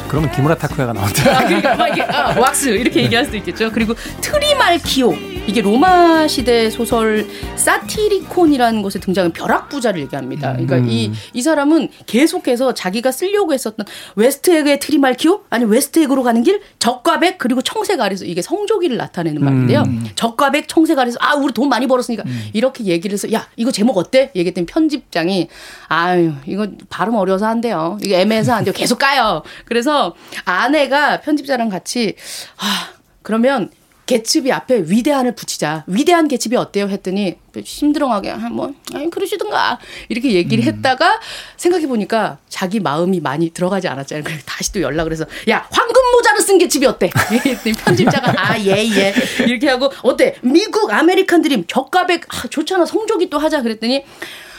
그러면 0.07 0.31
기무라 0.31 0.55
타쿠야가 0.55 0.93
나온다. 0.93 1.37
아, 1.37 1.45
그러니까 1.45 1.75
막 1.75 1.87
이렇게 1.87 2.01
아, 2.03 2.39
왁스 2.39 2.69
이렇게 2.69 3.03
얘기할 3.03 3.25
수도 3.25 3.37
있겠죠. 3.37 3.71
그리고 3.71 3.93
트리말키오 4.21 5.13
이게 5.47 5.61
로마 5.61 6.27
시대 6.27 6.69
소설 6.69 7.25
사티리콘이라는 7.55 8.81
곳에 8.81 8.99
등장한 8.99 9.31
벼락 9.31 9.69
부자를 9.69 10.01
얘기합니다. 10.01 10.51
그러니까 10.51 10.77
음. 10.77 10.89
이, 10.89 11.11
이 11.33 11.41
사람은 11.41 11.89
계속해서 12.05 12.73
자기가 12.73 13.11
쓰려고 13.11 13.53
했었던 13.53 13.85
웨스트에그의 14.15 14.79
트리말키오 14.79 15.43
아니 15.49 15.63
웨스트에그로 15.65 16.23
가는 16.23 16.43
길 16.43 16.61
적과 16.79 17.19
백 17.19 17.37
그리고 17.37 17.61
청색 17.61 18.01
아래서 18.01 18.25
이게 18.25 18.41
성조기를 18.41 18.97
나타내는 18.97 19.43
말인데요. 19.43 19.83
적과 20.15 20.51
백 20.51 20.67
청색 20.67 20.99
아래서 20.99 21.17
아 21.21 21.35
우리 21.35 21.53
돈 21.53 21.69
많이 21.69 21.87
벌었으니까 21.87 22.23
이렇게 22.53 22.83
얘기를 22.85 23.13
해서 23.13 23.31
야 23.31 23.47
이거 23.55 23.71
제목 23.71 23.97
어때? 23.97 24.31
얘기했더니 24.35 24.65
편집장이 24.65 25.47
아유 25.87 26.33
이거 26.45 26.67
발음 26.89 27.15
어려워서 27.15 27.45
안 27.45 27.61
돼요. 27.61 27.97
이거 28.03 28.15
애매해서 28.15 28.53
안 28.53 28.63
돼요. 28.65 28.73
계속 28.75 28.99
까요. 28.99 29.43
그래서 29.65 29.96
아내가 30.45 31.21
편집자랑 31.21 31.69
같이 31.69 32.15
아 32.57 32.89
그러면 33.21 33.69
개츠비 34.07 34.51
앞에 34.53 34.83
위대한을 34.87 35.35
붙이자. 35.35 35.83
위대한 35.85 36.29
개츠비 36.29 36.55
어때요? 36.55 36.87
했더니 36.87 37.35
힘들어하게 37.53 38.31
아, 38.31 38.37
뭐 38.49 38.73
아니 38.93 39.09
그러시든가 39.09 39.79
이렇게 40.07 40.31
얘기를 40.31 40.63
했다가 40.63 41.19
생각해 41.57 41.87
보니까 41.87 42.37
자기 42.47 42.79
마음이 42.79 43.19
많이 43.19 43.49
들어가지 43.49 43.89
않았잖아요. 43.89 44.23
그래서 44.23 44.41
다시 44.45 44.71
또 44.71 44.81
연락을 44.81 45.11
해서 45.11 45.25
야 45.49 45.67
황금 45.69 46.01
모자를 46.13 46.39
쓴 46.39 46.57
개츠비 46.57 46.85
어때? 46.85 47.09
편집자가 47.83 48.33
아 48.37 48.57
예예 48.57 49.13
이렇게 49.45 49.67
하고 49.67 49.91
어때 50.03 50.35
미국 50.41 50.89
아메리칸 50.89 51.41
드림 51.41 51.65
저가백 51.67 52.33
아, 52.33 52.47
좋잖아 52.47 52.85
성조기 52.85 53.29
또 53.29 53.37
하자 53.37 53.61
그랬더니 53.61 54.05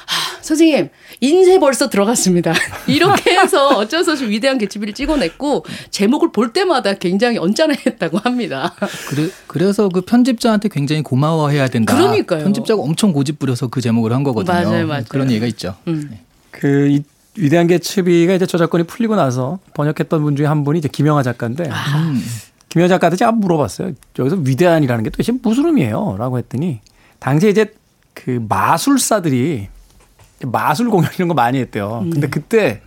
아, 0.09 0.39
선생님 0.41 0.89
인쇄 1.21 1.59
벌써 1.59 1.89
들어갔습니다. 1.91 2.55
이렇게 2.87 3.39
해서 3.39 3.69
어쩔 3.69 4.03
수 4.05 4.13
없이 4.13 4.27
위대한 4.29 4.57
개츠비를 4.59 4.95
찍어냈고 4.95 5.65
제목을 5.91 6.33
볼 6.33 6.53
때마다 6.53 6.95
굉장히 6.95 7.39
언짢아했다고 7.39 8.19
합니다. 8.19 8.75
그래, 9.09 9.29
그래서 9.47 9.89
그 9.89 10.01
편집자한테 10.01 10.69
굉장히 10.71 11.03
고마워해야 11.03 11.69
된다. 11.69 11.95
그러니까요. 11.95 12.45
편집자가 12.45 12.81
엄청 12.83 13.13
고집 13.13 13.39
부려서 13.39 13.69
그 13.69 13.81
제목을 13.81 14.13
한 14.13 14.23
거거든요. 14.23 14.55
맞아요, 14.55 14.87
맞아요. 14.87 15.05
그런 15.09 15.31
얘기가 15.31 15.47
있죠. 15.47 15.75
그 16.51 16.89
이, 16.89 17.03
위대한 17.37 17.67
개츠비가 17.67 18.35
이제 18.35 18.47
저작권이 18.47 18.85
풀리고 18.85 19.15
나서 19.17 19.59
번역했던 19.75 20.23
분 20.23 20.37
중에 20.37 20.47
한 20.47 20.65
분이 20.65 20.79
이제 20.79 20.89
김영하 20.89 21.23
작가인데 21.23 21.65
음. 21.65 22.25
김영하 22.69 22.89
작가한테 22.89 23.17
제가 23.17 23.33
물어봤어요. 23.33 23.93
여기서 24.19 24.37
위대한이라는 24.37 25.05
게 25.05 25.11
도대체 25.11 25.33
무슨 25.43 25.67
의미예요?라고 25.67 26.39
했더니 26.39 26.81
당시에 27.19 27.51
이제 27.51 27.73
그 28.15 28.45
마술사들이 28.49 29.69
마술 30.47 30.91
공연 30.91 31.11
이런 31.15 31.29
거 31.29 31.35
많이 31.35 31.59
했대요. 31.59 32.01
음. 32.05 32.11
근데 32.11 32.29
그때 32.29 32.81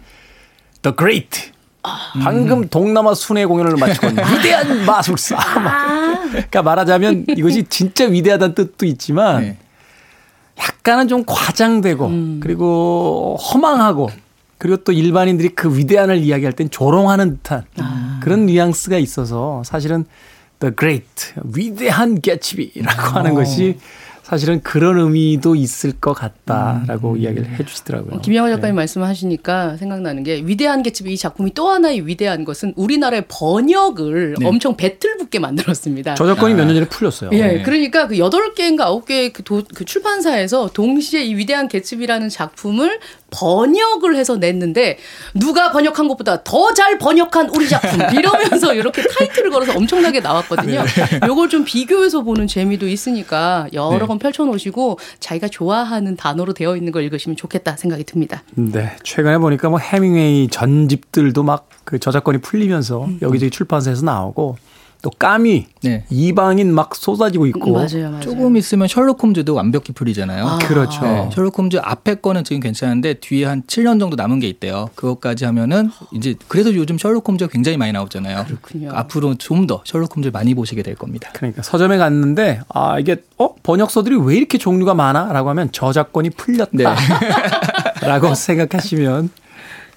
The 0.82 0.95
Great 0.95 1.52
아. 1.84 2.12
방금 2.22 2.68
동남아 2.70 3.14
순회 3.14 3.45
공연을 3.45 3.76
마치고 3.78 4.08
온 4.08 4.14
위대한 4.14 4.86
마술사. 4.86 5.38
아. 5.38 6.28
그러니까 6.30 6.62
말하자면 6.62 7.26
이것이 7.30 7.66
진짜 7.70 8.06
위대하다는 8.06 8.56
뜻도 8.56 8.86
있지만 8.86 9.41
네. 9.41 9.58
약간은 10.60 11.08
좀 11.08 11.24
과장되고 11.26 12.06
음. 12.06 12.39
그리고 12.41 13.38
허망하고 13.38 14.10
그리고 14.58 14.78
또 14.84 14.91
일반인들이 14.91 15.49
그 15.49 15.76
위대한을 15.76 16.18
이야기할 16.18 16.54
땐 16.54 16.70
조롱하는 16.70 17.38
듯한 17.38 17.64
아. 17.80 18.20
그런 18.22 18.45
뉘앙스가 18.45 18.97
있어서 18.97 19.64
사실은 19.66 20.06
The 20.60 20.76
Great 20.78 21.34
위대한 21.43 22.22
개츠비라고 22.22 23.02
하는 23.18 23.34
것이 23.34 23.80
사실은 24.32 24.61
그런 24.61 24.97
의미도 24.97 25.55
있을 25.55 25.91
것 25.91 26.13
같다라고 26.13 27.17
이야기를 27.17 27.59
해주시더라고요. 27.59 28.21
김영하 28.21 28.49
작가님 28.51 28.77
말씀하시니까 28.77 29.75
생각나는 29.75 30.23
게 30.23 30.41
위대한 30.45 30.84
개츠비 30.84 31.11
이 31.11 31.17
작품이 31.17 31.53
또 31.53 31.67
하나의 31.67 32.07
위대한 32.07 32.45
것은 32.45 32.71
우리나라의 32.77 33.25
번역을 33.27 34.36
네. 34.39 34.45
엄청 34.47 34.77
배틀 34.77 35.17
붙게 35.17 35.39
만들었습니다. 35.39 36.15
저작권이 36.15 36.53
몇년 36.53 36.75
전에 36.75 36.88
풀렸어요. 36.88 37.32
예, 37.34 37.61
그러니까 37.61 38.07
그 38.07 38.17
여덟 38.19 38.53
개인가 38.53 38.86
아홉 38.86 39.03
개의 39.03 39.34
그, 39.34 39.43
도- 39.43 39.63
그 39.75 39.84
출판사에서 39.84 40.69
동시에 40.71 41.25
이 41.25 41.36
위대한 41.36 41.67
개츠비라는 41.67 42.29
작품을 42.29 43.01
번역을 43.32 44.15
해서 44.15 44.38
냈는데 44.38 44.97
누가 45.34 45.71
번역한 45.71 46.07
것보다 46.07 46.43
더 46.43 46.71
잘 46.73 46.97
번역한 46.99 47.49
우리 47.49 47.67
작품 47.67 47.99
이러면서 48.17 48.73
이렇게 48.73 49.03
타이틀을 49.03 49.49
걸어서 49.49 49.73
엄청나게 49.75 50.21
나왔거든요. 50.21 50.84
요걸 51.27 51.49
좀 51.49 51.65
비교해서 51.65 52.21
보는 52.21 52.47
재미도 52.47 52.88
있으니까 52.88 53.67
여러 53.73 53.99
네. 53.99 54.05
권 54.05 54.19
펼쳐놓으시고 54.19 54.99
자기가 55.19 55.47
좋아하는 55.49 56.15
단어로 56.15 56.53
되어 56.53 56.77
있는 56.77 56.91
걸 56.91 57.03
읽으시면 57.03 57.36
좋겠다 57.36 57.75
생각이 57.75 58.03
듭니다. 58.05 58.43
네. 58.55 58.95
최근에 59.03 59.38
보니까 59.39 59.69
뭐 59.69 59.79
해밍웨이 59.79 60.47
전집들도 60.49 61.43
막 61.43 61.71
그 61.84 61.99
저작권이 61.99 62.39
풀리면서 62.39 63.09
여기저기 63.21 63.49
출판사에서 63.49 64.05
나오고 64.05 64.57
또 65.02 65.10
까미 65.10 65.68
네. 65.84 66.04
이방인 66.10 66.74
막 66.74 66.95
쏟아지고 66.95 67.45
있고 67.47 67.74
맞아요, 67.74 68.10
맞아요. 68.10 68.20
조금 68.20 68.58
있으면 68.58 68.88
셜록 68.88 69.24
홈즈도 69.24 69.56
완벽히 69.56 69.93
풀리잖아요. 69.93 70.60
그렇죠. 70.64 71.02
네, 71.04 71.30
셜록 71.34 71.58
홈즈 71.58 71.78
앞에 71.82 72.16
거는 72.16 72.43
지금 72.43 72.60
괜찮은데 72.60 73.16
뒤에 73.16 73.45
한 73.45 73.64
7년 73.64 73.99
정도 73.99 74.16
남은 74.16 74.39
게 74.39 74.47
있대요. 74.47 74.89
그것까지 74.95 75.45
하면은 75.45 75.89
이제 76.14 76.36
그래서 76.47 76.74
요즘 76.76 76.97
셜록 76.97 77.28
홈즈가 77.28 77.52
굉장히 77.52 77.78
많이 77.78 77.91
나오잖아요. 77.91 78.45
그렇군요. 78.45 78.91
앞으로 78.93 79.36
좀 79.36 79.62
더 79.68 79.82
셜록 79.86 80.16
홈즈를 80.16 80.32
많이 80.32 80.56
보시게 80.56 80.82
될 80.82 80.95
겁니다. 80.95 81.30
그러니까 81.34 81.62
서점에 81.62 81.97
갔는데 81.97 82.62
아 82.74 82.97
이게 82.99 83.18
어 83.38 83.54
번역서들이 83.62 84.16
왜 84.18 84.36
이렇게 84.36 84.58
종류가 84.58 84.95
많아라고 84.95 85.49
하면 85.52 85.72
저작권이 85.72 86.32
풀렸다라고 86.32 88.34
생각하시면 88.36 89.30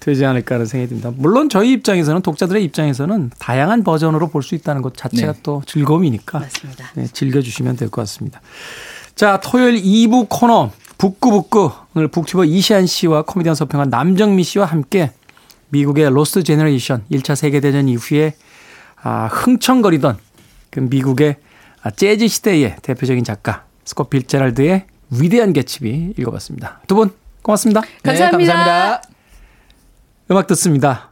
되지 0.05 0.23
않을까라는 0.23 0.67
생각이 0.67 0.89
듭니다. 0.89 1.11
물론 1.15 1.49
저희 1.49 1.71
입장에서는 1.71 2.21
독자들의 2.21 2.63
입장에서는 2.63 3.31
다양한 3.39 3.83
버전으로 3.83 4.27
볼 4.29 4.43
수 4.43 4.53
있다는 4.53 4.83
것 4.83 4.95
자체가 4.95 5.33
네. 5.33 5.39
또 5.41 5.63
즐거움이니까 5.65 6.39
맞습니다. 6.39 6.91
네, 6.93 7.07
즐겨주시면 7.11 7.75
될 7.75 7.89
것 7.89 8.01
같습니다. 8.03 8.39
자 9.15 9.39
토요일 9.41 9.81
2부 9.81 10.27
코너 10.29 10.71
북구북구 10.99 11.71
오늘 11.95 12.07
북튜버 12.09 12.45
이시한 12.45 12.85
씨와 12.85 13.23
코미디언 13.23 13.55
서평한 13.55 13.89
남정미 13.89 14.43
씨와 14.43 14.65
함께 14.67 15.11
미국의 15.69 16.09
로스트 16.11 16.43
제너레이션 16.43 17.03
1차 17.11 17.35
세계대전 17.35 17.89
이후에 17.89 18.35
아, 19.01 19.25
흥청거리던 19.27 20.17
그 20.69 20.79
미국의 20.81 21.37
아, 21.81 21.89
재즈 21.89 22.27
시대의 22.27 22.75
대표적인 22.83 23.23
작가 23.23 23.63
스콧 23.85 24.09
피츠제럴드의 24.11 24.85
위대한 25.09 25.51
개츠비 25.53 26.13
읽어봤습니다. 26.17 26.81
두 26.87 26.95
분 26.95 27.09
고맙습니다. 27.41 27.81
감사합니다. 28.03 28.37
네, 28.37 28.53
감사합니다. 28.53 29.14
음악 30.29 30.47
듣습니다. 30.47 31.11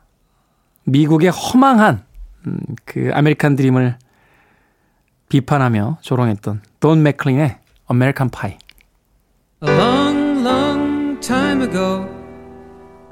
미국의 0.86 1.30
허망한 1.30 2.04
음, 2.48 2.60
그 2.86 3.12
아메리칸 3.14 3.56
드림을 3.56 3.98
비판하며 5.30 6.00
조롱했던 6.02 6.62
돈 6.80 7.04
맥클린의 7.04 7.58
American 7.88 8.30
Pie. 8.30 8.58
A 9.64 9.70
long, 9.70 10.44
long 10.44 11.20
time 11.22 11.62
ago, 11.62 12.06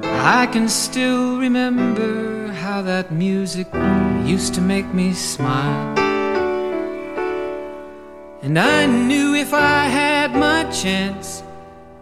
I 0.04 0.48
can 0.52 0.66
still 0.66 1.38
remember 1.38 2.52
how 2.52 2.84
that 2.84 3.12
music 3.12 3.68
used 4.26 4.54
to 4.56 4.62
make 4.62 4.88
me 4.94 5.12
smile. 5.12 5.96
And 8.44 8.58
I 8.60 8.88
knew 8.88 9.36
if 9.36 9.54
I 9.54 9.86
had 9.86 10.32
my 10.36 10.66
chance 10.72 11.44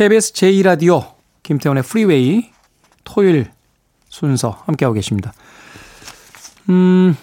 KBS 0.00 0.32
제2라디오 0.32 1.12
김태훈의 1.42 1.82
프리웨이 1.82 2.52
토요일 3.04 3.50
순서 4.08 4.62
함께하고 4.64 4.94
계십니다. 4.94 5.34
음, 6.70 7.14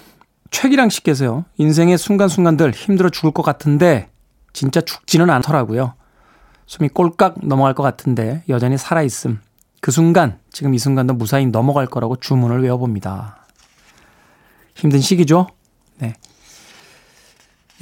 최기랑 0.51 0.89
씨께서요. 0.89 1.45
인생의 1.57 1.97
순간순간들 1.97 2.69
힘들어 2.73 3.09
죽을 3.09 3.31
것 3.31 3.41
같은데 3.41 4.09
진짜 4.53 4.79
죽지는 4.79 5.31
않더라고요. 5.31 5.95
숨이 6.67 6.89
꼴깍 6.89 7.47
넘어갈 7.47 7.73
것 7.73 7.81
같은데 7.81 8.43
여전히 8.47 8.77
살아있음. 8.77 9.41
그 9.81 9.89
순간 9.89 10.37
지금 10.51 10.75
이 10.75 10.77
순간도 10.77 11.15
무사히 11.15 11.47
넘어갈 11.47 11.87
거라고 11.87 12.17
주문을 12.17 12.61
외워봅니다. 12.61 13.47
힘든 14.75 15.01
시기죠? 15.01 15.47
네. 15.97 16.13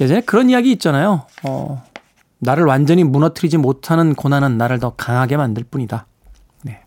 예전에 0.00 0.22
그런 0.22 0.48
이야기 0.48 0.72
있잖아요. 0.72 1.26
어, 1.42 1.84
나를 2.38 2.64
완전히 2.64 3.04
무너뜨리지 3.04 3.56
못하는 3.56 4.14
고난은 4.14 4.58
나를 4.58 4.78
더 4.78 4.90
강하게 4.96 5.36
만들 5.36 5.64
뿐이다. 5.64 6.06
네. 6.62 6.82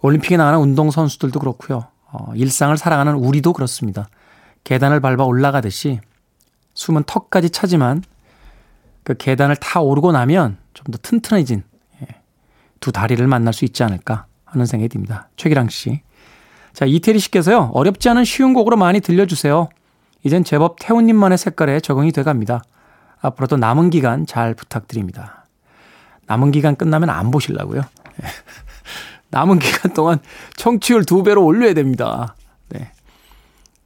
올림픽에 0.00 0.36
나가는 0.36 0.58
운동선수들도 0.58 1.38
그렇고요. 1.38 1.86
어, 2.10 2.32
일상을 2.34 2.76
살아가는 2.76 3.14
우리도 3.14 3.52
그렇습니다. 3.52 4.08
계단을 4.64 5.00
밟아 5.00 5.24
올라가듯이 5.24 6.00
숨은 6.74 7.04
턱까지 7.04 7.50
차지만 7.50 8.02
그 9.04 9.16
계단을 9.16 9.56
타 9.56 9.80
오르고 9.80 10.12
나면 10.12 10.58
좀 10.74 10.84
더 10.90 10.98
튼튼해진 11.02 11.62
예, 12.02 12.06
두 12.80 12.92
다리를 12.92 13.26
만날 13.26 13.52
수 13.52 13.64
있지 13.64 13.82
않을까 13.82 14.26
하는 14.44 14.64
생각이 14.66 14.88
듭니다. 14.88 15.28
최기랑 15.36 15.68
씨. 15.68 16.00
자, 16.72 16.84
이태리 16.86 17.18
씨께서요. 17.18 17.70
어렵지 17.74 18.08
않은 18.08 18.24
쉬운 18.24 18.54
곡으로 18.54 18.76
많이 18.76 19.00
들려주세요. 19.00 19.68
이젠 20.24 20.44
제법 20.44 20.76
태훈님만의 20.80 21.36
색깔에 21.38 21.80
적응이 21.80 22.12
돼 22.12 22.22
갑니다. 22.22 22.62
앞으로도 23.20 23.56
남은 23.56 23.90
기간 23.90 24.26
잘 24.26 24.54
부탁드립니다. 24.54 25.46
남은 26.26 26.50
기간 26.50 26.76
끝나면 26.76 27.10
안 27.10 27.30
보실라고요? 27.30 27.80
예. 27.80 28.26
남은 29.30 29.58
기간 29.58 29.92
동안 29.92 30.18
청취율 30.56 31.04
두 31.04 31.22
배로 31.22 31.44
올려야 31.44 31.74
됩니다. 31.74 32.36
네. 32.68 32.92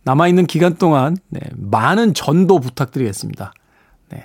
남아있는 0.05 0.47
기간 0.47 0.77
동안 0.77 1.17
네, 1.29 1.41
많은 1.55 2.15
전도 2.15 2.61
부탁드리겠습니다. 2.61 3.53
네. 4.11 4.25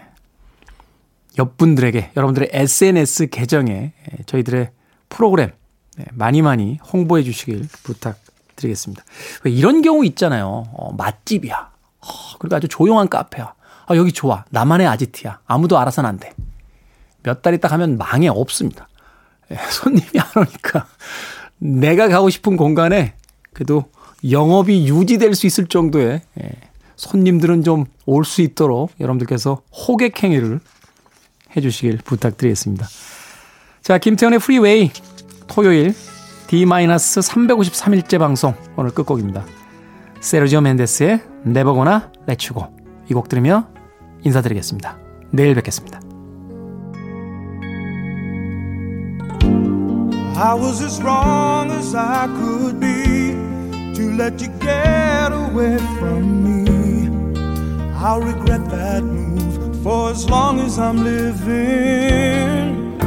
옆분들에게 1.38 2.12
여러분들의 2.16 2.50
SNS 2.52 3.30
계정에 3.30 3.94
예, 4.12 4.24
저희들의 4.26 4.72
프로그램 5.10 5.52
네, 5.98 6.06
많이 6.14 6.42
많이 6.42 6.80
홍보해 6.92 7.24
주시길 7.24 7.68
부탁드리겠습니다. 7.84 9.04
왜 9.44 9.52
이런 9.52 9.82
경우 9.82 10.06
있잖아요. 10.06 10.66
어, 10.74 10.94
맛집이야. 10.94 11.72
어, 12.02 12.38
그리고 12.40 12.56
아주 12.56 12.68
조용한 12.68 13.10
카페야. 13.10 13.54
아, 13.88 13.96
여기 13.96 14.12
좋아. 14.12 14.44
나만의 14.52 14.86
아지트야. 14.88 15.40
아무도 15.48 15.78
알아서는 15.80 16.10
안 16.10 16.18
돼. 16.20 16.34
몇 17.24 17.42
달 17.42 17.54
있다 17.56 17.68
가면 17.68 17.98
망해 17.98 18.28
없습니다. 18.28 18.88
예, 19.52 19.56
손님이 19.72 20.08
안 20.20 20.44
오니까 20.44 20.86
내가 21.58 22.08
가고 22.10 22.30
싶은 22.30 22.58
공간에 22.58 23.16
그래도 23.54 23.86
영업이 24.30 24.88
유지될 24.88 25.34
수 25.36 25.48
있을 25.48 25.68
정도의 25.68 26.22
예, 26.42 26.50
손님들은 26.96 27.64
좀 27.64 27.86
올 28.06 28.24
수 28.24 28.42
있도록 28.42 28.92
여러분들께서 29.00 29.62
호객 29.72 30.24
행위를 30.24 30.60
해주시길 31.56 31.98
부탁드리겠습니다. 32.06 32.88
자, 33.82 33.98
김태현의 33.98 34.40
프리웨이 34.40 34.92
토요일 35.48 35.94
D-353일째 36.48 38.20
방송 38.20 38.54
오늘 38.78 38.92
끝곡입니다. 38.92 39.46
세르지오 40.22 40.62
멘데스의 40.62 41.22
You 41.46 42.38
Go 42.54 42.68
이곡 43.10 43.28
들으며 43.30 43.68
인사드리겠습니다. 44.25 44.99
내일 45.31 45.55
뵙겠습니다. 45.55 46.01
I 50.35 50.55
was 50.55 50.83
as 50.83 51.01
wrong 51.01 51.71
as 51.71 51.95
I 51.95 52.27
could 52.27 52.81
be 52.81 53.33
to 53.95 54.17
let 54.17 54.41
you 54.41 54.49
get 54.61 55.33
away 55.33 55.79
from 55.99 56.43
me. 56.43 57.09
I'll 57.95 58.21
regret 58.21 58.69
that 58.71 59.05
move 59.05 59.83
for 59.83 60.11
as 60.11 60.29
long 60.29 60.59
as 60.61 60.79
I'm 60.79 61.05
living. 61.05 62.99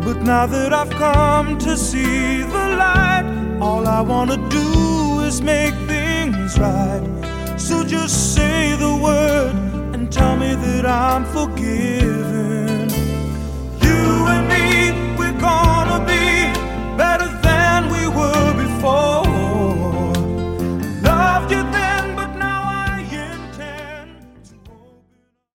But 0.00 0.22
now 0.22 0.46
that 0.46 0.72
I've 0.72 0.90
come 0.90 1.58
to 1.58 1.76
see 1.76 2.42
the 2.42 2.76
light, 2.78 3.58
all 3.60 3.86
I 3.86 4.00
want 4.00 4.30
to 4.30 4.38
do 4.48 5.20
is 5.20 5.42
make 5.42 5.74
things 5.86 6.58
right. 6.58 7.02
So 7.59 7.83
just 7.83 8.33
say 8.35 8.75
the 8.77 8.95
word 8.97 9.53
and 9.93 10.11
tell 10.11 10.35
me 10.37 10.55
that 10.55 10.85
I'm 10.85 11.25
forgiven. 11.25 12.89
You 13.85 14.27
and 14.33 14.47
me, 14.53 15.17
we're 15.19 15.39
gonna 15.39 15.99
be 16.05 16.25
better 16.97 17.29
than 17.43 17.89
we 17.91 18.07
were 18.07 18.53
before. 18.65 19.28